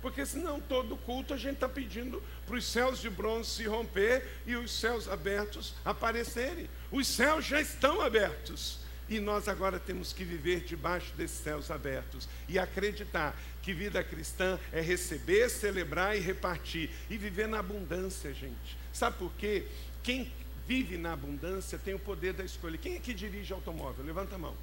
Porque 0.00 0.26
senão 0.26 0.60
todo 0.60 0.96
culto 0.96 1.34
a 1.34 1.36
gente 1.36 1.54
está 1.54 1.68
pedindo 1.68 2.20
para 2.44 2.56
os 2.56 2.66
céus 2.66 3.00
de 3.00 3.08
bronze 3.08 3.50
se 3.50 3.64
romper 3.64 4.26
e 4.44 4.56
os 4.56 4.72
céus 4.72 5.08
abertos 5.08 5.72
aparecerem. 5.84 6.68
Os 6.90 7.06
céus 7.06 7.44
já 7.44 7.60
estão 7.60 8.00
abertos. 8.00 8.81
E 9.12 9.20
nós 9.20 9.46
agora 9.46 9.78
temos 9.78 10.10
que 10.14 10.24
viver 10.24 10.60
debaixo 10.60 11.12
desses 11.18 11.36
céus 11.36 11.70
abertos 11.70 12.26
e 12.48 12.58
acreditar 12.58 13.38
que 13.60 13.74
vida 13.74 14.02
cristã 14.02 14.58
é 14.72 14.80
receber, 14.80 15.50
celebrar 15.50 16.16
e 16.16 16.20
repartir 16.20 16.88
e 17.10 17.18
viver 17.18 17.46
na 17.46 17.58
abundância, 17.58 18.32
gente. 18.32 18.74
Sabe 18.90 19.18
por 19.18 19.30
quê? 19.34 19.66
Quem 20.02 20.32
vive 20.66 20.96
na 20.96 21.12
abundância 21.12 21.78
tem 21.78 21.92
o 21.92 21.98
poder 21.98 22.32
da 22.32 22.42
escolha. 22.42 22.78
Quem 22.78 22.94
é 22.94 22.98
que 23.00 23.12
dirige 23.12 23.52
automóvel? 23.52 24.02
Levanta 24.02 24.36
a 24.36 24.38
mão. 24.38 24.56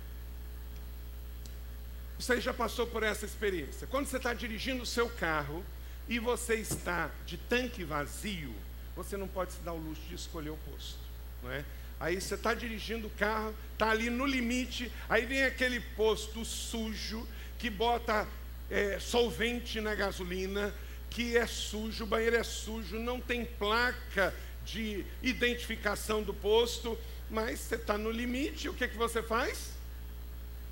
Você 2.18 2.42
já 2.42 2.52
passou 2.52 2.88
por 2.88 3.04
essa 3.04 3.28
experiência. 3.28 3.86
Quando 3.86 4.08
você 4.08 4.18
está 4.18 4.34
dirigindo 4.34 4.82
o 4.82 4.88
seu 4.88 5.12
carro 5.12 5.64
e 6.08 6.18
você 6.18 6.56
está 6.56 7.12
de 7.24 7.38
tanque 7.38 7.84
vazio, 7.84 8.56
você 8.96 9.16
não 9.16 9.28
pode 9.28 9.52
se 9.52 9.60
dar 9.60 9.74
o 9.74 9.78
luxo 9.78 10.02
de 10.10 10.16
escolher 10.16 10.50
o 10.50 10.58
posto, 10.58 10.98
não 11.44 11.52
é? 11.52 11.64
Aí 12.00 12.20
você 12.20 12.36
está 12.36 12.54
dirigindo 12.54 13.08
o 13.08 13.12
carro, 13.12 13.54
está 13.74 13.90
ali 13.90 14.10
no 14.10 14.26
limite, 14.26 14.92
aí 15.10 15.26
vem 15.26 15.44
aquele 15.44 15.80
posto 15.80 16.46
sujo 16.46 17.28
que 17.58 17.70
bota 17.70 18.26
é, 18.70 19.00
solvente 19.00 19.82
na 19.82 19.94
gasolina, 19.94 20.74
que 21.10 21.36
é 21.36 21.46
sujo, 21.46 22.04
o 22.04 22.08
banheiro 22.08 22.38
é 22.38 22.44
sujo, 22.44 22.98
não 22.98 23.20
tem 23.20 23.44
placa 23.44 24.34
de 24.64 25.06
identificação 25.22 26.22
do 26.22 26.34
posto, 26.34 26.98
mas 27.30 27.60
você 27.60 27.76
está 27.76 27.98
no 27.98 28.12
limite, 28.12 28.70
o 28.70 28.74
que, 28.74 28.88
que 28.88 28.98
você 28.98 29.22
faz? 29.22 29.72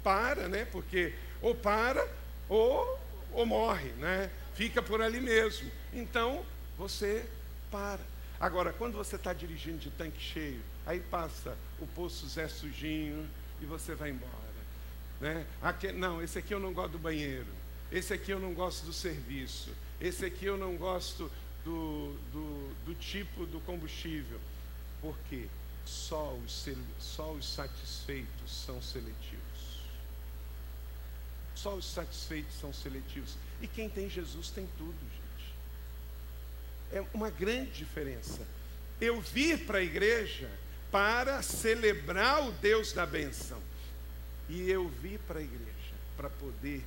Para, 0.03 0.47
né? 0.47 0.65
Porque 0.65 1.13
ou 1.41 1.53
para 1.53 2.07
ou, 2.47 2.99
ou 3.33 3.45
morre, 3.45 3.89
né? 3.97 4.29
Fica 4.53 4.81
por 4.81 5.01
ali 5.01 5.19
mesmo. 5.19 5.69
Então 5.93 6.45
você 6.77 7.25
para. 7.69 7.99
Agora, 8.39 8.71
quando 8.71 8.95
você 8.95 9.15
está 9.15 9.33
dirigindo 9.33 9.79
de 9.79 9.89
tanque 9.89 10.21
cheio, 10.21 10.61
aí 10.85 10.99
passa 10.99 11.57
o 11.79 11.87
poço 11.87 12.27
Zé 12.27 12.47
Sujinho 12.47 13.27
e 13.59 13.65
você 13.65 13.95
vai 13.95 14.11
embora. 14.11 14.47
Né? 15.19 15.45
Aqui, 15.61 15.91
não, 15.91 16.21
esse 16.21 16.37
aqui 16.37 16.53
eu 16.53 16.59
não 16.59 16.73
gosto 16.73 16.91
do 16.91 16.99
banheiro. 16.99 17.47
Esse 17.91 18.13
aqui 18.13 18.31
eu 18.31 18.39
não 18.39 18.53
gosto 18.53 18.85
do 18.85 18.93
serviço. 18.93 19.71
Esse 19.99 20.25
aqui 20.25 20.45
eu 20.45 20.57
não 20.57 20.75
gosto 20.75 21.31
do, 21.63 22.13
do, 22.31 22.75
do 22.85 22.95
tipo 22.95 23.45
do 23.45 23.59
combustível. 23.61 24.39
Por 25.01 25.17
quê? 25.29 25.47
Só 25.85 26.33
os, 26.33 26.67
só 26.99 27.31
os 27.31 27.47
satisfeitos 27.47 28.65
são 28.65 28.81
seletivos. 28.81 29.81
Só 31.55 31.73
os 31.73 31.85
satisfeitos 31.85 32.53
são 32.59 32.71
seletivos. 32.71 33.35
E 33.61 33.67
quem 33.67 33.89
tem 33.89 34.09
Jesus 34.09 34.51
tem 34.51 34.67
tudo. 34.77 35.16
É 36.91 37.03
uma 37.13 37.29
grande 37.29 37.71
diferença. 37.71 38.45
Eu 38.99 39.21
vir 39.21 39.65
para 39.65 39.79
a 39.79 39.83
igreja 39.83 40.49
para 40.91 41.41
celebrar 41.41 42.47
o 42.47 42.51
Deus 42.53 42.93
da 42.93 43.05
benção. 43.05 43.61
E 44.49 44.69
eu 44.69 44.87
vi 44.87 45.17
para 45.27 45.39
a 45.39 45.43
igreja 45.43 45.73
para 46.15 46.29
poder 46.29 46.81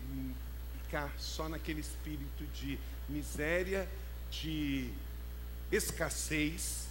ficar 0.82 1.12
só 1.18 1.48
naquele 1.48 1.80
espírito 1.80 2.44
de 2.54 2.78
miséria, 3.08 3.88
de 4.30 4.90
escassez, 5.70 6.88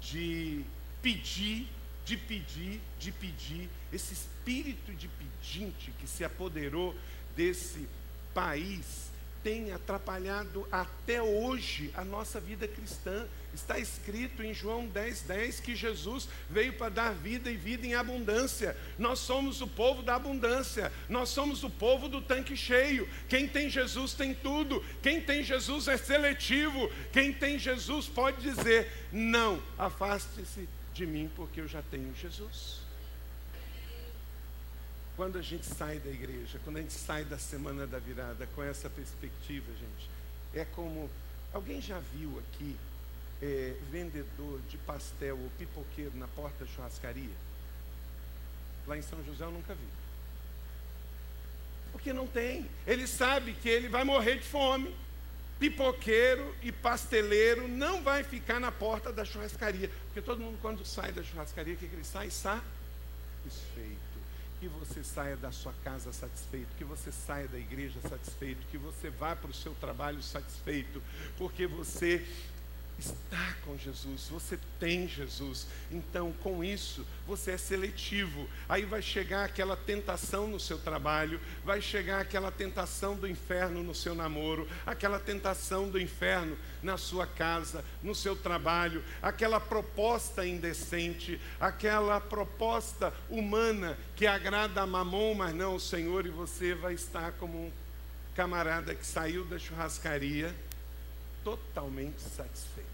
de 0.00 0.64
pedir, 1.00 1.66
de 2.04 2.16
pedir, 2.16 2.80
de 2.98 3.12
pedir, 3.12 3.68
esse 3.92 4.14
espírito 4.14 4.92
de 4.92 5.08
pedinte 5.08 5.92
que 5.98 6.06
se 6.06 6.24
apoderou 6.24 6.94
desse 7.34 7.88
país 8.34 9.11
tem 9.42 9.72
atrapalhado 9.72 10.66
até 10.70 11.20
hoje 11.20 11.90
a 11.94 12.04
nossa 12.04 12.40
vida 12.40 12.66
cristã. 12.68 13.26
Está 13.54 13.78
escrito 13.78 14.42
em 14.42 14.54
João 14.54 14.86
10, 14.86 15.22
10 15.22 15.60
que 15.60 15.76
Jesus 15.76 16.28
veio 16.48 16.72
para 16.72 16.88
dar 16.88 17.14
vida 17.14 17.50
e 17.50 17.56
vida 17.56 17.86
em 17.86 17.94
abundância. 17.94 18.76
Nós 18.98 19.18
somos 19.18 19.60
o 19.60 19.66
povo 19.66 20.02
da 20.02 20.14
abundância, 20.14 20.90
nós 21.08 21.28
somos 21.28 21.62
o 21.62 21.68
povo 21.68 22.08
do 22.08 22.22
tanque 22.22 22.56
cheio. 22.56 23.08
Quem 23.28 23.46
tem 23.46 23.68
Jesus 23.68 24.14
tem 24.14 24.34
tudo, 24.34 24.82
quem 25.02 25.20
tem 25.20 25.42
Jesus 25.42 25.86
é 25.88 25.96
seletivo, 25.98 26.90
quem 27.12 27.32
tem 27.32 27.58
Jesus 27.58 28.06
pode 28.08 28.40
dizer: 28.40 28.90
não, 29.12 29.62
afaste-se 29.76 30.68
de 30.94 31.06
mim, 31.06 31.30
porque 31.34 31.60
eu 31.60 31.68
já 31.68 31.82
tenho 31.82 32.14
Jesus. 32.14 32.81
Quando 35.16 35.38
a 35.38 35.42
gente 35.42 35.66
sai 35.66 35.98
da 35.98 36.10
igreja, 36.10 36.58
quando 36.64 36.78
a 36.78 36.80
gente 36.80 36.94
sai 36.94 37.24
da 37.24 37.36
semana 37.36 37.86
da 37.86 37.98
virada 37.98 38.48
com 38.54 38.62
essa 38.62 38.88
perspectiva, 38.88 39.66
gente, 39.72 40.08
é 40.54 40.64
como. 40.64 41.10
Alguém 41.52 41.82
já 41.82 41.98
viu 41.98 42.38
aqui 42.38 42.76
é, 43.42 43.76
vendedor 43.90 44.58
de 44.70 44.78
pastel 44.78 45.38
ou 45.38 45.50
pipoqueiro 45.58 46.16
na 46.16 46.26
porta 46.28 46.64
da 46.64 46.70
churrascaria? 46.70 47.34
Lá 48.86 48.96
em 48.96 49.02
São 49.02 49.22
José 49.22 49.44
eu 49.44 49.50
nunca 49.50 49.74
vi. 49.74 49.86
Porque 51.92 52.10
não 52.14 52.26
tem. 52.26 52.66
Ele 52.86 53.06
sabe 53.06 53.52
que 53.52 53.68
ele 53.68 53.88
vai 53.88 54.04
morrer 54.04 54.36
de 54.36 54.44
fome. 54.44 54.96
Pipoqueiro 55.60 56.56
e 56.62 56.72
pasteleiro 56.72 57.68
não 57.68 58.02
vai 58.02 58.24
ficar 58.24 58.58
na 58.58 58.72
porta 58.72 59.12
da 59.12 59.26
churrascaria. 59.26 59.90
Porque 60.06 60.22
todo 60.22 60.40
mundo, 60.40 60.58
quando 60.62 60.86
sai 60.86 61.12
da 61.12 61.22
churrascaria, 61.22 61.74
o 61.74 61.76
que, 61.76 61.86
que 61.86 61.94
ele 61.94 62.02
sai? 62.02 62.30
Satisfeito 62.30 64.11
que 64.62 64.68
você 64.68 65.02
saia 65.02 65.36
da 65.36 65.50
sua 65.50 65.72
casa 65.82 66.12
satisfeito, 66.12 66.68
que 66.78 66.84
você 66.84 67.10
saia 67.10 67.48
da 67.48 67.58
igreja 67.58 68.00
satisfeito, 68.08 68.64
que 68.70 68.78
você 68.78 69.10
vá 69.10 69.34
para 69.34 69.50
o 69.50 69.52
seu 69.52 69.74
trabalho 69.74 70.22
satisfeito, 70.22 71.02
porque 71.36 71.66
você 71.66 72.24
está 73.06 73.54
com 73.64 73.76
Jesus, 73.76 74.28
você 74.28 74.58
tem 74.78 75.08
Jesus. 75.08 75.66
Então, 75.90 76.32
com 76.42 76.62
isso, 76.62 77.06
você 77.26 77.52
é 77.52 77.58
seletivo. 77.58 78.48
Aí 78.68 78.84
vai 78.84 79.02
chegar 79.02 79.44
aquela 79.44 79.76
tentação 79.76 80.46
no 80.46 80.60
seu 80.60 80.78
trabalho, 80.78 81.40
vai 81.64 81.80
chegar 81.80 82.20
aquela 82.20 82.50
tentação 82.50 83.16
do 83.16 83.28
inferno 83.28 83.82
no 83.82 83.94
seu 83.94 84.14
namoro, 84.14 84.68
aquela 84.86 85.18
tentação 85.18 85.88
do 85.88 86.00
inferno 86.00 86.56
na 86.82 86.96
sua 86.96 87.26
casa, 87.26 87.84
no 88.02 88.14
seu 88.14 88.36
trabalho, 88.36 89.02
aquela 89.20 89.58
proposta 89.58 90.46
indecente, 90.46 91.40
aquela 91.60 92.20
proposta 92.20 93.12
humana 93.28 93.98
que 94.14 94.26
agrada 94.26 94.82
a 94.82 94.86
mamon, 94.86 95.34
mas 95.34 95.54
não 95.54 95.72
ao 95.72 95.80
Senhor, 95.80 96.26
e 96.26 96.30
você 96.30 96.74
vai 96.74 96.94
estar 96.94 97.32
como 97.32 97.66
um 97.66 97.72
camarada 98.34 98.94
que 98.94 99.06
saiu 99.06 99.44
da 99.44 99.58
churrascaria 99.58 100.54
totalmente 101.44 102.20
satisfeito. 102.20 102.91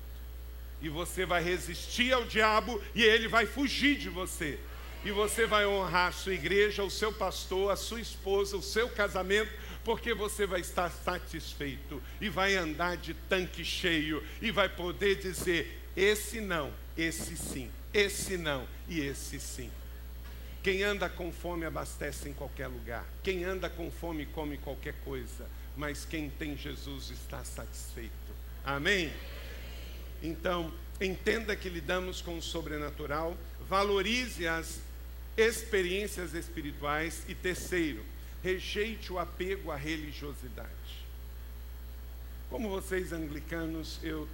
E 0.80 0.88
você 0.88 1.26
vai 1.26 1.42
resistir 1.42 2.12
ao 2.12 2.24
diabo 2.24 2.80
e 2.94 3.02
ele 3.02 3.28
vai 3.28 3.46
fugir 3.46 3.96
de 3.96 4.08
você. 4.08 4.58
E 5.04 5.10
você 5.10 5.46
vai 5.46 5.66
honrar 5.66 6.08
a 6.08 6.12
sua 6.12 6.34
igreja, 6.34 6.82
o 6.82 6.90
seu 6.90 7.12
pastor, 7.12 7.70
a 7.70 7.76
sua 7.76 8.00
esposa, 8.00 8.56
o 8.56 8.62
seu 8.62 8.88
casamento, 8.88 9.50
porque 9.84 10.12
você 10.12 10.46
vai 10.46 10.60
estar 10.60 10.90
satisfeito 10.90 12.02
e 12.20 12.28
vai 12.28 12.56
andar 12.56 12.96
de 12.96 13.14
tanque 13.14 13.64
cheio 13.64 14.24
e 14.42 14.50
vai 14.50 14.68
poder 14.68 15.16
dizer: 15.16 15.80
esse 15.96 16.40
não, 16.40 16.72
esse 16.96 17.36
sim, 17.36 17.70
esse 17.94 18.36
não 18.36 18.66
e 18.88 19.00
esse 19.00 19.40
sim. 19.40 19.70
Quem 20.62 20.82
anda 20.82 21.08
com 21.08 21.32
fome 21.32 21.64
abastece 21.64 22.28
em 22.28 22.34
qualquer 22.34 22.66
lugar. 22.66 23.06
Quem 23.22 23.44
anda 23.44 23.70
com 23.70 23.90
fome 23.90 24.26
come 24.26 24.58
qualquer 24.58 24.94
coisa. 25.04 25.48
Mas 25.76 26.04
quem 26.04 26.28
tem 26.28 26.56
Jesus 26.56 27.10
está 27.10 27.44
satisfeito. 27.44 28.12
Amém? 28.64 29.12
Então, 30.22 30.72
entenda 31.00 31.54
que 31.54 31.68
lidamos 31.68 32.20
com 32.20 32.38
o 32.38 32.42
sobrenatural, 32.42 33.36
valorize 33.68 34.46
as 34.46 34.80
experiências 35.36 36.34
espirituais 36.34 37.22
e 37.28 37.34
terceiro, 37.34 38.04
rejeite 38.42 39.12
o 39.12 39.18
apego 39.18 39.70
à 39.70 39.76
religiosidade. 39.76 40.68
Como 42.50 42.68
vocês 42.68 43.12
anglicanos, 43.12 44.00
eu, 44.02 44.26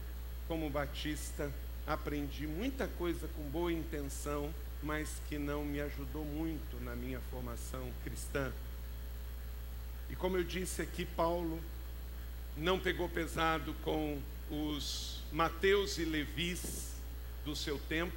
como 0.48 0.70
batista, 0.70 1.52
aprendi 1.86 2.46
muita 2.46 2.86
coisa 2.86 3.28
com 3.36 3.42
boa 3.50 3.72
intenção, 3.72 4.54
mas 4.82 5.08
que 5.28 5.36
não 5.36 5.64
me 5.64 5.80
ajudou 5.80 6.24
muito 6.24 6.82
na 6.82 6.94
minha 6.94 7.20
formação 7.30 7.90
cristã. 8.02 8.52
E 10.08 10.16
como 10.16 10.36
eu 10.36 10.44
disse 10.44 10.80
aqui, 10.80 11.04
Paulo 11.04 11.60
não 12.56 12.78
pegou 12.78 13.08
pesado 13.08 13.74
com 13.82 14.20
os 14.54 15.20
Mateus 15.32 15.98
e 15.98 16.04
Levis 16.04 16.92
do 17.44 17.56
seu 17.56 17.78
tempo, 17.88 18.16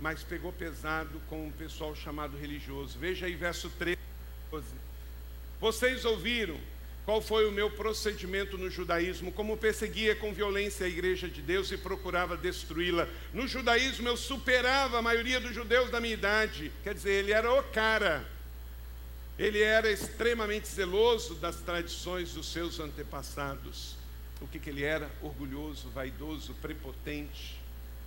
mas 0.00 0.22
pegou 0.22 0.52
pesado 0.52 1.20
com 1.28 1.46
um 1.46 1.50
pessoal 1.50 1.94
chamado 1.94 2.36
religioso. 2.36 2.98
Veja 2.98 3.26
aí 3.26 3.34
verso 3.34 3.68
13. 3.70 3.98
Vocês 5.60 6.04
ouviram 6.04 6.58
qual 7.04 7.20
foi 7.20 7.46
o 7.46 7.52
meu 7.52 7.70
procedimento 7.70 8.56
no 8.56 8.70
judaísmo, 8.70 9.32
como 9.32 9.56
perseguia 9.56 10.14
com 10.14 10.32
violência 10.32 10.86
a 10.86 10.88
igreja 10.88 11.28
de 11.28 11.42
Deus 11.42 11.72
e 11.72 11.76
procurava 11.76 12.36
destruí-la. 12.36 13.08
No 13.32 13.48
judaísmo 13.48 14.08
eu 14.08 14.16
superava 14.16 14.98
a 14.98 15.02
maioria 15.02 15.40
dos 15.40 15.54
judeus 15.54 15.90
da 15.90 16.00
minha 16.00 16.14
idade, 16.14 16.70
quer 16.84 16.94
dizer, 16.94 17.12
ele 17.12 17.32
era 17.32 17.52
o 17.52 17.62
cara. 17.64 18.24
Ele 19.38 19.60
era 19.60 19.90
extremamente 19.90 20.68
zeloso 20.68 21.34
das 21.34 21.56
tradições 21.56 22.32
dos 22.34 22.52
seus 22.52 22.78
antepassados 22.78 24.01
o 24.42 24.48
que, 24.48 24.58
que 24.58 24.68
ele 24.68 24.82
era? 24.82 25.10
Orgulhoso, 25.22 25.88
vaidoso, 25.90 26.54
prepotente. 26.54 27.60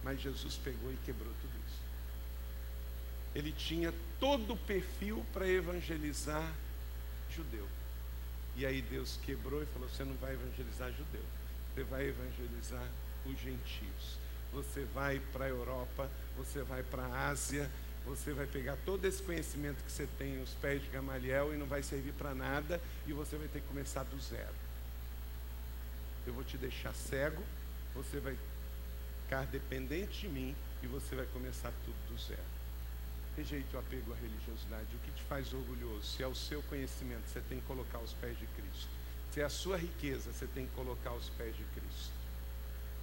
Mas 0.04 0.22
Jesus 0.22 0.56
pegou 0.58 0.92
e 0.92 0.98
quebrou 1.06 1.34
tudo 1.42 1.54
isso. 1.68 1.80
Ele 3.34 3.52
tinha 3.52 3.94
todo 4.20 4.54
o 4.54 4.58
perfil 4.58 5.26
para 5.34 5.48
evangelizar 5.48 6.54
judeu. 7.34 7.68
E 8.56 8.66
aí 8.66 8.82
Deus 8.82 9.18
quebrou 9.24 9.64
e 9.64 9.66
falou: 9.66 9.90
Você 9.90 10.04
não 10.04 10.16
vai 10.16 10.34
evangelizar 10.34 10.92
judeu, 10.92 11.24
você 11.74 11.84
vai 11.84 12.08
evangelizar 12.08 12.88
os 13.26 13.40
gentios. 13.40 14.18
Você 14.54 14.86
vai 14.94 15.20
para 15.34 15.46
a 15.46 15.50
Europa, 15.50 16.10
você 16.38 16.62
vai 16.62 16.82
para 16.84 17.04
a 17.04 17.28
Ásia, 17.30 17.70
você 18.06 18.32
vai 18.32 18.46
pegar 18.46 18.78
todo 18.86 19.04
esse 19.04 19.22
conhecimento 19.22 19.84
que 19.84 19.92
você 19.92 20.08
tem 20.18 20.38
nos 20.38 20.52
pés 20.52 20.82
de 20.82 20.90
Gamaliel 20.90 21.54
e 21.54 21.58
não 21.58 21.66
vai 21.66 21.84
servir 21.84 22.14
para 22.14 22.34
nada, 22.34 22.80
e 23.06 23.12
você 23.12 23.36
vai 23.36 23.48
ter 23.50 23.60
que 23.60 23.68
começar 23.68 24.04
do 24.04 24.18
zero 24.20 24.65
eu 26.26 26.34
vou 26.34 26.44
te 26.44 26.58
deixar 26.58 26.94
cego, 26.94 27.42
você 27.94 28.20
vai 28.20 28.38
ficar 29.24 29.46
dependente 29.48 30.22
de 30.22 30.28
mim 30.28 30.56
e 30.84 30.88
você 30.88 31.16
vai 31.16 31.26
começar 31.28 31.72
tudo 31.84 31.96
do 32.08 32.22
zero. 32.22 32.56
Rejeite 33.36 33.76
o 33.76 33.80
apego 33.80 34.14
à 34.14 34.16
religiosidade. 34.16 34.96
O 34.96 35.00
que 35.00 35.12
te 35.12 35.24
faz 35.24 35.54
orgulhoso? 35.54 36.04
Se 36.04 36.24
é 36.24 36.28
o 36.28 36.36
seu 36.36 36.62
conhecimento, 36.64 37.28
você 37.28 37.42
tem 37.42 37.60
que 37.60 37.66
colocar 37.66 38.00
os 38.00 38.14
pés 38.14 38.38
de 38.38 38.46
Cristo. 38.48 38.90
Se 39.32 39.42
é 39.42 39.44
a 39.44 39.50
sua 39.50 39.78
riqueza, 39.78 40.32
você 40.32 40.48
tem 40.48 40.66
que 40.66 40.74
colocar 40.74 41.12
os 41.14 41.30
pés 41.30 41.56
de 41.56 41.64
Cristo. 41.66 42.14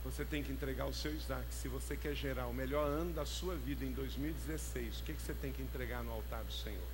Você 0.05 0.25
tem 0.25 0.43
que 0.43 0.51
entregar 0.51 0.87
o 0.87 0.95
seu 0.95 1.15
Isaac. 1.15 1.47
Se 1.51 1.69
você 1.69 1.97
quer 1.97 2.15
gerar 2.15 2.47
o 2.47 2.55
melhor 2.55 2.87
ano 2.87 3.13
da 3.13 3.27
sua 3.27 3.55
vida 3.55 3.85
em 3.85 3.93
2016, 3.93 5.01
o 5.01 5.03
que, 5.05 5.13
que 5.13 5.23
você 5.23 5.35
tem 5.35 5.53
que 5.53 5.63
entregar 5.63 6.03
no 6.03 6.13
altar 6.13 6.43
do 6.43 6.53
Senhor? 6.53 6.89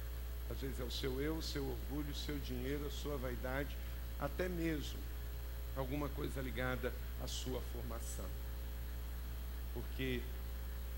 Às 0.51 0.61
vezes 0.61 0.81
é 0.81 0.85
o 0.85 0.91
seu 0.91 1.21
eu, 1.21 1.37
o 1.37 1.43
seu 1.43 1.65
orgulho, 1.65 2.11
o 2.11 2.15
seu 2.15 2.39
dinheiro, 2.39 2.87
a 2.87 2.91
sua 2.91 3.17
vaidade, 3.17 3.77
até 4.19 4.49
mesmo 4.49 4.99
alguma 5.79 6.09
coisa 6.09 6.41
ligada 6.41 6.93
à 7.23 7.27
sua 7.27 7.61
formação. 7.73 8.27
porque 9.75 10.21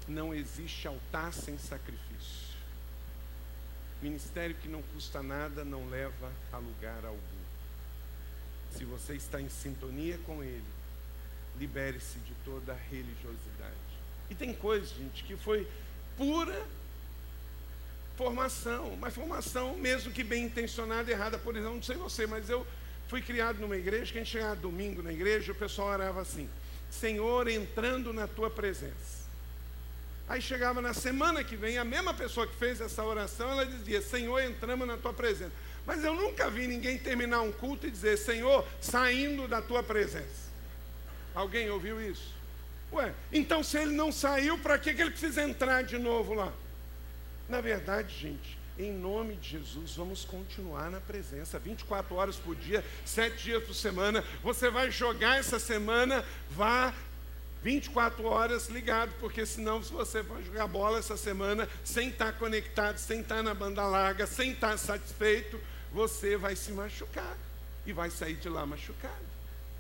não 0.08 0.34
existe 0.34 0.88
altar 0.88 1.32
sem 1.32 1.58
sacrifício. 1.58 2.56
Ministério 4.00 4.56
que 4.56 4.68
não 4.68 4.80
custa 4.94 5.22
nada 5.22 5.64
não 5.64 5.88
leva 5.90 6.32
a 6.50 6.56
lugar 6.56 7.04
algum. 7.04 7.20
Se 8.70 8.84
você 8.84 9.14
está 9.14 9.40
em 9.40 9.48
sintonia 9.50 10.18
com 10.24 10.42
Ele, 10.42 10.64
libere-se 11.58 12.18
de 12.20 12.32
toda 12.44 12.72
religiosidade. 12.72 13.74
E 14.30 14.34
tem 14.34 14.54
coisa, 14.54 14.86
gente, 14.94 15.24
que 15.24 15.36
foi 15.36 15.68
pura 16.16 16.66
formação, 18.16 18.96
mas 18.96 19.14
formação 19.14 19.76
mesmo 19.76 20.12
que 20.12 20.24
bem 20.24 20.44
intencionada, 20.44 21.10
errada. 21.10 21.38
Por 21.38 21.54
exemplo, 21.56 21.74
não 21.74 21.82
sei 21.82 21.96
você, 21.96 22.26
mas 22.26 22.48
eu 22.48 22.66
fui 23.10 23.20
criado 23.20 23.58
numa 23.58 23.76
igreja 23.76 24.12
que 24.12 24.18
a 24.18 24.22
gente 24.22 24.30
chegava 24.30 24.54
domingo 24.54 25.02
na 25.02 25.12
igreja, 25.12 25.50
o 25.50 25.54
pessoal 25.54 25.88
orava 25.88 26.22
assim: 26.22 26.48
Senhor, 26.88 27.48
entrando 27.48 28.12
na 28.12 28.28
tua 28.28 28.48
presença. 28.48 29.20
Aí 30.28 30.40
chegava 30.40 30.80
na 30.80 30.94
semana 30.94 31.42
que 31.42 31.56
vem, 31.56 31.76
a 31.76 31.84
mesma 31.84 32.14
pessoa 32.14 32.46
que 32.46 32.54
fez 32.54 32.80
essa 32.80 33.02
oração, 33.02 33.50
ela 33.50 33.66
dizia: 33.66 34.00
Senhor, 34.00 34.40
entramos 34.40 34.86
na 34.86 34.96
tua 34.96 35.12
presença. 35.12 35.50
Mas 35.84 36.04
eu 36.04 36.14
nunca 36.14 36.48
vi 36.48 36.68
ninguém 36.68 36.96
terminar 36.98 37.40
um 37.40 37.50
culto 37.50 37.84
e 37.84 37.90
dizer: 37.90 38.16
Senhor, 38.16 38.64
saindo 38.80 39.48
da 39.48 39.60
tua 39.60 39.82
presença. 39.82 40.48
Alguém 41.34 41.68
ouviu 41.68 42.00
isso? 42.00 42.32
Ué, 42.92 43.12
então 43.32 43.64
se 43.64 43.76
ele 43.76 43.92
não 43.92 44.12
saiu, 44.12 44.56
para 44.58 44.78
que 44.78 44.90
ele 44.90 45.10
precisa 45.10 45.42
entrar 45.42 45.82
de 45.82 45.98
novo 45.98 46.32
lá? 46.32 46.52
Na 47.48 47.60
verdade, 47.60 48.16
gente, 48.16 48.56
em 48.84 48.92
nome 48.92 49.36
de 49.36 49.50
Jesus, 49.50 49.94
vamos 49.94 50.24
continuar 50.24 50.90
na 50.90 51.00
presença 51.00 51.58
24 51.58 52.14
horas 52.14 52.36
por 52.36 52.54
dia, 52.54 52.84
7 53.04 53.42
dias 53.42 53.64
por 53.64 53.74
semana. 53.74 54.24
Você 54.42 54.70
vai 54.70 54.90
jogar 54.90 55.38
essa 55.38 55.58
semana, 55.58 56.24
vá 56.50 56.94
24 57.62 58.24
horas 58.24 58.68
ligado, 58.68 59.12
porque 59.20 59.44
senão, 59.44 59.82
se 59.82 59.92
você 59.92 60.24
for 60.24 60.42
jogar 60.42 60.66
bola 60.66 60.98
essa 60.98 61.16
semana 61.16 61.68
sem 61.84 62.08
estar 62.08 62.32
conectado, 62.32 62.96
sem 62.98 63.20
estar 63.20 63.42
na 63.42 63.52
banda 63.52 63.86
larga, 63.86 64.26
sem 64.26 64.52
estar 64.52 64.78
satisfeito, 64.78 65.60
você 65.92 66.36
vai 66.36 66.56
se 66.56 66.72
machucar 66.72 67.36
e 67.84 67.92
vai 67.92 68.10
sair 68.10 68.36
de 68.36 68.48
lá 68.48 68.64
machucado. 68.64 69.30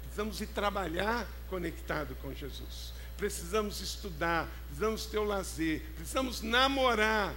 Precisamos 0.02 0.40
ir 0.40 0.48
trabalhar 0.48 1.26
conectado 1.48 2.14
com 2.16 2.34
Jesus. 2.34 2.92
Precisamos 3.16 3.80
estudar, 3.80 4.48
precisamos 4.66 5.06
ter 5.06 5.18
o 5.18 5.24
lazer, 5.24 5.82
precisamos 5.94 6.42
namorar, 6.42 7.34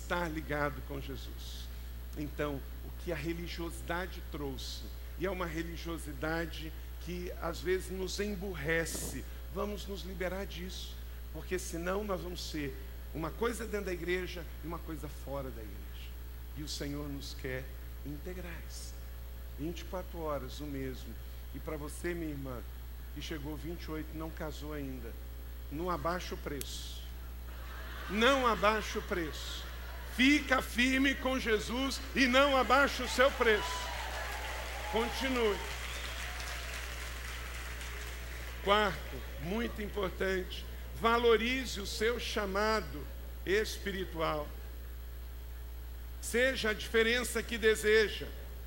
estar 0.00 0.28
ligado 0.28 0.80
com 0.88 1.00
Jesus. 1.00 1.68
Então, 2.16 2.60
o 2.84 3.04
que 3.04 3.12
a 3.12 3.16
religiosidade 3.16 4.22
trouxe, 4.30 4.82
e 5.18 5.26
é 5.26 5.30
uma 5.30 5.46
religiosidade 5.46 6.72
que 7.02 7.32
às 7.40 7.60
vezes 7.60 7.90
nos 7.90 8.20
emburrece, 8.20 9.24
vamos 9.54 9.86
nos 9.86 10.02
liberar 10.02 10.46
disso, 10.46 10.94
porque 11.32 11.58
senão 11.58 12.04
nós 12.04 12.20
vamos 12.20 12.50
ser 12.50 12.76
uma 13.14 13.30
coisa 13.30 13.66
dentro 13.66 13.86
da 13.86 13.92
igreja 13.92 14.44
e 14.64 14.66
uma 14.66 14.78
coisa 14.78 15.08
fora 15.24 15.50
da 15.50 15.62
igreja. 15.62 16.10
E 16.56 16.62
o 16.62 16.68
Senhor 16.68 17.08
nos 17.08 17.34
quer 17.34 17.64
integrais. 18.04 18.92
24 19.58 20.18
horas, 20.18 20.60
o 20.60 20.64
mesmo. 20.64 21.14
E 21.54 21.58
para 21.58 21.76
você, 21.76 22.14
minha 22.14 22.30
irmã, 22.30 22.60
que 23.14 23.20
chegou 23.20 23.56
28 23.56 24.16
não 24.16 24.30
casou 24.30 24.72
ainda, 24.72 25.12
não 25.70 25.90
abaixa 25.90 26.34
o 26.34 26.38
preço. 26.38 27.02
Não 28.10 28.46
abaixa 28.46 28.98
o 28.98 29.02
preço. 29.02 29.71
Fica 30.16 30.60
firme 30.60 31.14
com 31.14 31.38
Jesus 31.38 32.00
e 32.14 32.26
não 32.26 32.56
abaixa 32.56 33.02
o 33.02 33.08
seu 33.08 33.30
preço. 33.30 33.82
Continue. 34.90 35.56
Quarto, 38.62 39.16
muito 39.40 39.82
importante, 39.82 40.64
valorize 41.00 41.80
o 41.80 41.86
seu 41.86 42.20
chamado 42.20 43.04
espiritual. 43.44 44.46
Seja 46.20 46.70
a 46.70 46.74
diferença 46.74 47.42
que 47.42 47.58
deseja. 47.58 48.26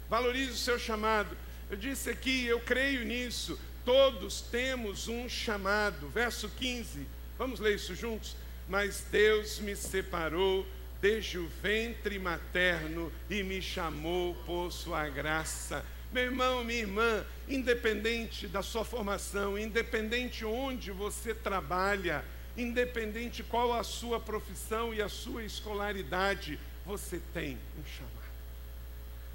Valorize 0.10 0.52
o 0.52 0.58
seu 0.58 0.78
chamado. 0.78 1.38
Eu 1.70 1.78
disse 1.78 2.10
aqui, 2.10 2.46
eu 2.46 2.60
creio 2.60 3.06
nisso. 3.06 3.58
Todos 3.86 4.42
temos 4.42 5.08
um 5.08 5.30
chamado. 5.30 6.10
Verso 6.10 6.50
15. 6.50 7.08
Vamos 7.38 7.60
ler 7.60 7.76
isso 7.76 7.96
juntos? 7.96 8.36
Mas 8.68 9.06
Deus 9.10 9.60
me 9.60 9.76
separou 9.76 10.68
desde 11.06 11.38
o 11.38 11.48
ventre 11.62 12.18
materno 12.18 13.14
e 13.30 13.44
me 13.44 13.62
chamou 13.62 14.34
por 14.44 14.72
sua 14.72 15.08
graça. 15.08 15.86
Meu 16.12 16.24
irmão, 16.24 16.64
minha 16.64 16.80
irmã, 16.80 17.24
independente 17.48 18.48
da 18.48 18.64
sua 18.64 18.84
formação, 18.84 19.56
independente 19.56 20.44
onde 20.44 20.90
você 20.90 21.32
trabalha, 21.32 22.26
independente 22.58 23.44
qual 23.44 23.72
a 23.72 23.84
sua 23.84 24.20
profissão 24.20 24.96
e 24.96 25.00
a 25.00 25.08
sua 25.08 25.44
escolaridade, 25.44 26.58
você 26.84 27.22
tem 27.36 27.56
um 27.78 27.86
chamado. 27.86 28.16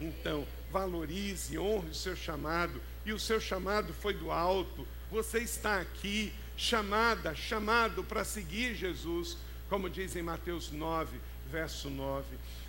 Então, 0.01 0.45
valorize, 0.73 1.57
honre 1.57 1.91
o 1.91 1.95
seu 1.95 2.17
chamado, 2.17 2.83
e 3.07 3.13
o 3.13 3.19
seu 3.21 3.41
chamado 3.41 3.95
foi 3.95 4.15
do 4.15 4.33
alto. 4.33 4.85
Você 5.09 5.39
está 5.39 5.81
aqui, 5.81 6.33
chamada, 6.57 7.33
chamado 7.33 8.03
para 8.03 8.25
seguir 8.25 8.75
Jesus, 8.75 9.37
como 9.69 9.89
diz 9.89 10.17
em 10.17 10.23
Mateus 10.23 10.73
9, 10.73 11.17
verso 11.51 11.91
9. 11.91 12.25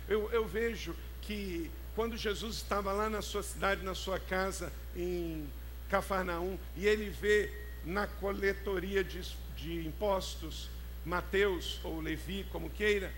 Eu, 0.08 0.30
eu 0.32 0.46
vejo 0.46 0.94
que 1.20 1.70
quando 1.94 2.16
Jesus 2.16 2.56
estava 2.56 2.92
lá 2.92 3.08
na 3.08 3.22
sua 3.22 3.42
cidade, 3.42 3.84
na 3.84 3.94
sua 3.94 4.18
casa, 4.18 4.72
em 4.96 5.48
Cafarnaum, 5.88 6.58
e 6.76 6.86
ele 6.86 7.10
vê 7.10 7.50
na 7.84 8.06
coletoria 8.06 9.04
de, 9.04 9.20
de 9.56 9.86
impostos, 9.86 10.70
Mateus 11.04 11.80
ou 11.84 12.00
Levi, 12.00 12.46
como 12.50 12.70
queira, 12.70 13.12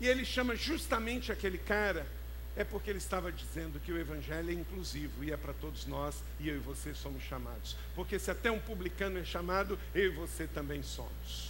e 0.00 0.06
ele 0.06 0.24
chama 0.24 0.56
justamente 0.56 1.30
aquele 1.32 1.58
cara, 1.58 2.06
é 2.56 2.64
porque 2.64 2.90
ele 2.90 2.98
estava 2.98 3.30
dizendo 3.30 3.80
que 3.80 3.92
o 3.92 3.98
Evangelho 3.98 4.50
é 4.50 4.52
inclusivo 4.52 5.22
e 5.24 5.32
é 5.32 5.36
para 5.36 5.52
todos 5.52 5.86
nós, 5.86 6.22
e 6.38 6.48
eu 6.48 6.56
e 6.56 6.58
você 6.58 6.94
somos 6.94 7.22
chamados. 7.22 7.76
Porque 7.94 8.18
se 8.18 8.30
até 8.30 8.50
um 8.50 8.58
publicano 8.58 9.18
é 9.18 9.24
chamado, 9.24 9.78
eu 9.94 10.06
e 10.06 10.14
você 10.14 10.46
também 10.46 10.82
somos. 10.82 11.49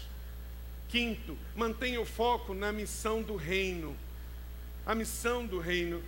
Quinto, 0.90 1.38
mantenha 1.54 2.00
o 2.00 2.04
foco 2.04 2.52
na 2.52 2.72
missão 2.72 3.22
do 3.22 3.36
reino. 3.36 3.96
A 4.84 4.94
missão 4.94 5.46
do 5.46 5.58
reino. 5.60 6.02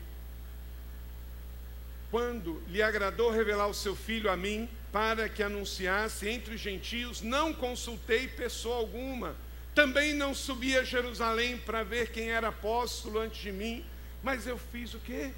Quando 2.10 2.60
lhe 2.68 2.82
agradou 2.82 3.30
revelar 3.30 3.68
o 3.68 3.74
seu 3.74 3.94
filho 3.94 4.30
a 4.30 4.36
mim, 4.36 4.68
para 4.92 5.28
que 5.28 5.42
anunciasse 5.42 6.28
entre 6.28 6.54
os 6.54 6.60
gentios, 6.60 7.22
não 7.22 7.54
consultei 7.54 8.26
pessoa 8.26 8.76
alguma. 8.76 9.36
Também 9.74 10.12
não 10.12 10.34
subi 10.34 10.76
a 10.76 10.84
Jerusalém 10.84 11.56
para 11.56 11.82
ver 11.82 12.10
quem 12.10 12.30
era 12.30 12.48
apóstolo 12.48 13.20
antes 13.20 13.40
de 13.40 13.50
mim, 13.52 13.84
mas 14.22 14.46
eu 14.46 14.58
fiz 14.58 14.92
o 14.92 14.98
quê? 14.98 15.32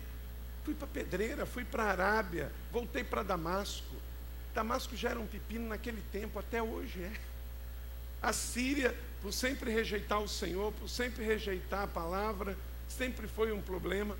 Fui 0.64 0.74
para 0.74 0.88
Pedreira, 0.88 1.46
fui 1.46 1.64
para 1.64 1.84
Arábia, 1.84 2.50
voltei 2.72 3.04
para 3.04 3.22
Damasco. 3.22 3.94
Damasco 4.54 4.96
já 4.96 5.10
era 5.10 5.20
um 5.20 5.26
pepino 5.26 5.68
naquele 5.68 6.02
tempo, 6.10 6.38
até 6.38 6.62
hoje 6.62 7.00
é. 7.02 7.12
A 8.20 8.32
Síria, 8.32 8.96
por 9.24 9.32
sempre 9.32 9.70
rejeitar 9.72 10.20
o 10.20 10.28
Senhor, 10.28 10.70
por 10.74 10.86
sempre 10.86 11.24
rejeitar 11.24 11.84
a 11.84 11.86
palavra, 11.86 12.54
sempre 12.86 13.26
foi 13.26 13.50
um 13.52 13.62
problema. 13.62 14.18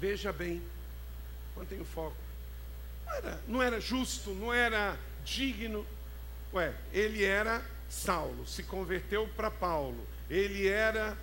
Veja 0.00 0.32
bem, 0.32 0.60
mantém 1.56 1.80
o 1.80 1.84
foco. 1.84 2.16
Não 3.06 3.14
era, 3.14 3.40
não 3.46 3.62
era 3.62 3.80
justo, 3.80 4.30
não 4.30 4.52
era 4.52 4.98
digno. 5.24 5.86
Ué, 6.52 6.74
ele 6.92 7.22
era 7.22 7.64
Saulo, 7.88 8.44
se 8.48 8.64
converteu 8.64 9.28
para 9.36 9.48
Paulo. 9.48 10.04
Ele 10.28 10.66
era 10.66 11.16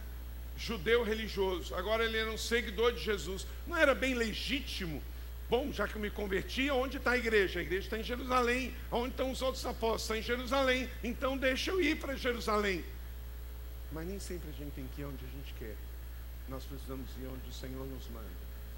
judeu 0.55 1.03
religioso, 1.03 1.75
agora 1.75 2.05
ele 2.05 2.17
era 2.17 2.31
um 2.31 2.37
seguidor 2.37 2.93
de 2.93 3.03
Jesus. 3.03 3.45
Não 3.67 3.75
era 3.75 3.93
bem 3.93 4.13
legítimo 4.13 5.03
Bom, 5.51 5.69
já 5.73 5.85
que 5.85 5.95
eu 5.95 6.01
me 6.01 6.09
converti, 6.09 6.71
onde 6.71 6.95
está 6.95 7.11
a 7.11 7.17
igreja? 7.17 7.59
A 7.59 7.61
igreja 7.61 7.83
está 7.83 7.97
em 7.97 8.03
Jerusalém. 8.03 8.73
Onde 8.89 9.09
estão 9.09 9.29
os 9.29 9.41
outros 9.41 9.65
apóstolos? 9.65 10.03
Está 10.03 10.17
em 10.17 10.21
Jerusalém. 10.21 10.89
Então 11.03 11.37
deixa 11.37 11.71
eu 11.71 11.81
ir 11.81 11.99
para 11.99 12.15
Jerusalém. 12.15 12.85
Mas 13.91 14.07
nem 14.07 14.17
sempre 14.17 14.49
a 14.49 14.53
gente 14.53 14.71
tem 14.71 14.87
que 14.95 15.01
ir 15.01 15.03
onde 15.03 15.25
a 15.25 15.27
gente 15.27 15.53
quer. 15.59 15.75
Nós 16.47 16.63
precisamos 16.63 17.11
ir 17.17 17.27
onde 17.27 17.49
o 17.49 17.51
Senhor 17.51 17.85
nos 17.85 18.07
manda. 18.07 18.25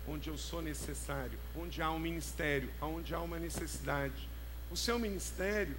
Onde 0.08 0.32
eu 0.32 0.36
sou 0.36 0.64
necessário. 0.64 1.38
Onde 1.56 1.80
há 1.80 1.92
um 1.92 2.00
ministério. 2.00 2.72
Onde 2.82 3.14
há 3.14 3.20
uma 3.20 3.38
necessidade. 3.38 4.28
O 4.72 4.76
seu 4.76 4.98
ministério 4.98 5.78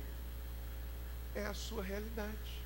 é 1.34 1.44
a 1.44 1.54
sua 1.54 1.82
realidade. 1.82 2.62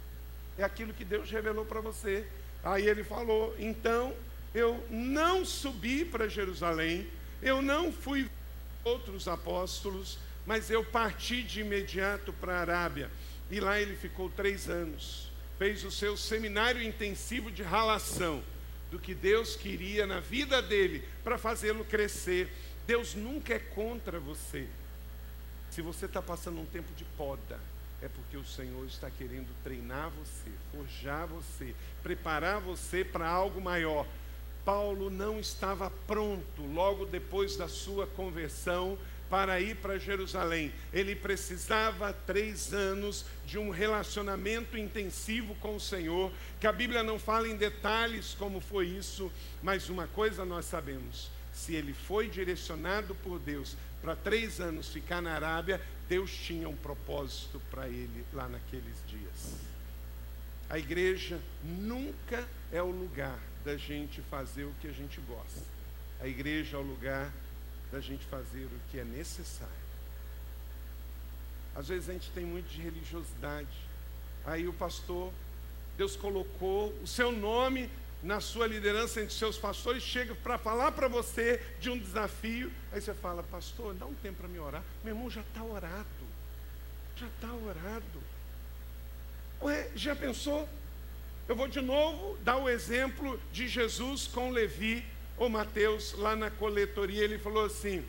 É 0.58 0.64
aquilo 0.64 0.92
que 0.92 1.02
Deus 1.06 1.30
revelou 1.30 1.64
para 1.64 1.80
você. 1.80 2.26
Aí 2.62 2.86
ele 2.86 3.04
falou: 3.04 3.56
então 3.58 4.14
eu 4.54 4.86
não 4.90 5.46
subi 5.46 6.04
para 6.04 6.28
Jerusalém 6.28 7.08
eu 7.42 7.62
não 7.62 7.92
fui 7.92 8.28
outros 8.84 9.28
apóstolos, 9.28 10.18
mas 10.46 10.70
eu 10.70 10.84
parti 10.84 11.42
de 11.42 11.60
imediato 11.60 12.32
para 12.32 12.54
a 12.54 12.60
Arábia. 12.60 13.10
E 13.50 13.60
lá 13.60 13.80
ele 13.80 13.96
ficou 13.96 14.28
três 14.30 14.68
anos. 14.68 15.30
Fez 15.58 15.84
o 15.84 15.90
seu 15.90 16.16
seminário 16.16 16.82
intensivo 16.82 17.50
de 17.50 17.62
ralação 17.62 18.42
do 18.90 18.98
que 18.98 19.14
Deus 19.14 19.56
queria 19.56 20.06
na 20.06 20.20
vida 20.20 20.62
dele 20.62 21.06
para 21.22 21.38
fazê-lo 21.38 21.84
crescer. 21.84 22.50
Deus 22.86 23.14
nunca 23.14 23.54
é 23.54 23.58
contra 23.58 24.18
você. 24.18 24.66
Se 25.70 25.82
você 25.82 26.06
está 26.06 26.22
passando 26.22 26.60
um 26.60 26.66
tempo 26.66 26.92
de 26.94 27.04
poda, 27.04 27.60
é 28.00 28.08
porque 28.08 28.36
o 28.36 28.44
Senhor 28.44 28.86
está 28.86 29.10
querendo 29.10 29.48
treinar 29.62 30.10
você, 30.10 30.50
forjar 30.72 31.26
você, 31.26 31.74
preparar 32.02 32.60
você 32.60 33.04
para 33.04 33.28
algo 33.28 33.60
maior. 33.60 34.06
Paulo 34.68 35.08
não 35.08 35.40
estava 35.40 35.88
pronto 36.06 36.60
logo 36.74 37.06
depois 37.06 37.56
da 37.56 37.66
sua 37.68 38.06
conversão 38.06 38.98
para 39.30 39.58
ir 39.62 39.76
para 39.76 39.98
Jerusalém. 39.98 40.74
Ele 40.92 41.16
precisava 41.16 42.12
três 42.12 42.74
anos 42.74 43.24
de 43.46 43.56
um 43.56 43.70
relacionamento 43.70 44.76
intensivo 44.76 45.54
com 45.54 45.76
o 45.76 45.80
Senhor, 45.80 46.30
que 46.60 46.66
a 46.66 46.72
Bíblia 46.72 47.02
não 47.02 47.18
fala 47.18 47.48
em 47.48 47.56
detalhes 47.56 48.36
como 48.38 48.60
foi 48.60 48.88
isso, 48.88 49.32
mas 49.62 49.88
uma 49.88 50.06
coisa 50.06 50.44
nós 50.44 50.66
sabemos: 50.66 51.30
se 51.50 51.74
ele 51.74 51.94
foi 51.94 52.28
direcionado 52.28 53.14
por 53.14 53.38
Deus 53.38 53.74
para 54.02 54.14
três 54.14 54.60
anos 54.60 54.90
ficar 54.90 55.22
na 55.22 55.32
Arábia, 55.32 55.80
Deus 56.10 56.30
tinha 56.30 56.68
um 56.68 56.76
propósito 56.76 57.58
para 57.70 57.88
ele 57.88 58.22
lá 58.34 58.46
naqueles 58.46 59.02
dias. 59.06 59.54
A 60.68 60.78
igreja 60.78 61.40
nunca 61.64 62.46
é 62.70 62.82
o 62.82 62.90
lugar 62.90 63.38
da 63.68 63.76
gente 63.76 64.22
fazer 64.22 64.64
o 64.64 64.72
que 64.80 64.88
a 64.88 64.92
gente 64.92 65.20
gosta. 65.20 65.60
A 66.22 66.26
igreja 66.26 66.78
é 66.78 66.80
o 66.80 66.82
lugar 66.82 67.30
da 67.92 68.00
gente 68.00 68.24
fazer 68.24 68.64
o 68.64 68.80
que 68.90 68.98
é 68.98 69.04
necessário. 69.04 69.88
Às 71.74 71.88
vezes 71.88 72.08
a 72.08 72.14
gente 72.14 72.30
tem 72.30 72.46
muito 72.46 72.66
de 72.70 72.80
religiosidade. 72.80 73.68
Aí 74.46 74.66
o 74.66 74.72
pastor, 74.72 75.30
Deus 75.98 76.16
colocou 76.16 76.94
o 77.02 77.06
seu 77.06 77.30
nome 77.30 77.90
na 78.22 78.40
sua 78.40 78.66
liderança 78.66 79.20
entre 79.20 79.34
seus 79.34 79.58
pastores, 79.58 80.02
chega 80.02 80.34
para 80.34 80.56
falar 80.56 80.92
para 80.92 81.06
você 81.06 81.62
de 81.78 81.90
um 81.90 81.98
desafio. 81.98 82.72
Aí 82.90 83.02
você 83.02 83.12
fala, 83.12 83.42
pastor, 83.42 83.92
dá 83.92 84.06
um 84.06 84.14
tempo 84.14 84.38
para 84.38 84.48
me 84.48 84.58
orar. 84.58 84.82
Meu 85.04 85.14
irmão 85.14 85.28
já 85.28 85.42
está 85.42 85.62
orado. 85.62 86.06
Já 87.16 87.26
está 87.26 87.52
orado. 87.52 88.22
Ué, 89.60 89.90
já 89.94 90.16
pensou? 90.16 90.66
Eu 91.48 91.56
vou 91.56 91.66
de 91.66 91.80
novo 91.80 92.36
dar 92.42 92.58
o 92.58 92.68
exemplo 92.68 93.40
de 93.50 93.66
Jesus 93.66 94.26
com 94.26 94.50
Levi 94.50 95.02
ou 95.36 95.48
Mateus 95.48 96.12
lá 96.12 96.36
na 96.36 96.50
coletoria. 96.50 97.24
Ele 97.24 97.38
falou 97.38 97.64
assim: 97.64 98.04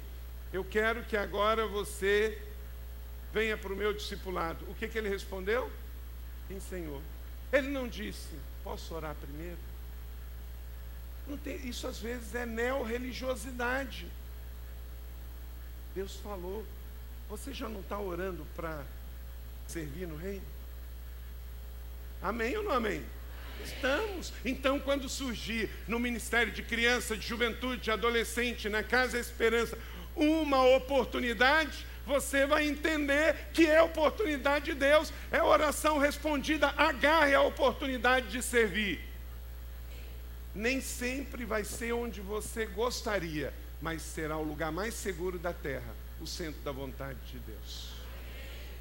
Eu 0.52 0.64
quero 0.64 1.06
que 1.06 1.16
agora 1.16 1.66
você 1.66 2.38
venha 3.32 3.58
para 3.58 3.72
o 3.72 3.76
meu 3.76 3.94
discipulado. 3.94 4.66
O 4.70 4.76
que, 4.76 4.88
que 4.88 4.98
ele 4.98 5.08
respondeu? 5.08 5.72
Sim, 6.48 6.60
Senhor. 6.60 7.02
Ele 7.52 7.70
não 7.70 7.88
disse, 7.88 8.30
posso 8.64 8.94
orar 8.94 9.16
primeiro? 9.16 9.58
Tem, 11.44 11.68
isso 11.68 11.88
às 11.88 12.00
vezes 12.00 12.34
é 12.34 12.46
neo-religiosidade. 12.46 14.08
Deus 15.94 16.16
falou, 16.18 16.66
você 17.30 17.54
já 17.54 17.70
não 17.70 17.82
está 17.82 18.00
orando 18.00 18.46
para 18.56 18.84
servir 19.68 20.08
no 20.08 20.16
reino? 20.16 20.46
Amém 22.22 22.58
ou 22.58 22.64
não 22.64 22.72
amém? 22.72 23.06
Estamos. 23.64 24.34
Então, 24.44 24.80
quando 24.80 25.10
surgir 25.10 25.70
no 25.88 26.00
Ministério 26.00 26.52
de 26.52 26.64
Criança, 26.64 27.16
de 27.16 27.28
Juventude, 27.28 27.82
de 27.82 27.92
Adolescente, 27.92 28.70
na 28.70 28.84
Casa 28.84 29.20
Esperança, 29.20 29.78
uma 30.16 30.64
oportunidade, 30.76 31.86
você 32.06 32.46
vai 32.46 32.68
entender 32.68 33.36
que 33.54 33.68
é 33.68 33.82
oportunidade 33.82 34.66
de 34.66 34.74
Deus, 34.74 35.14
é 35.32 35.42
oração 35.42 35.98
respondida, 35.98 36.74
agarre 36.76 37.36
a 37.36 37.42
oportunidade 37.42 38.30
de 38.30 38.42
servir. 38.42 39.00
Nem 40.54 40.82
sempre 40.82 41.46
vai 41.46 41.64
ser 41.64 41.94
onde 41.94 42.20
você 42.20 42.66
gostaria, 42.66 43.54
mas 43.80 44.02
será 44.02 44.38
o 44.38 44.44
lugar 44.44 44.72
mais 44.72 44.96
seguro 44.96 45.38
da 45.38 45.54
terra, 45.54 45.96
o 46.20 46.26
centro 46.26 46.60
da 46.62 46.72
vontade 46.72 47.20
de 47.32 47.38
Deus. 47.40 47.90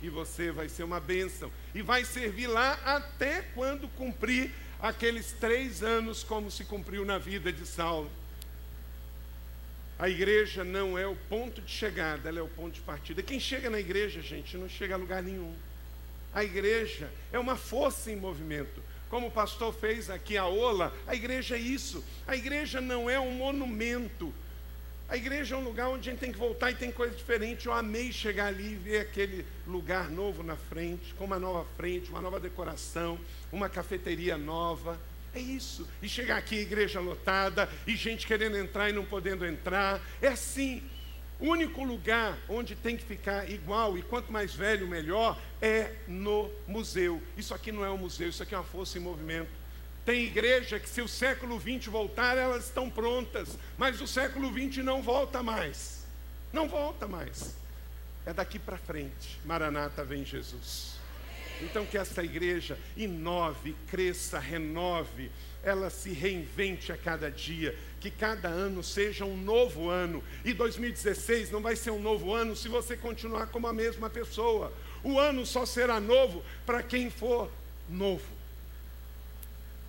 E 0.01 0.09
você 0.09 0.51
vai 0.51 0.69
ser 0.69 0.85
uma 0.85 0.99
bênção, 0.99 1.53
e 1.75 1.83
vai 1.83 2.05
servir 2.05 2.47
lá 2.47 2.79
até 2.85 3.43
quando 3.55 3.89
cumprir 3.91 4.51
aqueles 4.81 5.33
três 5.33 5.83
anos, 5.83 6.23
como 6.23 6.51
se 6.51 6.65
cumpriu 6.65 7.05
na 7.05 7.19
vida 7.19 7.53
de 7.53 7.67
Saulo. 7.67 8.11
A 9.99 10.09
igreja 10.09 10.63
não 10.63 10.97
é 10.97 11.07
o 11.07 11.17
ponto 11.29 11.61
de 11.61 11.73
chegada, 11.73 12.29
ela 12.29 12.39
é 12.39 12.43
o 12.43 12.49
ponto 12.49 12.75
de 12.75 12.81
partida. 12.81 13.23
Quem 13.23 13.41
chega 13.41 13.69
na 13.69 13.81
igreja, 13.81 14.23
gente, 14.23 14.57
não 14.57 14.69
chega 14.69 14.95
a 14.95 14.99
lugar 14.99 15.23
nenhum. 15.23 15.53
A 16.33 16.45
igreja 16.45 17.11
é 17.33 17.39
uma 17.39 17.57
força 17.57 18.11
em 18.11 18.17
movimento. 18.17 18.81
Como 19.11 19.27
o 19.27 19.31
pastor 19.31 19.75
fez 19.75 20.09
aqui 20.09 20.37
a 20.37 20.47
Ola, 20.47 20.95
a 21.07 21.15
igreja 21.15 21.57
é 21.57 21.59
isso. 21.59 22.05
A 22.27 22.37
igreja 22.37 22.81
não 22.81 23.11
é 23.11 23.19
um 23.19 23.33
monumento. 23.33 24.33
A 25.09 25.17
igreja 25.17 25.55
é 25.55 25.59
um 25.59 25.65
lugar 25.65 25.89
onde 25.89 26.07
a 26.07 26.13
gente 26.13 26.21
tem 26.21 26.31
que 26.31 26.39
voltar 26.39 26.71
e 26.71 26.75
tem 26.75 26.93
coisa 26.93 27.15
diferente. 27.15 27.65
Eu 27.67 27.73
amei 27.73 28.13
chegar 28.13 28.49
ali 28.49 28.73
e 28.73 28.77
ver 28.77 29.01
aquele 29.01 29.47
lugar 29.67 30.11
novo 30.11 30.43
na 30.43 30.55
frente, 30.55 31.15
com 31.15 31.25
uma 31.25 31.39
nova 31.39 31.67
frente, 31.79 32.11
uma 32.11 32.21
nova 32.21 32.39
decoração, 32.39 33.19
uma 33.51 33.71
cafeteria 33.71 34.37
nova. 34.37 35.01
É 35.35 35.41
isso. 35.41 35.89
E 36.03 36.09
chegar 36.09 36.37
aqui, 36.37 36.57
igreja 36.57 37.01
lotada, 37.01 37.71
e 37.87 37.97
gente 37.97 38.27
querendo 38.27 38.59
entrar 38.59 38.91
e 38.91 38.93
não 38.93 39.05
podendo 39.05 39.47
entrar. 39.47 39.99
É 40.21 40.29
assim. 40.29 40.83
O 41.41 41.47
único 41.47 41.85
lugar 41.85 42.37
onde 42.49 42.75
tem 42.75 42.97
que 42.97 43.05
ficar 43.05 43.49
igual, 43.49 43.97
e 43.97 44.03
quanto 44.03 44.33
mais 44.33 44.53
velho, 44.53 44.89
melhor, 44.89 45.41
é 45.63 45.95
no 46.09 46.51
museu. 46.67 47.23
Isso 47.37 47.55
aqui 47.55 47.71
não 47.71 47.85
é 47.85 47.91
um 47.91 47.97
museu, 47.97 48.29
isso 48.29 48.43
aqui 48.43 48.57
é 48.57 48.59
uma 48.59 48.65
força 48.65 48.99
em 48.99 49.01
movimento. 49.01 49.49
Tem 50.09 50.25
igreja 50.25 50.81
que, 50.81 50.89
se 50.89 51.03
o 51.03 51.07
século 51.07 51.61
XX 51.61 51.85
voltar, 51.89 52.39
elas 52.39 52.65
estão 52.65 52.89
prontas, 52.89 53.59
mas 53.77 54.01
o 54.01 54.07
século 54.07 54.51
XX 54.51 54.83
não 54.83 55.03
volta 55.03 55.43
mais. 55.43 56.03
Não 56.51 56.67
volta 56.67 57.07
mais. 57.07 57.55
É 58.25 58.33
daqui 58.33 58.59
para 58.59 58.79
frente. 58.79 59.39
Maranata 59.45 60.03
vem 60.07 60.25
Jesus. 60.25 60.95
Então 61.61 61.85
que 61.85 61.99
essa 61.99 62.25
igreja 62.25 62.79
inove, 62.97 63.77
cresça, 63.91 64.39
renove, 64.39 65.31
ela 65.63 65.91
se 65.91 66.11
reinvente 66.11 66.91
a 66.91 66.97
cada 66.97 67.31
dia, 67.31 67.79
que 68.01 68.11
cada 68.11 68.49
ano 68.49 68.83
seja 68.83 69.27
um 69.27 69.37
novo 69.37 69.91
ano. 69.91 70.25
E 70.43 70.55
2016 70.55 71.51
não 71.51 71.61
vai 71.61 71.77
ser 71.77 71.91
um 71.91 72.01
novo 72.01 72.33
ano 72.33 72.57
se 72.57 72.67
você 72.67 72.97
continuar 72.97 73.49
como 73.49 73.67
a 73.67 73.75
mesma 73.75 74.09
pessoa. 74.09 74.73
O 75.05 75.21
ano 75.21 75.45
só 75.45 75.67
será 75.67 76.01
novo 76.01 76.43
para 76.65 76.83
quem 76.83 77.11
for 77.11 77.53
novo. 77.91 78.38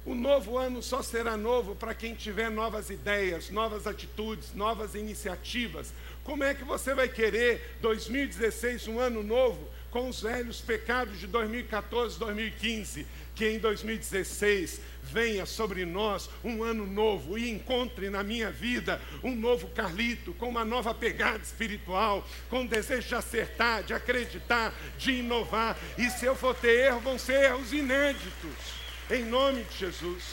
O 0.10 0.16
novo 0.16 0.58
ano 0.58 0.82
só 0.82 1.04
será 1.04 1.38
novo 1.38 1.76
para 1.76 1.94
quem 1.94 2.16
tiver 2.16 2.50
novas 2.50 2.90
ideias, 2.90 3.52
novas 3.52 3.86
atitudes, 3.86 4.56
novas 4.56 4.96
iniciativas. 4.96 5.94
Como 6.24 6.44
é 6.44 6.56
que 6.56 6.64
você 6.64 6.96
vai 6.96 7.08
querer 7.08 7.78
2016 7.80 8.88
um 8.88 9.00
ano 9.00 9.22
novo 9.22 9.70
com 9.92 10.10
os 10.10 10.20
velhos 10.20 10.62
pecados 10.62 11.20
de 11.20 11.28
2014, 11.28 12.18
2015, 12.18 13.06
que 13.36 13.50
em 13.50 13.60
2016 13.60 14.82
venha 15.04 15.46
sobre 15.46 15.86
nós 15.86 16.28
um 16.44 16.64
ano 16.64 16.88
novo 16.88 17.38
e 17.38 17.48
encontre 17.48 18.10
na 18.10 18.24
minha 18.24 18.50
vida 18.50 19.00
um 19.24 19.36
novo 19.36 19.68
Carlito, 19.68 20.34
com 20.34 20.50
uma 20.50 20.66
nova 20.66 20.92
pegada 20.92 21.44
espiritual, 21.44 22.28
com 22.50 22.66
desejo 22.66 23.10
de 23.10 23.14
acertar, 23.14 23.84
de 23.84 23.94
acreditar, 23.94 24.74
de 24.98 25.12
inovar. 25.12 25.78
E 26.00 26.10
se 26.10 26.26
eu 26.26 26.36
for 26.36 26.56
ter 26.56 26.88
erro, 26.88 27.00
vão 27.00 27.20
ser 27.20 27.44
erros 27.44 27.72
inéditos, 27.72 28.79
em 29.10 29.24
nome 29.26 29.64
de 29.64 29.78
Jesus. 29.78 30.24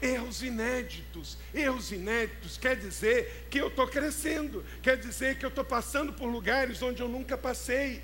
Erros 0.00 0.42
inéditos, 0.42 1.36
erros 1.52 1.90
inéditos 1.90 2.56
quer 2.56 2.76
dizer 2.76 3.46
que 3.50 3.58
eu 3.58 3.66
estou 3.66 3.88
crescendo, 3.88 4.64
quer 4.80 4.96
dizer 4.96 5.36
que 5.38 5.44
eu 5.44 5.48
estou 5.48 5.64
passando 5.64 6.12
por 6.12 6.26
lugares 6.26 6.80
onde 6.82 7.02
eu 7.02 7.08
nunca 7.08 7.36
passei 7.36 8.00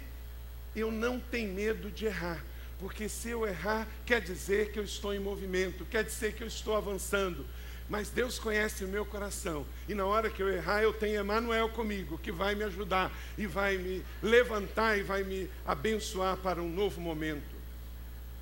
eu 0.74 0.90
não 0.90 1.20
tenho 1.20 1.52
medo 1.52 1.90
de 1.90 2.06
errar, 2.06 2.44
porque 2.78 3.08
se 3.08 3.30
eu 3.30 3.46
errar, 3.46 3.86
quer 4.04 4.20
dizer 4.20 4.72
que 4.72 4.78
eu 4.78 4.84
estou 4.84 5.14
em 5.14 5.20
movimento, 5.20 5.84
quer 5.86 6.02
dizer 6.02 6.34
que 6.34 6.42
eu 6.42 6.48
estou 6.48 6.76
avançando. 6.76 7.46
Mas 7.88 8.08
Deus 8.08 8.38
conhece 8.38 8.82
o 8.82 8.88
meu 8.88 9.04
coração, 9.04 9.66
e 9.86 9.94
na 9.94 10.06
hora 10.06 10.30
que 10.30 10.42
eu 10.42 10.48
errar, 10.48 10.82
eu 10.82 10.92
tenho 10.92 11.20
Emmanuel 11.20 11.68
comigo, 11.68 12.18
que 12.18 12.32
vai 12.32 12.54
me 12.54 12.64
ajudar 12.64 13.12
e 13.36 13.46
vai 13.46 13.76
me 13.76 14.02
levantar 14.22 14.98
e 14.98 15.02
vai 15.02 15.22
me 15.22 15.50
abençoar 15.66 16.38
para 16.38 16.62
um 16.62 16.68
novo 16.68 16.98
momento. 16.98 17.53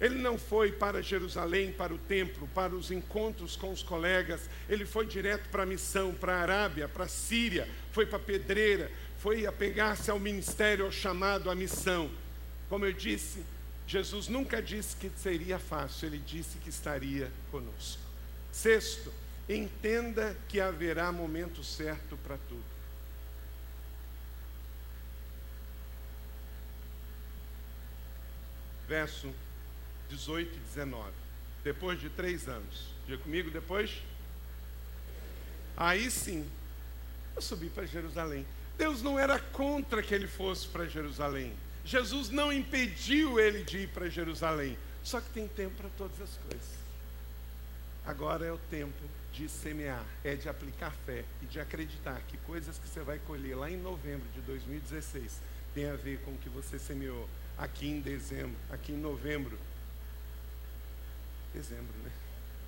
Ele 0.03 0.17
não 0.17 0.37
foi 0.37 0.73
para 0.73 1.01
Jerusalém, 1.01 1.71
para 1.71 1.95
o 1.95 1.99
templo, 1.99 2.49
para 2.49 2.75
os 2.75 2.91
encontros 2.91 3.55
com 3.55 3.71
os 3.71 3.85
colegas, 3.85 4.41
ele 4.69 4.85
foi 4.85 5.07
direto 5.07 5.49
para 5.49 5.63
a 5.63 5.67
missão, 5.67 6.13
para 6.13 6.35
a 6.35 6.41
Arábia, 6.41 6.89
para 6.89 7.05
a 7.05 7.09
Síria, 7.09 7.69
foi 7.93 8.05
para 8.05 8.17
a 8.17 8.21
pedreira, 8.21 8.91
foi 9.19 9.47
apegar-se 9.47 10.11
ao 10.11 10.19
ministério, 10.19 10.85
ao 10.85 10.91
chamado, 10.91 11.49
à 11.49 11.55
missão. 11.55 12.11
Como 12.69 12.85
eu 12.85 12.93
disse, 12.93 13.45
Jesus 13.87 14.27
nunca 14.27 14.61
disse 14.61 14.97
que 14.97 15.09
seria 15.17 15.61
fácil, 15.61 16.09
ele 16.09 16.19
disse 16.19 16.59
que 16.59 16.69
estaria 16.69 17.31
conosco. 17.53 18.03
Sexto, 18.51 19.15
entenda 19.49 20.37
que 20.49 20.61
haverá 20.61 21.13
momento 21.13 21.63
certo 21.63 22.19
para 22.25 22.37
tudo. 22.49 22.65
Verso 28.89 29.33
18 30.13 30.55
e 30.55 30.61
19. 30.61 31.11
Depois 31.65 32.01
de 32.01 32.11
três 32.11 32.49
anos. 32.49 32.93
Diga 33.07 33.19
comigo 33.23 33.51
depois. 33.51 34.03
Aí 35.77 36.11
sim, 36.11 36.47
eu 37.35 37.41
subi 37.41 37.71
para 37.71 37.87
Jerusalém. 37.87 38.47
Deus 38.77 39.03
não 39.03 39.19
era 39.19 39.39
contra 39.39 40.03
que 40.03 40.15
ele 40.15 40.27
fosse 40.27 40.69
para 40.69 40.87
Jerusalém. 40.87 41.53
Jesus 41.85 42.29
não 42.29 42.53
impediu 42.53 43.41
ele 43.41 43.65
de 43.65 43.79
ir 43.79 43.89
para 43.89 44.09
Jerusalém. 44.09 44.77
Só 45.03 45.21
que 45.21 45.31
tem 45.31 45.49
tempo 45.49 45.77
para 45.77 45.89
todas 45.97 46.21
as 46.21 46.37
coisas. 46.49 46.83
Agora 48.05 48.45
é 48.45 48.53
o 48.53 48.59
tempo 48.59 49.03
de 49.33 49.49
semear, 49.49 50.05
é 50.23 50.35
de 50.35 50.49
aplicar 50.49 50.93
fé 51.07 51.25
e 51.41 51.47
de 51.47 51.59
acreditar 51.59 52.21
que 52.29 52.37
coisas 52.39 52.77
que 52.79 52.87
você 52.87 53.01
vai 53.01 53.19
colher 53.21 53.57
lá 53.57 53.71
em 53.71 53.77
novembro 53.77 54.29
de 54.35 54.41
2016 54.43 55.41
tem 55.75 55.89
a 55.89 55.95
ver 55.95 56.19
com 56.21 56.33
o 56.33 56.39
que 56.39 56.51
você 56.51 56.79
semeou 56.79 57.29
aqui 57.57 57.89
em 57.89 58.01
dezembro, 58.01 58.57
aqui 58.71 58.93
em 58.93 58.97
novembro. 58.97 59.59
Dezembro, 61.53 61.95
né? 62.03 62.11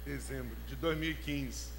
Dezembro 0.04 0.56
de 0.68 0.76
2015. 0.76 1.74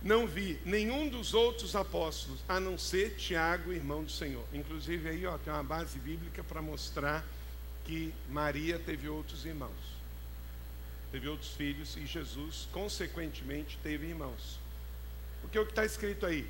Não 0.00 0.26
vi 0.26 0.60
nenhum 0.64 1.08
dos 1.08 1.34
outros 1.34 1.74
apóstolos, 1.74 2.44
a 2.48 2.60
não 2.60 2.78
ser 2.78 3.16
Tiago, 3.16 3.72
irmão 3.72 4.04
do 4.04 4.10
Senhor. 4.10 4.44
Inclusive 4.52 5.08
aí, 5.08 5.26
ó, 5.26 5.36
tem 5.38 5.52
uma 5.52 5.64
base 5.64 5.98
bíblica 5.98 6.44
para 6.44 6.62
mostrar 6.62 7.24
que 7.84 8.14
Maria 8.28 8.78
teve 8.78 9.08
outros 9.08 9.44
irmãos 9.44 9.98
teve 11.10 11.28
outros 11.28 11.52
filhos 11.52 11.96
e 11.96 12.06
Jesus, 12.06 12.68
consequentemente, 12.72 13.78
teve 13.82 14.06
irmãos. 14.06 14.58
Porque 15.40 15.58
o 15.58 15.64
que 15.64 15.72
está 15.72 15.84
escrito 15.84 16.26
aí? 16.26 16.46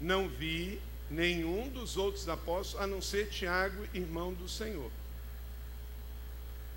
Não 0.00 0.28
vi 0.28 0.80
nenhum 1.08 1.68
dos 1.68 1.96
outros 1.96 2.28
apóstolos, 2.28 2.82
a 2.82 2.86
não 2.86 3.00
ser 3.00 3.28
Tiago, 3.28 3.86
irmão 3.94 4.32
do 4.32 4.48
Senhor. 4.48 4.90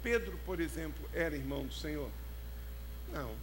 Pedro, 0.04 0.38
por 0.46 0.60
exemplo, 0.60 1.10
era 1.14 1.36
irmão 1.36 1.66
do 1.66 1.74
Senhor? 1.74 2.12
Não. 3.12 3.34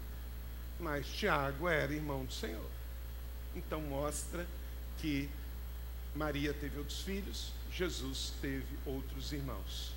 Mas 0.78 1.06
Tiago 1.06 1.66
era 1.66 1.92
irmão 1.92 2.24
do 2.24 2.32
Senhor. 2.32 2.70
Então 3.56 3.80
mostra 3.80 4.46
que 4.98 5.28
Maria 6.14 6.52
teve 6.52 6.78
outros 6.78 7.00
filhos, 7.00 7.52
Jesus 7.72 8.32
teve 8.40 8.76
outros 8.84 9.32
irmãos. 9.32 9.92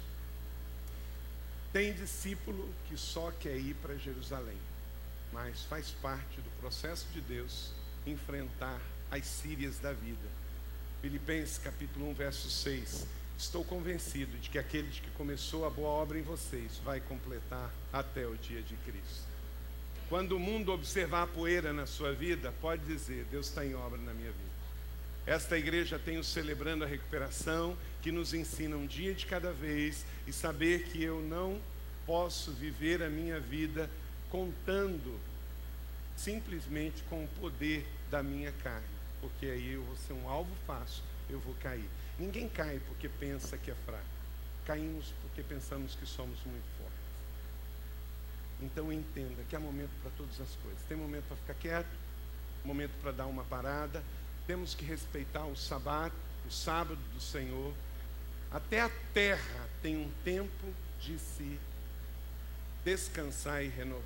Tem 1.74 1.92
discípulo 1.94 2.74
que 2.88 2.96
só 2.96 3.32
quer 3.32 3.58
ir 3.58 3.74
para 3.76 3.98
Jerusalém, 3.98 4.58
mas 5.32 5.64
faz 5.64 5.90
parte 6.02 6.40
do 6.40 6.50
processo 6.62 7.08
de 7.14 7.20
Deus 7.22 7.72
enfrentar 8.06 8.80
as 9.10 9.26
sírias 9.26 9.80
da 9.80 9.92
vida. 9.92 10.30
Filipenses 11.02 11.58
capítulo 11.58 12.10
1, 12.12 12.14
verso 12.14 12.50
6. 12.50 13.06
Estou 13.38 13.64
convencido 13.64 14.38
de 14.38 14.50
que 14.50 14.58
aquele 14.58 14.90
que 14.90 15.10
começou 15.12 15.66
a 15.66 15.70
boa 15.70 15.90
obra 15.90 16.18
em 16.18 16.22
vocês 16.22 16.80
vai 16.84 17.00
completar 17.00 17.72
até 17.92 18.26
o 18.26 18.36
dia 18.36 18.62
de 18.62 18.76
Cristo. 18.78 19.34
Quando 20.10 20.34
o 20.34 20.40
mundo 20.40 20.72
observar 20.72 21.24
a 21.24 21.28
poeira 21.28 21.74
na 21.74 21.86
sua 21.86 22.14
vida, 22.14 22.54
pode 22.62 22.84
dizer: 22.86 23.26
Deus 23.32 23.48
está 23.48 23.66
em 23.66 23.74
obra 23.74 24.00
na 24.00 24.14
minha 24.14 24.32
vida. 24.32 24.54
Esta 25.26 25.58
igreja 25.58 25.98
tem 25.98 26.18
o 26.18 26.24
celebrando 26.24 26.84
a 26.84 26.88
recuperação, 26.88 27.78
que 28.02 28.12
nos 28.12 28.34
ensina 28.34 28.76
um 28.76 28.86
dia 28.86 29.14
de 29.14 29.26
cada 29.26 29.52
vez 29.52 30.06
e 30.28 30.34
saber 30.34 30.84
que 30.86 31.02
eu 31.02 31.22
não 31.22 31.60
posso 32.06 32.52
viver 32.52 33.02
a 33.02 33.10
minha 33.10 33.40
vida 33.40 33.90
contando 34.30 35.20
simplesmente 36.16 37.02
com 37.04 37.24
o 37.24 37.28
poder 37.40 37.88
da 38.12 38.22
minha 38.22 38.52
carne, 38.64 38.86
porque 39.22 39.46
aí 39.46 39.74
eu 39.74 39.84
vou 39.84 39.96
ser 39.96 40.14
um 40.14 40.28
alvo 40.28 40.52
fácil, 40.68 41.02
eu 41.30 41.40
vou 41.40 41.56
cair. 41.56 41.90
Ninguém 42.18 42.48
cai 42.48 42.80
porque 42.88 43.10
pensa 43.10 43.58
que 43.58 43.72
é 43.72 43.76
fraco. 43.86 44.04
Caímos 44.66 45.14
porque 45.22 45.44
pensamos 45.44 45.96
que 45.96 46.06
somos 46.06 46.40
muito 46.46 46.66
fortes. 46.78 47.04
Então 48.62 48.94
entenda 48.94 49.44
que 49.50 49.56
há 49.56 49.60
momento 49.60 49.92
para 50.02 50.12
todas 50.12 50.40
as 50.40 50.56
coisas. 50.56 50.82
Tem 50.88 50.96
momento 50.96 51.26
para 51.26 51.38
ficar 51.38 51.54
quieto, 51.56 51.90
momento 52.64 52.92
para 53.02 53.12
dar 53.12 53.26
uma 53.26 53.44
parada, 53.44 54.04
temos 54.48 54.74
que 54.74 54.86
respeitar 54.86 55.46
o 55.46 55.56
sábado, 55.56 56.14
o 56.48 56.52
sábado 56.52 57.00
do 57.14 57.20
Senhor. 57.20 57.74
Até 58.52 58.82
a 58.82 58.90
terra 59.14 59.70
tem 59.82 59.98
um 59.98 60.12
tempo 60.24 60.74
de 61.02 61.18
se 61.18 61.60
descansar 62.86 63.64
e 63.64 63.68
renovar. 63.68 64.04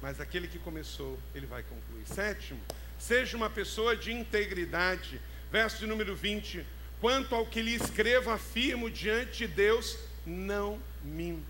Mas 0.00 0.20
aquele 0.20 0.48
que 0.48 0.58
começou, 0.58 1.18
ele 1.34 1.46
vai 1.46 1.62
concluir. 1.62 2.06
Sétimo, 2.06 2.60
seja 2.98 3.36
uma 3.36 3.50
pessoa 3.50 3.96
de 3.96 4.12
integridade. 4.12 5.20
Verso 5.52 5.78
de 5.78 5.86
número 5.86 6.16
20. 6.16 6.66
Quanto 7.00 7.34
ao 7.34 7.44
que 7.46 7.60
lhe 7.60 7.74
escrevo, 7.74 8.30
afirmo 8.30 8.90
diante 8.90 9.46
de 9.46 9.48
Deus, 9.48 9.98
não 10.26 10.80
minto. 11.04 11.44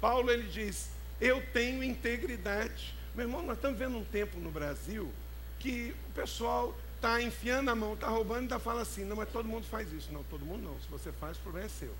Paulo 0.00 0.30
ele 0.30 0.48
diz: 0.48 0.90
Eu 1.20 1.42
tenho 1.52 1.82
integridade. 1.82 2.94
Meu 3.14 3.26
irmão, 3.26 3.42
nós 3.42 3.56
estamos 3.56 3.78
vendo 3.78 3.96
um 3.96 4.04
tempo 4.04 4.38
no 4.38 4.50
Brasil 4.50 5.10
que 5.58 5.94
o 6.08 6.12
pessoal 6.12 6.76
está 6.96 7.20
enfiando 7.22 7.68
a 7.70 7.74
mão, 7.74 7.94
está 7.94 8.08
roubando 8.08 8.40
e 8.40 8.42
ainda 8.42 8.58
fala 8.58 8.82
assim, 8.82 9.04
não, 9.04 9.16
mas 9.16 9.28
todo 9.28 9.48
mundo 9.48 9.64
faz 9.66 9.92
isso. 9.92 10.12
Não, 10.12 10.22
todo 10.24 10.44
mundo 10.44 10.62
não. 10.62 10.80
Se 10.80 10.88
você 10.88 11.10
faz, 11.12 11.36
o 11.36 11.40
problema 11.40 11.66
é 11.66 11.68
seu. 11.68 11.94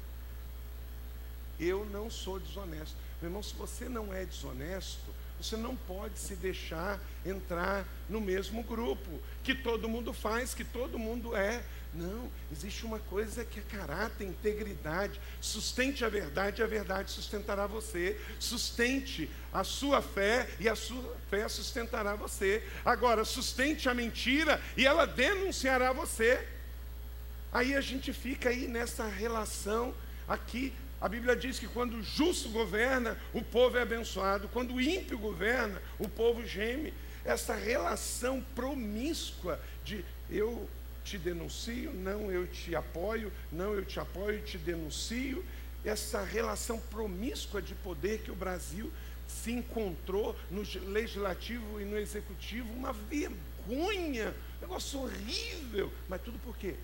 Eu 1.58 1.84
não 1.86 2.10
sou 2.10 2.38
desonesto. 2.38 2.96
Meu 3.20 3.28
irmão, 3.28 3.42
se 3.42 3.54
você 3.54 3.88
não 3.88 4.12
é 4.12 4.24
desonesto, 4.24 5.00
você 5.42 5.56
não 5.56 5.74
pode 5.74 6.18
se 6.18 6.36
deixar 6.36 7.00
entrar 7.26 7.86
no 8.08 8.20
mesmo 8.20 8.62
grupo 8.62 9.20
que 9.42 9.54
todo 9.54 9.88
mundo 9.88 10.12
faz, 10.12 10.54
que 10.54 10.64
todo 10.64 10.98
mundo 10.98 11.34
é. 11.34 11.62
Não, 11.94 12.30
existe 12.50 12.86
uma 12.86 12.98
coisa 12.98 13.44
que 13.44 13.58
é 13.58 13.62
caráter, 13.62 14.24
integridade. 14.24 15.20
Sustente 15.40 16.04
a 16.04 16.08
verdade, 16.08 16.62
a 16.62 16.66
verdade 16.66 17.10
sustentará 17.10 17.66
você. 17.66 18.18
Sustente 18.38 19.28
a 19.52 19.62
sua 19.62 20.00
fé 20.00 20.48
e 20.58 20.68
a 20.68 20.74
sua 20.74 21.16
fé 21.28 21.46
sustentará 21.48 22.14
você. 22.14 22.66
Agora, 22.84 23.24
sustente 23.24 23.88
a 23.88 23.94
mentira 23.94 24.60
e 24.76 24.86
ela 24.86 25.06
denunciará 25.06 25.92
você. 25.92 26.46
Aí 27.52 27.74
a 27.74 27.80
gente 27.82 28.12
fica 28.12 28.48
aí 28.48 28.66
nessa 28.66 29.06
relação 29.06 29.94
aqui. 30.26 30.72
A 31.02 31.08
Bíblia 31.08 31.34
diz 31.34 31.58
que 31.58 31.66
quando 31.66 31.96
o 31.96 32.02
justo 32.02 32.48
governa, 32.50 33.18
o 33.34 33.42
povo 33.42 33.76
é 33.76 33.82
abençoado. 33.82 34.48
Quando 34.48 34.74
o 34.74 34.80
ímpio 34.80 35.18
governa, 35.18 35.82
o 35.98 36.08
povo 36.08 36.46
geme. 36.46 36.94
Essa 37.24 37.56
relação 37.56 38.40
promíscua 38.54 39.60
de 39.84 40.04
eu 40.30 40.70
te 41.02 41.18
denuncio, 41.18 41.92
não 41.92 42.30
eu 42.30 42.46
te 42.46 42.76
apoio, 42.76 43.32
não 43.50 43.74
eu 43.74 43.84
te 43.84 43.98
apoio 43.98 44.38
e 44.38 44.42
te 44.42 44.56
denuncio. 44.56 45.44
Essa 45.84 46.22
relação 46.22 46.78
promíscua 46.78 47.60
de 47.60 47.74
poder 47.74 48.20
que 48.20 48.30
o 48.30 48.36
Brasil 48.36 48.92
se 49.26 49.50
encontrou 49.50 50.36
no 50.52 50.62
legislativo 50.88 51.80
e 51.80 51.84
no 51.84 51.98
executivo, 51.98 52.72
uma 52.72 52.92
vergonha, 52.92 54.32
um 54.58 54.60
negócio 54.60 55.00
horrível. 55.00 55.92
Mas 56.08 56.22
tudo 56.22 56.38
por 56.38 56.56
quê? 56.56 56.76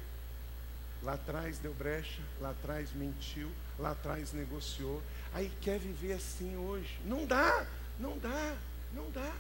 Lá 1.03 1.15
atrás 1.15 1.59
deu 1.59 1.73
brecha, 1.75 2.21
lá 2.41 2.51
atrás 2.51 2.93
mentiu, 2.93 3.51
lá 3.79 3.93
atrás 3.93 4.33
negociou. 4.33 5.03
Aí 5.33 5.51
quer 5.61 5.79
viver 5.79 6.15
assim 6.15 6.57
hoje. 6.57 6.99
Não 7.05 7.27
dá, 7.27 7.67
não 7.99 8.19
dá, 8.19 8.57
não 8.93 9.11
dá. 9.11 9.33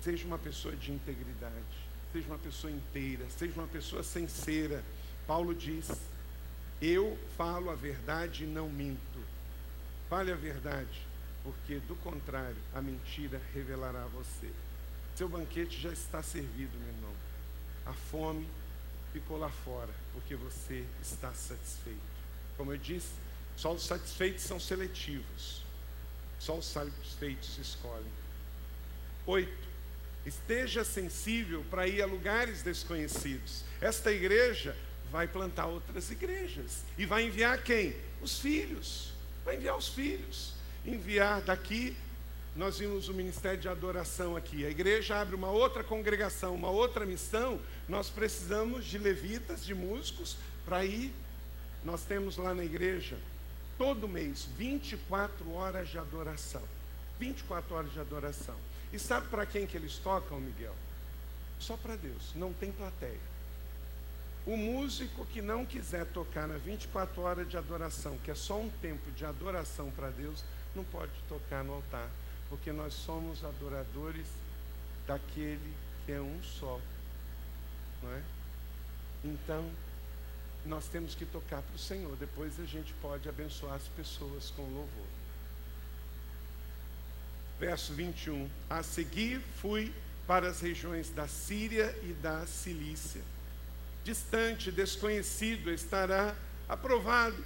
Seja 0.00 0.26
uma 0.26 0.38
pessoa 0.38 0.74
de 0.74 0.90
integridade 0.90 1.82
seja 2.12 2.26
uma 2.26 2.38
pessoa 2.38 2.70
inteira, 2.70 3.24
seja 3.30 3.58
uma 3.58 3.66
pessoa 3.66 4.02
sincera. 4.02 4.84
Paulo 5.26 5.54
diz: 5.54 5.90
Eu 6.80 7.18
falo 7.36 7.70
a 7.70 7.74
verdade 7.74 8.44
e 8.44 8.46
não 8.46 8.68
minto. 8.68 9.00
Fale 10.10 10.30
a 10.30 10.36
verdade, 10.36 11.00
porque 11.42 11.76
do 11.80 11.96
contrário, 11.96 12.56
a 12.74 12.82
mentira 12.82 13.40
revelará 13.54 14.04
você. 14.06 14.50
Seu 15.16 15.28
banquete 15.28 15.80
já 15.80 15.90
está 15.90 16.22
servido, 16.22 16.78
meu 16.78 16.88
irmão. 16.88 17.12
A 17.86 17.92
fome 17.92 18.46
ficou 19.12 19.38
lá 19.38 19.50
fora, 19.50 19.90
porque 20.12 20.34
você 20.34 20.84
está 21.00 21.32
satisfeito. 21.32 22.00
Como 22.56 22.72
eu 22.72 22.78
disse, 22.78 23.10
só 23.56 23.72
os 23.72 23.84
satisfeitos 23.84 24.44
são 24.44 24.58
seletivos. 24.58 25.62
Só 26.38 26.56
os 26.56 26.66
satisfeitos 26.66 27.58
escolhem. 27.58 28.10
Oito. 29.26 29.72
Esteja 30.24 30.84
sensível 30.84 31.64
para 31.68 31.86
ir 31.86 32.00
a 32.00 32.06
lugares 32.06 32.62
desconhecidos. 32.62 33.64
Esta 33.80 34.12
igreja 34.12 34.76
vai 35.10 35.26
plantar 35.26 35.66
outras 35.66 36.10
igrejas. 36.10 36.84
E 36.96 37.04
vai 37.04 37.24
enviar 37.24 37.62
quem? 37.62 37.96
Os 38.20 38.38
filhos. 38.38 39.12
Vai 39.44 39.56
enviar 39.56 39.76
os 39.76 39.88
filhos. 39.88 40.54
Enviar 40.86 41.42
daqui. 41.42 41.96
Nós 42.54 42.78
vimos 42.78 43.08
o 43.08 43.14
ministério 43.14 43.58
de 43.58 43.68
adoração 43.68 44.36
aqui. 44.36 44.66
A 44.66 44.70
igreja 44.70 45.18
abre 45.18 45.34
uma 45.34 45.50
outra 45.50 45.82
congregação, 45.82 46.54
uma 46.54 46.68
outra 46.68 47.06
missão. 47.06 47.58
Nós 47.88 48.10
precisamos 48.10 48.84
de 48.84 48.98
levitas, 48.98 49.64
de 49.64 49.74
músicos, 49.74 50.36
para 50.64 50.84
ir. 50.84 51.12
Nós 51.82 52.02
temos 52.04 52.36
lá 52.36 52.54
na 52.54 52.64
igreja, 52.64 53.18
todo 53.78 54.06
mês, 54.06 54.46
24 54.56 55.50
horas 55.52 55.88
de 55.88 55.98
adoração. 55.98 56.62
24 57.18 57.74
horas 57.74 57.92
de 57.92 58.00
adoração. 58.00 58.56
E 58.92 58.98
sabe 58.98 59.28
para 59.28 59.46
quem 59.46 59.66
que 59.66 59.76
eles 59.76 59.96
tocam, 59.96 60.38
Miguel? 60.38 60.74
Só 61.58 61.76
para 61.76 61.96
Deus, 61.96 62.32
não 62.34 62.52
tem 62.52 62.70
plateia. 62.70 63.32
O 64.44 64.56
músico 64.56 65.24
que 65.26 65.40
não 65.40 65.64
quiser 65.64 66.04
tocar 66.06 66.48
na 66.48 66.58
24 66.58 67.22
horas 67.22 67.48
de 67.48 67.56
adoração, 67.56 68.18
que 68.24 68.30
é 68.30 68.34
só 68.34 68.58
um 68.58 68.68
tempo 68.82 69.10
de 69.12 69.24
adoração 69.24 69.90
para 69.92 70.10
Deus, 70.10 70.44
não 70.74 70.82
pode 70.84 71.12
tocar 71.28 71.62
no 71.62 71.74
altar, 71.74 72.08
porque 72.52 72.70
nós 72.70 72.92
somos 72.92 73.42
adoradores 73.42 74.26
daquele 75.06 75.72
que 76.04 76.12
é 76.12 76.20
um 76.20 76.38
só, 76.42 76.78
não 78.02 78.12
é? 78.12 78.22
Então, 79.24 79.70
nós 80.66 80.86
temos 80.86 81.14
que 81.14 81.24
tocar 81.24 81.62
para 81.62 81.74
o 81.74 81.78
Senhor. 81.78 82.14
Depois 82.18 82.60
a 82.60 82.66
gente 82.66 82.92
pode 83.00 83.26
abençoar 83.26 83.76
as 83.76 83.88
pessoas 83.96 84.50
com 84.50 84.64
louvor. 84.64 85.06
Verso 87.58 87.94
21. 87.94 88.46
A 88.68 88.82
seguir 88.82 89.40
fui 89.62 89.90
para 90.26 90.50
as 90.50 90.60
regiões 90.60 91.08
da 91.08 91.26
Síria 91.26 91.98
e 92.02 92.12
da 92.12 92.46
Cilícia. 92.46 93.22
Distante, 94.04 94.70
desconhecido, 94.70 95.72
estará 95.72 96.36
aprovado. 96.68 97.42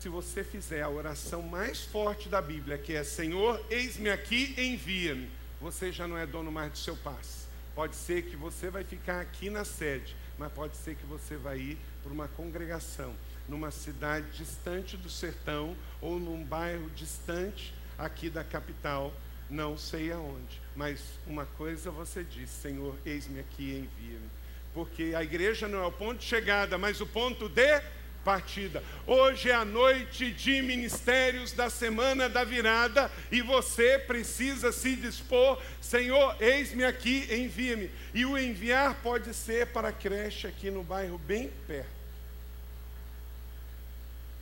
Se 0.00 0.08
você 0.08 0.42
fizer 0.42 0.80
a 0.80 0.88
oração 0.88 1.42
mais 1.42 1.82
forte 1.84 2.26
da 2.26 2.40
Bíblia, 2.40 2.78
que 2.78 2.94
é 2.94 3.04
Senhor, 3.04 3.62
eis-me 3.68 4.08
aqui, 4.08 4.54
envia-me, 4.56 5.28
você 5.60 5.92
já 5.92 6.08
não 6.08 6.16
é 6.16 6.24
dono 6.24 6.50
mais 6.50 6.72
do 6.72 6.78
seu 6.78 6.96
passe. 6.96 7.46
Pode 7.74 7.94
ser 7.94 8.22
que 8.22 8.34
você 8.34 8.70
vai 8.70 8.82
ficar 8.82 9.20
aqui 9.20 9.50
na 9.50 9.62
sede, 9.62 10.16
mas 10.38 10.50
pode 10.52 10.74
ser 10.78 10.94
que 10.94 11.04
você 11.04 11.36
vai 11.36 11.58
ir 11.58 11.78
para 12.02 12.10
uma 12.10 12.28
congregação, 12.28 13.14
numa 13.46 13.70
cidade 13.70 14.24
distante 14.30 14.96
do 14.96 15.10
sertão 15.10 15.76
ou 16.00 16.18
num 16.18 16.42
bairro 16.42 16.88
distante 16.96 17.74
aqui 17.98 18.30
da 18.30 18.42
capital, 18.42 19.12
não 19.50 19.76
sei 19.76 20.10
aonde. 20.12 20.62
Mas 20.74 21.02
uma 21.26 21.44
coisa 21.44 21.90
você 21.90 22.24
diz: 22.24 22.48
Senhor, 22.48 22.96
eis-me 23.04 23.38
aqui, 23.38 23.72
envia-me. 23.72 24.30
Porque 24.72 25.12
a 25.14 25.22
igreja 25.22 25.68
não 25.68 25.82
é 25.82 25.86
o 25.86 25.92
ponto 25.92 26.20
de 26.20 26.24
chegada, 26.24 26.78
mas 26.78 27.02
o 27.02 27.06
ponto 27.06 27.50
de 27.50 27.82
partida. 28.24 28.82
Hoje 29.06 29.50
é 29.50 29.54
a 29.54 29.64
noite 29.64 30.30
de 30.30 30.62
ministérios 30.62 31.52
da 31.52 31.70
semana 31.70 32.28
da 32.28 32.44
virada 32.44 33.10
e 33.30 33.42
você 33.42 33.98
precisa 33.98 34.72
se 34.72 34.96
dispor, 34.96 35.60
Senhor, 35.80 36.36
eis-me 36.40 36.84
aqui, 36.84 37.26
envia-me. 37.30 37.90
E 38.14 38.24
o 38.24 38.38
enviar 38.38 38.94
pode 39.02 39.32
ser 39.34 39.68
para 39.68 39.88
a 39.88 39.92
creche 39.92 40.46
aqui 40.46 40.70
no 40.70 40.82
bairro 40.82 41.18
bem 41.18 41.50
perto. 41.66 42.00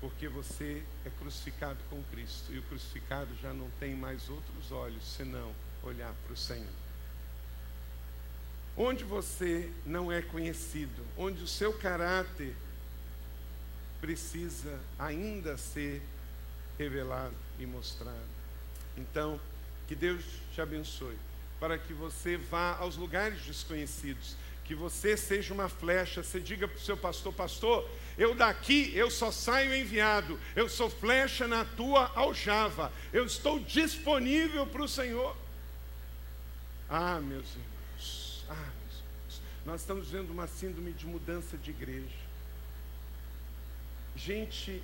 Porque 0.01 0.29
você 0.29 0.83
é 1.05 1.11
crucificado 1.18 1.79
com 1.91 2.03
Cristo 2.05 2.53
e 2.53 2.59
o 2.59 2.62
crucificado 2.62 3.31
já 3.43 3.53
não 3.53 3.68
tem 3.81 3.95
mais 3.95 4.29
outros 4.29 4.70
olhos 4.70 5.05
senão 5.16 5.53
olhar 5.83 6.12
para 6.24 6.33
o 6.33 6.37
Senhor. 6.37 6.66
Onde 8.76 9.03
você 9.03 9.68
não 9.85 10.12
é 10.12 10.22
conhecido, 10.22 11.05
onde 11.16 11.43
o 11.43 11.49
seu 11.49 11.72
caráter 11.72 12.55
precisa 14.01 14.78
ainda 14.99 15.57
ser 15.57 16.03
revelado 16.78 17.34
e 17.59 17.66
mostrado. 17.66 18.38
Então, 18.96 19.40
que 19.86 19.94
Deus 19.94 20.24
te 20.53 20.61
abençoe, 20.61 21.16
para 21.59 21.78
que 21.78 21.92
você 21.92 22.36
vá 22.36 22.76
aos 22.76 22.96
lugares 22.96 23.42
desconhecidos, 23.42 24.36
que 24.64 24.74
você 24.74 25.16
seja 25.16 25.55
uma 25.55 25.68
flecha, 25.68 26.22
você 26.22 26.38
diga 26.38 26.68
para 26.68 26.76
o 26.76 26.80
seu 26.80 26.96
pastor, 26.96 27.32
pastor, 27.32 27.88
eu 28.18 28.34
daqui, 28.34 28.92
eu 28.94 29.11
só 29.11 29.32
saio 29.32 29.74
enviado, 29.74 30.38
eu 30.55 30.68
sou 30.68 30.90
flecha 30.90 31.49
na 31.49 31.64
tua 31.64 32.12
aljava, 32.14 32.92
eu 33.12 33.24
estou 33.24 33.59
disponível 33.61 34.66
para 34.66 34.82
o 34.82 34.88
Senhor. 34.88 35.34
Ah, 36.88 37.18
meus 37.20 37.46
irmãos, 37.51 38.44
ah, 38.49 38.55
meus 38.55 38.94
irmãos, 38.96 39.42
nós 39.64 39.80
estamos 39.80 40.11
vendo 40.11 40.30
uma 40.30 40.46
síndrome 40.46 40.92
de 40.92 41.07
mudança 41.07 41.57
de 41.57 41.70
igreja 41.70 42.28
gente 44.18 44.82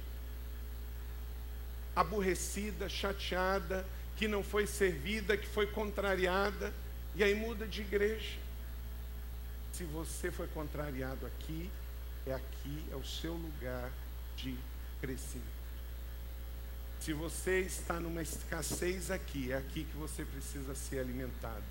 aborrecida, 1.94 2.88
chateada, 2.88 3.86
que 4.16 4.28
não 4.28 4.42
foi 4.42 4.66
servida, 4.66 5.36
que 5.36 5.46
foi 5.46 5.66
contrariada, 5.66 6.72
e 7.14 7.22
aí 7.22 7.34
muda 7.34 7.66
de 7.66 7.82
igreja. 7.82 8.38
Se 9.72 9.84
você 9.84 10.30
foi 10.30 10.46
contrariado 10.48 11.26
aqui, 11.26 11.70
é 12.26 12.32
aqui, 12.32 12.84
é 12.90 12.96
o 12.96 13.04
seu 13.04 13.34
lugar 13.34 13.90
de 14.36 14.56
crescimento. 15.00 15.54
Se 17.00 17.12
você 17.12 17.60
está 17.60 18.00
numa 18.00 18.22
escassez 18.22 19.10
aqui, 19.10 19.52
é 19.52 19.56
aqui 19.56 19.84
que 19.84 19.96
você 19.96 20.24
precisa 20.24 20.74
ser 20.74 21.00
alimentado. 21.00 21.64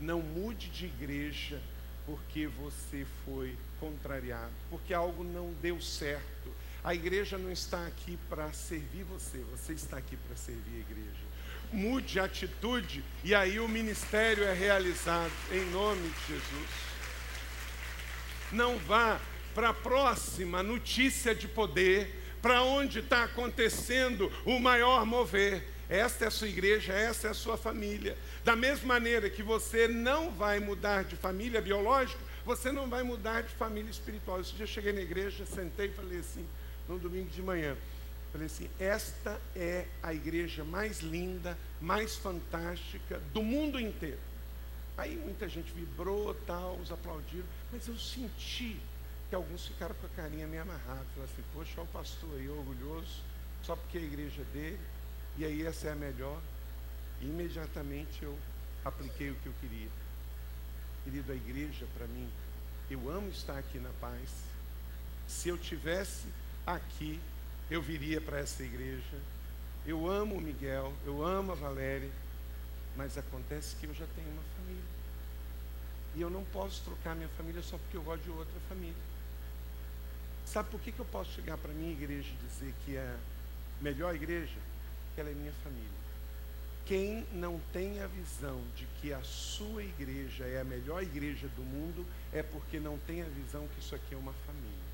Não 0.00 0.20
mude 0.20 0.68
de 0.70 0.86
igreja 0.86 1.60
porque 2.10 2.46
você 2.46 3.06
foi 3.24 3.56
contrariado, 3.78 4.52
porque 4.68 4.92
algo 4.92 5.22
não 5.22 5.52
deu 5.62 5.80
certo 5.80 6.50
a 6.82 6.94
igreja 6.94 7.36
não 7.36 7.52
está 7.52 7.86
aqui 7.86 8.18
para 8.28 8.50
servir 8.52 9.04
você, 9.04 9.38
você 9.50 9.74
está 9.74 9.98
aqui 9.98 10.16
para 10.16 10.34
servir 10.34 10.76
a 10.76 10.80
igreja. 10.80 11.30
Mude 11.72 12.18
a 12.18 12.24
atitude 12.24 13.04
e 13.22 13.34
aí 13.34 13.60
o 13.60 13.68
ministério 13.68 14.44
é 14.44 14.52
realizado 14.52 15.32
em 15.52 15.64
nome 15.70 16.08
de 16.08 16.26
Jesus. 16.26 16.68
Não 18.50 18.78
vá 18.78 19.20
para 19.54 19.68
a 19.68 19.74
próxima 19.74 20.62
notícia 20.62 21.34
de 21.34 21.46
poder, 21.46 22.18
para 22.40 22.62
onde 22.62 23.00
está 23.00 23.24
acontecendo 23.24 24.32
o 24.46 24.58
maior 24.58 25.04
mover. 25.04 25.62
Esta 25.90 26.26
é 26.26 26.28
a 26.28 26.30
sua 26.30 26.46
igreja, 26.46 26.92
essa 26.92 27.26
é 27.26 27.30
a 27.32 27.34
sua 27.34 27.56
família. 27.56 28.16
Da 28.44 28.54
mesma 28.54 28.94
maneira 28.94 29.28
que 29.28 29.42
você 29.42 29.88
não 29.88 30.30
vai 30.30 30.60
mudar 30.60 31.02
de 31.02 31.16
família 31.16 31.60
biológica, 31.60 32.22
você 32.46 32.70
não 32.70 32.88
vai 32.88 33.02
mudar 33.02 33.42
de 33.42 33.52
família 33.54 33.90
espiritual. 33.90 34.40
Esse 34.40 34.58
eu 34.60 34.68
cheguei 34.68 34.92
na 34.92 35.00
igreja, 35.00 35.44
sentei 35.44 35.86
e 35.86 35.92
falei 35.92 36.20
assim: 36.20 36.46
no 36.88 36.96
domingo 36.96 37.28
de 37.30 37.42
manhã. 37.42 37.76
Falei 38.30 38.46
assim: 38.46 38.70
esta 38.78 39.40
é 39.56 39.86
a 40.00 40.14
igreja 40.14 40.62
mais 40.62 41.00
linda, 41.00 41.58
mais 41.80 42.14
fantástica 42.14 43.20
do 43.32 43.42
mundo 43.42 43.80
inteiro. 43.80 44.20
Aí 44.96 45.16
muita 45.16 45.48
gente 45.48 45.72
vibrou, 45.72 46.32
tal, 46.46 46.76
os 46.76 46.92
aplaudiram, 46.92 47.46
mas 47.72 47.88
eu 47.88 47.98
senti 47.98 48.76
que 49.28 49.34
alguns 49.34 49.66
ficaram 49.66 49.94
com 49.96 50.06
a 50.06 50.10
carinha 50.10 50.46
meio 50.46 50.62
amarrada. 50.62 51.04
Falaram 51.14 51.32
assim: 51.32 51.42
poxa, 51.52 51.72
olha 51.78 51.82
o 51.82 51.86
pastor 51.92 52.30
aí 52.36 52.48
orgulhoso, 52.48 53.24
só 53.64 53.74
porque 53.74 53.98
é 53.98 54.00
a 54.00 54.04
igreja 54.04 54.44
dele, 54.52 54.78
e 55.38 55.44
aí 55.44 55.66
essa 55.66 55.88
é 55.88 55.92
a 55.92 55.96
melhor. 55.96 56.40
Imediatamente 57.20 58.22
eu 58.22 58.38
apliquei 58.84 59.30
o 59.30 59.34
que 59.36 59.46
eu 59.46 59.52
queria. 59.60 59.88
Querido, 61.04 61.32
a 61.32 61.34
igreja 61.34 61.86
para 61.96 62.06
mim, 62.06 62.28
eu 62.90 63.10
amo 63.10 63.28
estar 63.28 63.58
aqui 63.58 63.78
na 63.78 63.90
paz. 64.00 64.30
Se 65.26 65.48
eu 65.48 65.56
tivesse 65.56 66.26
aqui, 66.66 67.20
eu 67.70 67.80
viria 67.80 68.20
para 68.20 68.38
essa 68.38 68.62
igreja. 68.62 69.18
Eu 69.86 70.10
amo 70.10 70.36
o 70.36 70.40
Miguel, 70.40 70.92
eu 71.06 71.24
amo 71.24 71.52
a 71.52 71.54
Valéria, 71.54 72.10
mas 72.96 73.16
acontece 73.16 73.76
que 73.76 73.86
eu 73.86 73.94
já 73.94 74.06
tenho 74.14 74.28
uma 74.28 74.42
família. 74.56 75.00
E 76.16 76.20
eu 76.20 76.28
não 76.28 76.44
posso 76.44 76.82
trocar 76.82 77.14
minha 77.14 77.28
família 77.30 77.62
só 77.62 77.78
porque 77.78 77.96
eu 77.96 78.02
gosto 78.02 78.24
de 78.24 78.30
outra 78.30 78.60
família. 78.68 79.10
Sabe 80.44 80.68
por 80.70 80.80
que, 80.80 80.90
que 80.90 80.98
eu 80.98 81.06
posso 81.06 81.30
chegar 81.32 81.56
para 81.56 81.70
a 81.70 81.74
minha 81.74 81.92
igreja 81.92 82.28
e 82.28 82.46
dizer 82.46 82.74
que 82.84 82.96
é 82.96 83.00
a 83.00 83.82
melhor 83.82 84.14
igreja? 84.14 84.56
Que 85.20 85.28
ela 85.28 85.30
é 85.30 85.34
minha 85.34 85.52
família. 85.62 86.00
Quem 86.86 87.26
não 87.34 87.60
tem 87.74 88.00
a 88.00 88.06
visão 88.06 88.58
de 88.74 88.86
que 88.98 89.12
a 89.12 89.22
sua 89.22 89.84
igreja 89.84 90.44
é 90.44 90.62
a 90.62 90.64
melhor 90.64 91.02
igreja 91.02 91.46
do 91.48 91.62
mundo 91.62 92.06
é 92.32 92.42
porque 92.42 92.80
não 92.80 92.96
tem 93.06 93.20
a 93.20 93.26
visão 93.26 93.68
que 93.68 93.80
isso 93.80 93.94
aqui 93.94 94.14
é 94.14 94.16
uma 94.16 94.32
família. 94.46 94.90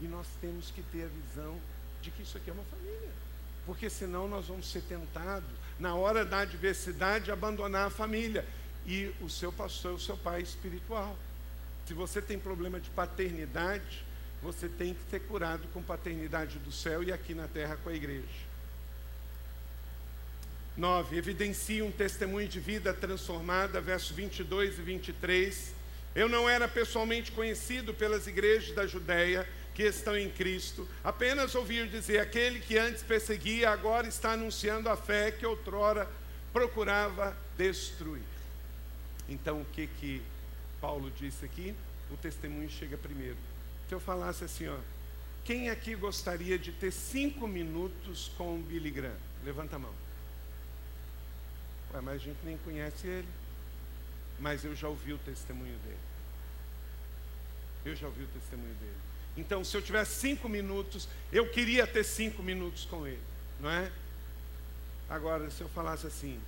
E 0.00 0.06
nós 0.06 0.26
temos 0.40 0.70
que 0.70 0.82
ter 0.84 1.04
a 1.04 1.08
visão 1.08 1.60
de 2.00 2.10
que 2.10 2.22
isso 2.22 2.38
aqui 2.38 2.48
é 2.48 2.52
uma 2.54 2.64
família. 2.64 3.10
Porque 3.66 3.90
senão 3.90 4.26
nós 4.26 4.46
vamos 4.46 4.70
ser 4.70 4.80
tentados, 4.80 5.50
na 5.78 5.94
hora 5.94 6.24
da 6.24 6.38
adversidade, 6.38 7.30
abandonar 7.30 7.88
a 7.88 7.90
família. 7.90 8.46
E 8.86 9.14
o 9.20 9.28
seu 9.28 9.52
pastor 9.52 9.92
é 9.92 9.94
o 9.96 10.00
seu 10.00 10.16
pai 10.16 10.40
espiritual. 10.40 11.14
Se 11.86 11.92
você 11.92 12.22
tem 12.22 12.38
problema 12.38 12.80
de 12.80 12.88
paternidade, 12.88 14.02
você 14.42 14.66
tem 14.66 14.94
que 14.94 15.10
ser 15.10 15.20
curado 15.20 15.68
com 15.74 15.82
paternidade 15.82 16.58
do 16.60 16.72
céu 16.72 17.02
e 17.02 17.12
aqui 17.12 17.34
na 17.34 17.46
terra 17.46 17.76
com 17.76 17.90
a 17.90 17.94
igreja. 17.94 18.47
9. 20.78 21.16
Evidencie 21.16 21.82
um 21.82 21.90
testemunho 21.90 22.46
de 22.46 22.60
vida 22.60 22.94
transformada, 22.94 23.80
versos 23.80 24.12
22 24.12 24.78
e 24.78 24.82
23. 24.82 25.74
Eu 26.14 26.28
não 26.28 26.48
era 26.48 26.68
pessoalmente 26.68 27.32
conhecido 27.32 27.92
pelas 27.92 28.28
igrejas 28.28 28.74
da 28.74 28.86
Judéia, 28.86 29.46
que 29.74 29.82
estão 29.82 30.16
em 30.16 30.30
Cristo, 30.30 30.88
apenas 31.04 31.54
ouvir 31.54 31.88
dizer: 31.88 32.20
aquele 32.20 32.60
que 32.60 32.78
antes 32.78 33.02
perseguia, 33.02 33.70
agora 33.70 34.06
está 34.06 34.32
anunciando 34.32 34.88
a 34.88 34.96
fé 34.96 35.30
que 35.32 35.44
outrora 35.44 36.08
procurava 36.52 37.36
destruir. 37.56 38.22
Então, 39.28 39.60
o 39.60 39.64
que 39.66 39.86
que 39.86 40.22
Paulo 40.80 41.10
disse 41.10 41.44
aqui? 41.44 41.74
O 42.10 42.16
testemunho 42.16 42.70
chega 42.70 42.96
primeiro. 42.96 43.36
Se 43.88 43.94
eu 43.94 44.00
falasse 44.00 44.44
assim, 44.44 44.68
ó, 44.68 44.76
quem 45.44 45.70
aqui 45.70 45.94
gostaria 45.94 46.58
de 46.58 46.72
ter 46.72 46.90
cinco 46.90 47.46
minutos 47.46 48.30
com 48.36 48.54
o 48.54 48.58
Billy 48.58 48.90
Graham? 48.90 49.16
Levanta 49.44 49.76
a 49.76 49.78
mão. 49.78 50.07
Ué, 51.94 52.00
mas 52.00 52.14
a 52.16 52.18
gente 52.18 52.38
nem 52.44 52.56
conhece 52.58 53.06
ele. 53.06 53.28
Mas 54.38 54.64
eu 54.64 54.74
já 54.74 54.88
ouvi 54.88 55.12
o 55.12 55.18
testemunho 55.18 55.76
dele. 55.78 55.98
Eu 57.84 57.96
já 57.96 58.06
ouvi 58.06 58.24
o 58.24 58.28
testemunho 58.28 58.74
dele. 58.74 58.96
Então, 59.36 59.62
se 59.62 59.76
eu 59.76 59.80
tivesse 59.80 60.16
cinco 60.16 60.48
minutos, 60.48 61.08
eu 61.32 61.48
queria 61.48 61.86
ter 61.86 62.04
cinco 62.04 62.42
minutos 62.42 62.84
com 62.84 63.06
ele, 63.06 63.22
não 63.60 63.70
é? 63.70 63.90
Agora, 65.08 65.48
se 65.48 65.60
eu 65.60 65.68
falasse 65.68 66.06
assim, 66.06 66.40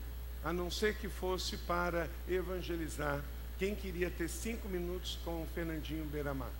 a 0.45 0.53
não 0.53 0.71
ser 0.71 0.97
que 0.97 1.09
fosse 1.09 1.57
para 1.57 2.09
evangelizar, 2.29 3.23
quem 3.59 3.77
queria 3.77 4.11
ter 4.11 4.29
cinco 4.29 4.69
minutos 4.69 5.19
com 5.25 5.43
o 5.43 5.49
Fernandinho 5.55 6.05
Beiramar? 6.07 6.51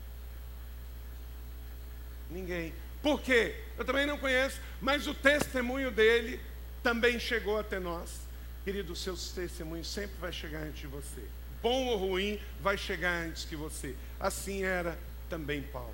Ninguém. 2.31 2.73
Por 3.03 3.21
quê? 3.21 3.57
Eu 3.77 3.85
também 3.85 4.07
não 4.07 4.17
conheço, 4.17 4.61
mas 4.81 5.07
o 5.07 5.15
testemunho 5.15 5.91
dele 5.91 6.41
também 6.83 7.19
chegou 7.19 7.59
até 7.59 7.81
nós. 7.81 8.30
Querido, 8.71 8.93
o 8.93 8.97
seu 8.97 9.17
testemunho 9.17 9.85
sempre 9.85 10.15
vai 10.21 10.33
chegar 10.33 10.61
antes 10.61 10.79
de 10.79 10.87
você. 10.87 11.25
Bom 11.61 11.87
ou 11.87 11.97
ruim, 11.97 12.39
vai 12.61 12.79
chegar 12.79 13.27
antes 13.27 13.45
que 13.45 13.57
você. 13.57 13.97
Assim 14.21 14.63
era 14.63 14.97
também 15.29 15.61
Paulo. 15.61 15.93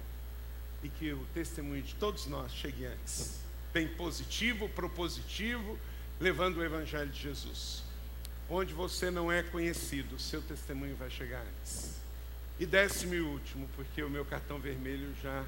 E 0.83 0.91
que 0.91 1.11
o 1.11 1.27
testemunho 1.33 1.83
de 1.83 1.95
todos 1.95 2.27
nós 2.27 2.53
chegue 2.53 2.85
antes. 2.85 3.41
Bem 3.73 3.89
positivo, 3.89 4.69
propositivo, 4.69 5.79
levando 6.21 6.59
o 6.59 6.65
Evangelho 6.65 7.09
de 7.09 7.19
Jesus. 7.19 7.83
Onde 8.47 8.75
você 8.75 9.11
não 9.11 9.33
é 9.33 9.43
conhecido, 9.43 10.19
seu 10.19 10.43
testemunho 10.43 10.97
vai 10.97 11.09
chegar 11.09 11.47
antes. 11.47 11.95
E 12.61 12.67
décimo 12.67 13.15
e 13.15 13.23
último, 13.23 13.67
porque 13.75 14.03
o 14.03 14.11
meu 14.11 14.27
cartão 14.27 14.59
vermelho 14.59 15.15
já 15.23 15.47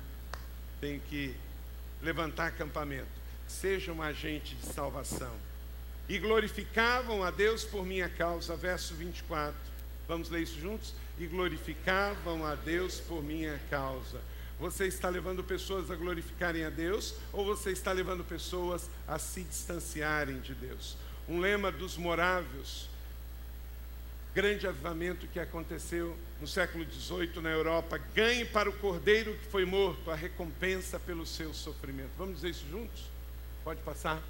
tem 0.81 0.99
que 0.99 1.37
levantar 2.01 2.47
acampamento. 2.47 3.20
Seja 3.47 3.93
um 3.93 4.01
agente 4.01 4.55
de 4.55 4.64
salvação. 4.64 5.48
E 6.09 6.19
glorificavam 6.19 7.23
a 7.23 7.31
Deus 7.31 7.65
por 7.65 7.85
minha 7.85 8.09
causa. 8.09 8.57
Verso 8.57 8.95
24. 8.95 9.55
Vamos 10.07 10.31
ler 10.31 10.43
isso 10.43 10.59
juntos? 10.59 10.95
E 11.19 11.27
glorificavam 11.27 12.47
a 12.47 12.55
Deus 12.55 12.99
por 12.99 13.23
minha 13.23 13.61
causa. 13.69 14.21
Você 14.59 14.87
está 14.87 15.09
levando 15.09 15.45
pessoas 15.45 15.91
a 15.91 15.95
glorificarem 15.95 16.65
a 16.65 16.71
Deus 16.71 17.15
ou 17.33 17.45
você 17.45 17.71
está 17.71 17.93
levando 17.93 18.25
pessoas 18.25 18.91
a 19.07 19.19
se 19.19 19.43
distanciarem 19.43 20.41
de 20.41 20.55
Deus? 20.55 20.97
Um 21.29 21.39
lema 21.39 21.71
dos 21.71 21.97
morávios, 21.97 22.89
grande 24.35 24.67
avivamento 24.67 25.29
que 25.29 25.39
aconteceu 25.39 26.17
no 26.41 26.47
século 26.49 26.85
XVIII 26.91 27.41
na 27.41 27.51
Europa, 27.51 27.99
ganhe 28.15 28.45
para 28.47 28.69
o 28.69 28.73
cordeiro 28.73 29.37
que 29.37 29.47
foi 29.47 29.65
morto 29.65 30.11
a 30.11 30.17
recompensa 30.17 30.99
pelo 30.99 31.25
seu 31.25 31.55
sofrimento. 31.55 32.11
Vamos 32.17 32.37
dizer 32.37 32.51
isso 32.51 32.67
juntos? 32.69 33.05
Pode 33.63 33.81
passar? 33.83 34.21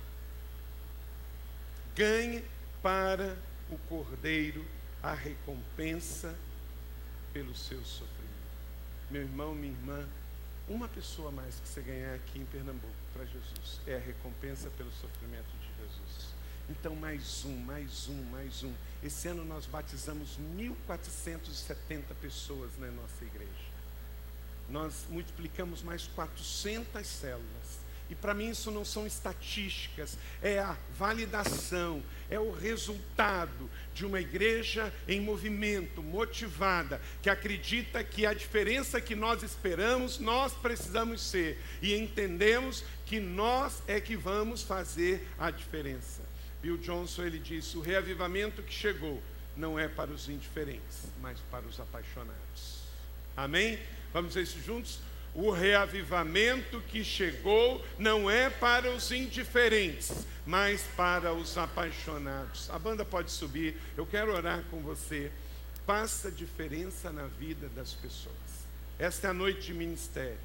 Ganhe 1.99 2.45
para 2.81 3.37
o 3.69 3.77
cordeiro 3.89 4.65
a 5.03 5.15
recompensa 5.15 6.33
pelo 7.33 7.53
seu 7.57 7.85
sofrimento. 7.85 8.29
Meu 9.11 9.23
irmão, 9.23 9.53
minha 9.53 9.73
irmã, 9.73 10.09
uma 10.69 10.87
pessoa 10.87 11.33
mais 11.33 11.59
que 11.59 11.67
você 11.67 11.81
ganhar 11.81 12.15
aqui 12.15 12.39
em 12.39 12.45
Pernambuco 12.45 12.95
para 13.13 13.25
Jesus 13.25 13.81
é 13.85 13.97
a 13.97 13.99
recompensa 13.99 14.71
pelo 14.79 14.93
sofrimento 14.93 15.51
de 15.59 15.67
Jesus. 15.83 16.35
Então, 16.71 16.95
mais 16.95 17.45
um, 17.45 17.57
mais 17.65 18.07
um, 18.07 18.23
mais 18.31 18.63
um. 18.63 18.73
Esse 19.03 19.27
ano 19.27 19.45
nós 19.45 19.67
batizamos 19.67 20.39
1.470 20.57 22.15
pessoas 22.23 22.79
na 22.79 22.93
nossa 22.93 23.25
igreja. 23.25 23.51
Nós 24.71 25.05
multiplicamos 25.11 25.83
mais 25.83 26.07
400 26.07 27.05
células. 27.05 27.68
E 28.11 28.15
para 28.15 28.33
mim 28.33 28.51
isso 28.51 28.71
não 28.71 28.85
são 28.85 29.07
estatísticas, 29.07 30.17
é 30.41 30.59
a 30.59 30.77
validação, 30.99 32.03
é 32.31 32.41
o 32.41 32.51
resultado 32.51 33.71
de 33.95 34.07
uma 34.07 34.21
igreja 34.21 34.93
em 35.07 35.21
movimento, 35.21 36.03
motivada, 36.03 37.01
que 37.21 37.29
acredita 37.29 38.03
que 38.03 38.25
a 38.25 38.33
diferença 38.33 39.01
que 39.01 39.15
nós 39.15 39.43
esperamos, 39.43 40.19
nós 40.19 40.55
precisamos 40.55 41.21
ser 41.21 41.59
e 41.83 41.95
entendemos 41.95 42.83
que 43.05 43.21
nós 43.21 43.83
é 43.87 44.01
que 44.01 44.17
vamos 44.17 44.63
fazer 44.63 45.27
a 45.39 45.51
diferença. 45.51 46.23
Bill 46.63 46.79
Johnson 46.79 47.25
ele 47.25 47.39
disse: 47.39 47.77
o 47.77 47.81
reavivamento 47.81 48.63
que 48.63 48.73
chegou 48.73 49.23
não 49.57 49.79
é 49.79 49.89
para 49.89 50.11
os 50.11 50.29
indiferentes, 50.29 51.09
mas 51.21 51.39
para 51.51 51.67
os 51.67 51.79
apaixonados. 51.79 52.83
Amém? 53.37 53.79
Vamos 54.13 54.35
ver 54.35 54.43
isso 54.43 54.61
juntos? 54.61 55.01
O 55.41 55.53
reavivamento 55.53 56.81
que 56.81 57.05
chegou 57.05 57.87
não 57.97 58.29
é 58.29 58.51
para 58.51 58.91
os 58.91 59.13
indiferentes, 59.13 60.27
mas 60.45 60.83
para 60.97 61.33
os 61.33 61.57
apaixonados. 61.57 62.69
A 62.71 62.77
banda 62.77 63.05
pode 63.05 63.31
subir, 63.31 63.77
eu 63.97 64.05
quero 64.05 64.35
orar 64.35 64.65
com 64.69 64.81
você. 64.81 65.31
Faça 65.87 66.29
diferença 66.29 67.13
na 67.13 67.29
vida 67.29 67.69
das 67.69 67.95
pessoas. 67.95 68.35
Esta 68.99 69.29
é 69.29 69.31
a 69.31 69.33
noite 69.33 69.67
de 69.67 69.75
ministério. 69.75 70.41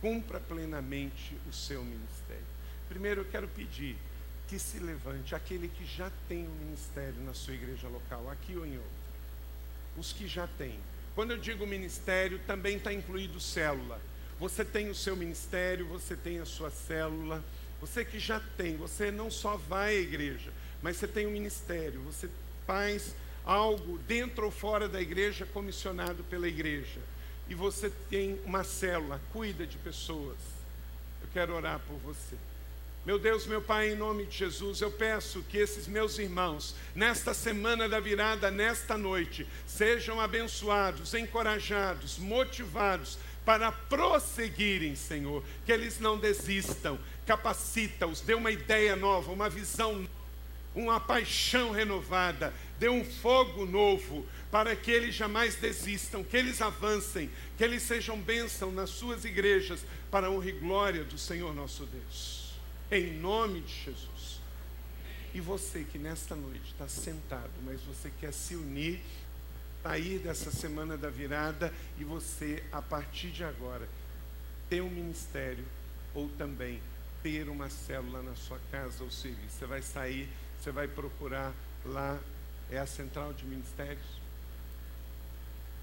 Cumpra 0.00 0.38
plenamente 0.38 1.36
o 1.50 1.52
seu 1.52 1.82
ministério. 1.82 2.46
Primeiro 2.88 3.22
eu 3.22 3.24
quero 3.24 3.48
pedir 3.48 3.98
que 4.46 4.60
se 4.60 4.78
levante 4.78 5.34
aquele 5.34 5.66
que 5.66 5.84
já 5.84 6.08
tem 6.28 6.46
um 6.46 6.64
ministério 6.64 7.20
na 7.24 7.34
sua 7.34 7.54
igreja 7.54 7.88
local, 7.88 8.30
aqui 8.30 8.56
ou 8.56 8.64
em 8.64 8.76
outra. 8.76 8.90
Os 9.96 10.12
que 10.12 10.28
já 10.28 10.46
têm. 10.56 10.78
Quando 11.16 11.32
eu 11.32 11.38
digo 11.38 11.66
ministério, 11.66 12.38
também 12.46 12.76
está 12.76 12.92
incluído 12.92 13.40
célula. 13.40 14.00
Você 14.38 14.64
tem 14.64 14.90
o 14.90 14.94
seu 14.94 15.16
ministério, 15.16 15.86
você 15.86 16.14
tem 16.14 16.40
a 16.40 16.44
sua 16.44 16.70
célula. 16.70 17.42
Você 17.80 18.04
que 18.04 18.18
já 18.18 18.40
tem, 18.56 18.76
você 18.76 19.10
não 19.10 19.30
só 19.30 19.56
vai 19.56 19.96
à 19.96 20.00
igreja, 20.00 20.50
mas 20.82 20.96
você 20.96 21.06
tem 21.06 21.26
um 21.26 21.30
ministério, 21.30 22.00
você 22.02 22.28
faz 22.66 23.14
algo 23.44 23.98
dentro 23.98 24.46
ou 24.46 24.50
fora 24.50 24.88
da 24.88 25.00
igreja 25.00 25.46
comissionado 25.46 26.24
pela 26.24 26.48
igreja. 26.48 27.00
E 27.48 27.54
você 27.54 27.90
tem 28.10 28.40
uma 28.44 28.64
célula, 28.64 29.20
cuida 29.32 29.66
de 29.66 29.78
pessoas. 29.78 30.38
Eu 31.22 31.28
quero 31.32 31.54
orar 31.54 31.80
por 31.86 31.96
você. 31.98 32.34
Meu 33.04 33.20
Deus, 33.20 33.46
meu 33.46 33.62
Pai, 33.62 33.92
em 33.92 33.94
nome 33.94 34.26
de 34.26 34.36
Jesus, 34.36 34.80
eu 34.80 34.90
peço 34.90 35.40
que 35.48 35.58
esses 35.58 35.86
meus 35.86 36.18
irmãos, 36.18 36.74
nesta 36.92 37.32
semana 37.32 37.88
da 37.88 38.00
virada, 38.00 38.50
nesta 38.50 38.98
noite, 38.98 39.46
sejam 39.64 40.20
abençoados, 40.20 41.14
encorajados, 41.14 42.18
motivados 42.18 43.16
para 43.46 43.72
prosseguirem, 43.72 44.94
Senhor, 44.94 45.42
que 45.64 45.72
eles 45.72 45.98
não 45.98 46.18
desistam, 46.18 46.98
capacita-os, 47.24 48.20
dê 48.20 48.34
uma 48.34 48.50
ideia 48.50 48.94
nova, 48.94 49.32
uma 49.32 49.48
visão, 49.48 50.06
uma 50.74 51.00
paixão 51.00 51.70
renovada, 51.70 52.52
dê 52.78 52.90
um 52.90 53.02
fogo 53.04 53.64
novo, 53.64 54.26
para 54.50 54.76
que 54.76 54.90
eles 54.90 55.14
jamais 55.14 55.54
desistam, 55.54 56.22
que 56.22 56.36
eles 56.36 56.60
avancem, 56.60 57.30
que 57.56 57.64
eles 57.64 57.82
sejam 57.82 58.20
bênção 58.20 58.70
nas 58.70 58.90
suas 58.90 59.24
igrejas, 59.24 59.80
para 60.10 60.26
a 60.26 60.30
honra 60.30 60.50
e 60.50 60.52
glória 60.52 61.04
do 61.04 61.16
Senhor 61.16 61.54
nosso 61.54 61.86
Deus 61.86 62.46
em 62.90 63.12
nome 63.14 63.60
de 63.60 63.74
Jesus. 63.84 64.40
E 65.34 65.40
você 65.40 65.84
que 65.84 65.98
nesta 65.98 66.34
noite 66.34 66.72
está 66.72 66.88
sentado, 66.88 67.50
mas 67.64 67.80
você 67.82 68.10
quer 68.20 68.32
se 68.32 68.54
unir, 68.54 69.00
sair 69.86 70.18
dessa 70.18 70.50
semana 70.50 70.96
da 70.96 71.08
virada 71.08 71.72
e 71.96 72.02
você, 72.02 72.60
a 72.72 72.82
partir 72.82 73.30
de 73.30 73.44
agora, 73.44 73.88
ter 74.68 74.80
um 74.80 74.90
ministério 74.90 75.64
ou 76.12 76.28
também 76.30 76.82
ter 77.22 77.48
uma 77.48 77.70
célula 77.70 78.20
na 78.20 78.34
sua 78.34 78.58
casa 78.72 79.04
ou 79.04 79.10
serviço. 79.12 79.58
Você 79.58 79.66
vai 79.66 79.82
sair, 79.82 80.28
você 80.58 80.72
vai 80.72 80.88
procurar 80.88 81.52
lá, 81.84 82.18
é 82.68 82.78
a 82.78 82.86
central 82.86 83.32
de 83.32 83.44
ministérios. 83.44 84.04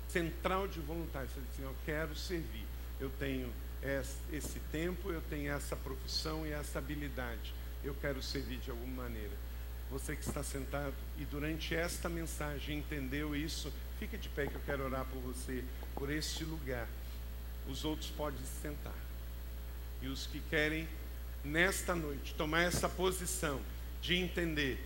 Central 0.10 0.68
de 0.68 0.82
voluntários. 0.82 1.32
Você 1.32 1.40
diz 1.40 1.50
assim, 1.54 1.64
eu 1.64 1.76
quero 1.86 2.14
servir. 2.14 2.66
Eu 3.00 3.10
tenho 3.18 3.50
esse 4.34 4.60
tempo, 4.70 5.12
eu 5.12 5.22
tenho 5.30 5.50
essa 5.50 5.78
profissão 5.78 6.46
e 6.46 6.52
essa 6.52 6.78
habilidade. 6.78 7.54
Eu 7.82 7.96
quero 8.02 8.22
servir 8.22 8.58
de 8.58 8.70
alguma 8.70 9.04
maneira. 9.04 9.32
Você 9.94 10.16
que 10.16 10.28
está 10.28 10.42
sentado 10.42 10.96
e 11.20 11.26
durante 11.26 11.76
esta 11.76 12.10
mensagem 12.10 12.80
entendeu 12.80 13.36
isso, 13.36 13.72
fica 14.00 14.18
de 14.18 14.28
pé 14.28 14.48
que 14.48 14.56
eu 14.56 14.62
quero 14.66 14.84
orar 14.86 15.06
por 15.06 15.22
você, 15.22 15.64
por 15.94 16.12
este 16.12 16.44
lugar. 16.44 16.88
Os 17.70 17.86
outros 17.86 18.10
podem 18.10 18.40
se 18.40 18.60
sentar. 18.60 18.96
E 20.02 20.08
os 20.08 20.26
que 20.26 20.40
querem, 20.50 20.90
nesta 21.46 21.94
noite, 21.94 22.34
tomar 22.34 22.64
essa 22.64 22.90
posição 22.90 23.62
de 24.02 24.16
entender 24.16 24.84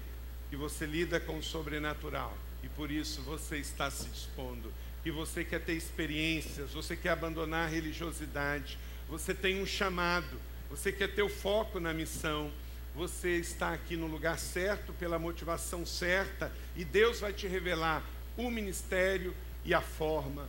que 0.50 0.58
você 0.58 0.86
lida 0.86 1.22
com 1.22 1.38
o 1.38 1.44
sobrenatural 1.44 2.38
e 2.62 2.68
por 2.68 2.92
isso 2.92 3.22
você 3.22 3.60
está 3.60 3.90
se 3.90 4.10
dispondo 4.10 4.74
que 5.04 5.10
você 5.10 5.46
quer 5.46 5.62
ter 5.62 5.74
experiências, 5.74 6.72
você 6.72 6.98
quer 6.98 7.12
abandonar 7.12 7.68
a 7.68 7.72
religiosidade, 7.72 8.78
você 9.08 9.34
tem 9.34 9.62
um 9.62 9.66
chamado, 9.66 10.38
você 10.70 10.92
quer 10.92 11.16
ter 11.16 11.22
o 11.22 11.30
foco 11.30 11.80
na 11.80 11.94
missão, 11.94 12.52
você 12.98 13.38
está 13.38 13.72
aqui 13.74 13.96
no 13.96 14.08
lugar 14.08 14.40
certo, 14.40 14.92
pela 14.92 15.20
motivação 15.20 15.86
certa, 15.86 16.52
e 16.76 16.84
Deus 16.84 17.20
vai 17.20 17.32
te 17.32 17.48
revelar 17.48 18.04
o 18.36 18.50
ministério 18.50 19.34
e 19.64 19.74
a 19.74 19.82
forma. 19.82 20.48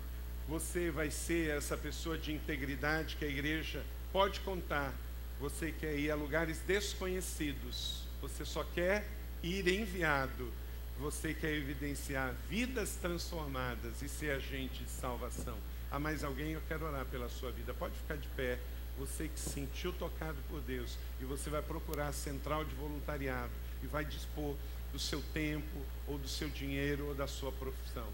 Você 0.49 0.91
vai 0.91 1.11
ser 1.11 1.51
essa 1.57 1.77
pessoa 1.77 2.17
de 2.17 2.33
integridade 2.33 3.17
que 3.17 3.25
a 3.25 3.29
igreja 3.29 3.85
pode 4.11 4.41
contar. 4.41 4.95
Você 5.39 5.71
quer 5.71 5.97
ir 5.97 6.11
a 6.11 6.15
lugares 6.15 6.59
desconhecidos, 6.67 8.09
você 8.21 8.45
só 8.45 8.65
quer 8.65 9.07
ir 9.43 9.69
enviado 9.69 10.51
você 10.99 11.33
quer 11.33 11.55
evidenciar 11.55 12.35
vidas 12.51 12.97
transformadas 12.97 14.03
e 14.03 14.09
ser 14.09 14.33
agente 14.33 14.83
de 14.83 14.91
salvação. 14.91 15.57
Há 15.91 15.99
mais 15.99 16.25
alguém? 16.25 16.53
Eu 16.53 16.63
quero 16.67 16.85
orar 16.87 17.05
pela 17.07 17.29
sua 17.29 17.53
vida. 17.53 17.73
Pode 17.73 17.97
ficar 17.97 18.17
de 18.17 18.27
pé. 18.29 18.59
Você 18.99 19.29
que 19.29 19.39
se 19.39 19.51
sentiu 19.51 19.93
tocado 19.93 20.37
por 20.49 20.61
Deus 20.61 20.99
e 21.21 21.25
você 21.25 21.49
vai 21.49 21.63
procurar 21.63 22.09
a 22.09 22.13
central 22.13 22.65
de 22.65 22.75
voluntariado 22.75 23.53
e 23.83 23.87
vai 23.87 24.05
dispor 24.05 24.55
do 24.93 24.99
seu 24.99 25.23
tempo 25.33 25.79
ou 26.07 26.19
do 26.19 26.29
seu 26.29 26.49
dinheiro 26.49 27.07
ou 27.07 27.15
da 27.15 27.27
sua 27.27 27.53
profissão. 27.53 28.07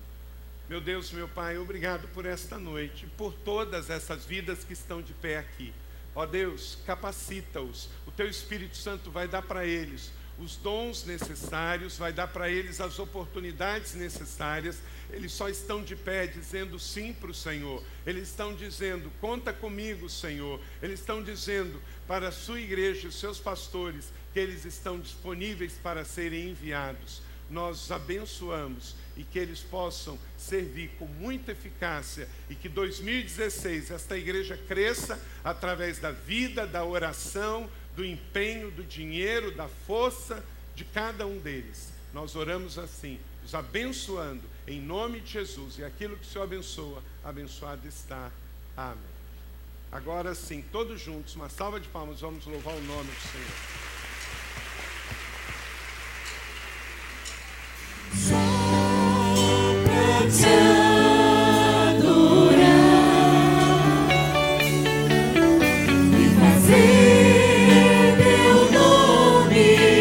Meu 0.69 0.81
Deus, 0.81 1.13
meu 1.13 1.29
Pai, 1.29 1.59
obrigado 1.59 2.09
por 2.09 2.25
esta 2.25 2.59
noite, 2.59 3.07
por 3.17 3.33
todas 3.33 3.91
essas 3.91 4.25
vidas 4.25 4.65
que 4.65 4.73
estão 4.73 5.03
de 5.03 5.13
pé 5.15 5.39
aqui. 5.39 5.73
Ó 6.15 6.25
Deus, 6.25 6.79
capacita-os. 6.87 7.89
O 8.07 8.11
teu 8.11 8.29
Espírito 8.29 8.77
Santo 8.77 9.11
vai 9.11 9.27
dar 9.27 9.43
para 9.43 9.67
eles 9.67 10.11
os 10.39 10.57
dons 10.57 11.05
necessários, 11.05 11.97
vai 11.97 12.13
dar 12.13 12.27
para 12.27 12.51
eles 12.51 12.81
as 12.81 12.99
oportunidades 12.99 13.95
necessárias. 13.95 14.79
Eles 15.11 15.33
só 15.33 15.49
estão 15.49 15.83
de 15.83 15.95
pé 15.95 16.27
dizendo 16.27 16.79
sim 16.79 17.13
para 17.13 17.31
o 17.31 17.35
Senhor. 17.35 17.83
Eles 18.05 18.29
estão 18.29 18.55
dizendo: 18.55 19.13
conta 19.21 19.53
comigo, 19.53 20.09
Senhor. 20.09 20.61
Eles 20.83 21.01
estão 21.01 21.23
dizendo 21.23 21.81
para 22.07 22.29
a 22.29 22.33
sua 22.33 22.61
igreja, 22.61 23.09
os 23.09 23.19
seus 23.19 23.39
pastores, 23.39 24.13
que 24.33 24.41
eles 24.41 24.65
estão 24.65 24.99
disponíveis 24.99 25.75
para 25.75 26.05
serem 26.05 26.51
enviados. 26.51 27.23
Nós 27.49 27.85
os 27.85 27.93
abençoamos 27.93 28.97
e 29.17 29.23
que 29.23 29.39
eles 29.39 29.61
possam 29.61 30.19
servir 30.37 30.91
com 30.99 31.07
muita 31.07 31.53
eficácia 31.53 32.29
e 32.49 32.55
que 32.55 32.69
2016 32.69 33.91
esta 33.91 34.17
igreja 34.17 34.59
cresça 34.67 35.21
através 35.45 35.99
da 35.99 36.11
vida, 36.11 36.67
da 36.67 36.85
oração, 36.85 37.69
do 37.97 38.05
empenho, 38.05 38.71
do 38.71 38.83
dinheiro, 38.83 39.55
da 39.55 39.69
força 39.69 40.45
de 40.75 40.85
cada 40.85 41.27
um 41.27 41.39
deles. 41.39 41.93
Nós 42.13 42.37
oramos 42.37 42.79
assim, 42.79 43.19
os 43.45 43.55
abençoando 43.55 44.43
em 44.67 44.81
nome 44.81 45.21
de 45.21 45.33
Jesus. 45.33 45.79
E 45.79 45.85
aquilo 45.85 46.17
que 46.17 46.27
o 46.27 46.29
Senhor 46.29 46.45
abençoa, 46.45 47.03
abençoado 47.23 47.87
está. 47.87 48.31
Amém. 48.77 49.15
Agora 49.91 50.35
sim, 50.35 50.65
todos 50.73 51.01
juntos, 51.01 51.37
uma 51.37 51.49
salva 51.49 51.79
de 51.79 51.89
palmas, 51.89 52.21
vamos 52.21 52.45
louvar 52.47 52.75
o 52.75 52.83
nome 52.83 53.11
do 53.11 53.21
Senhor. 53.21 53.85
Sopra 60.31 60.84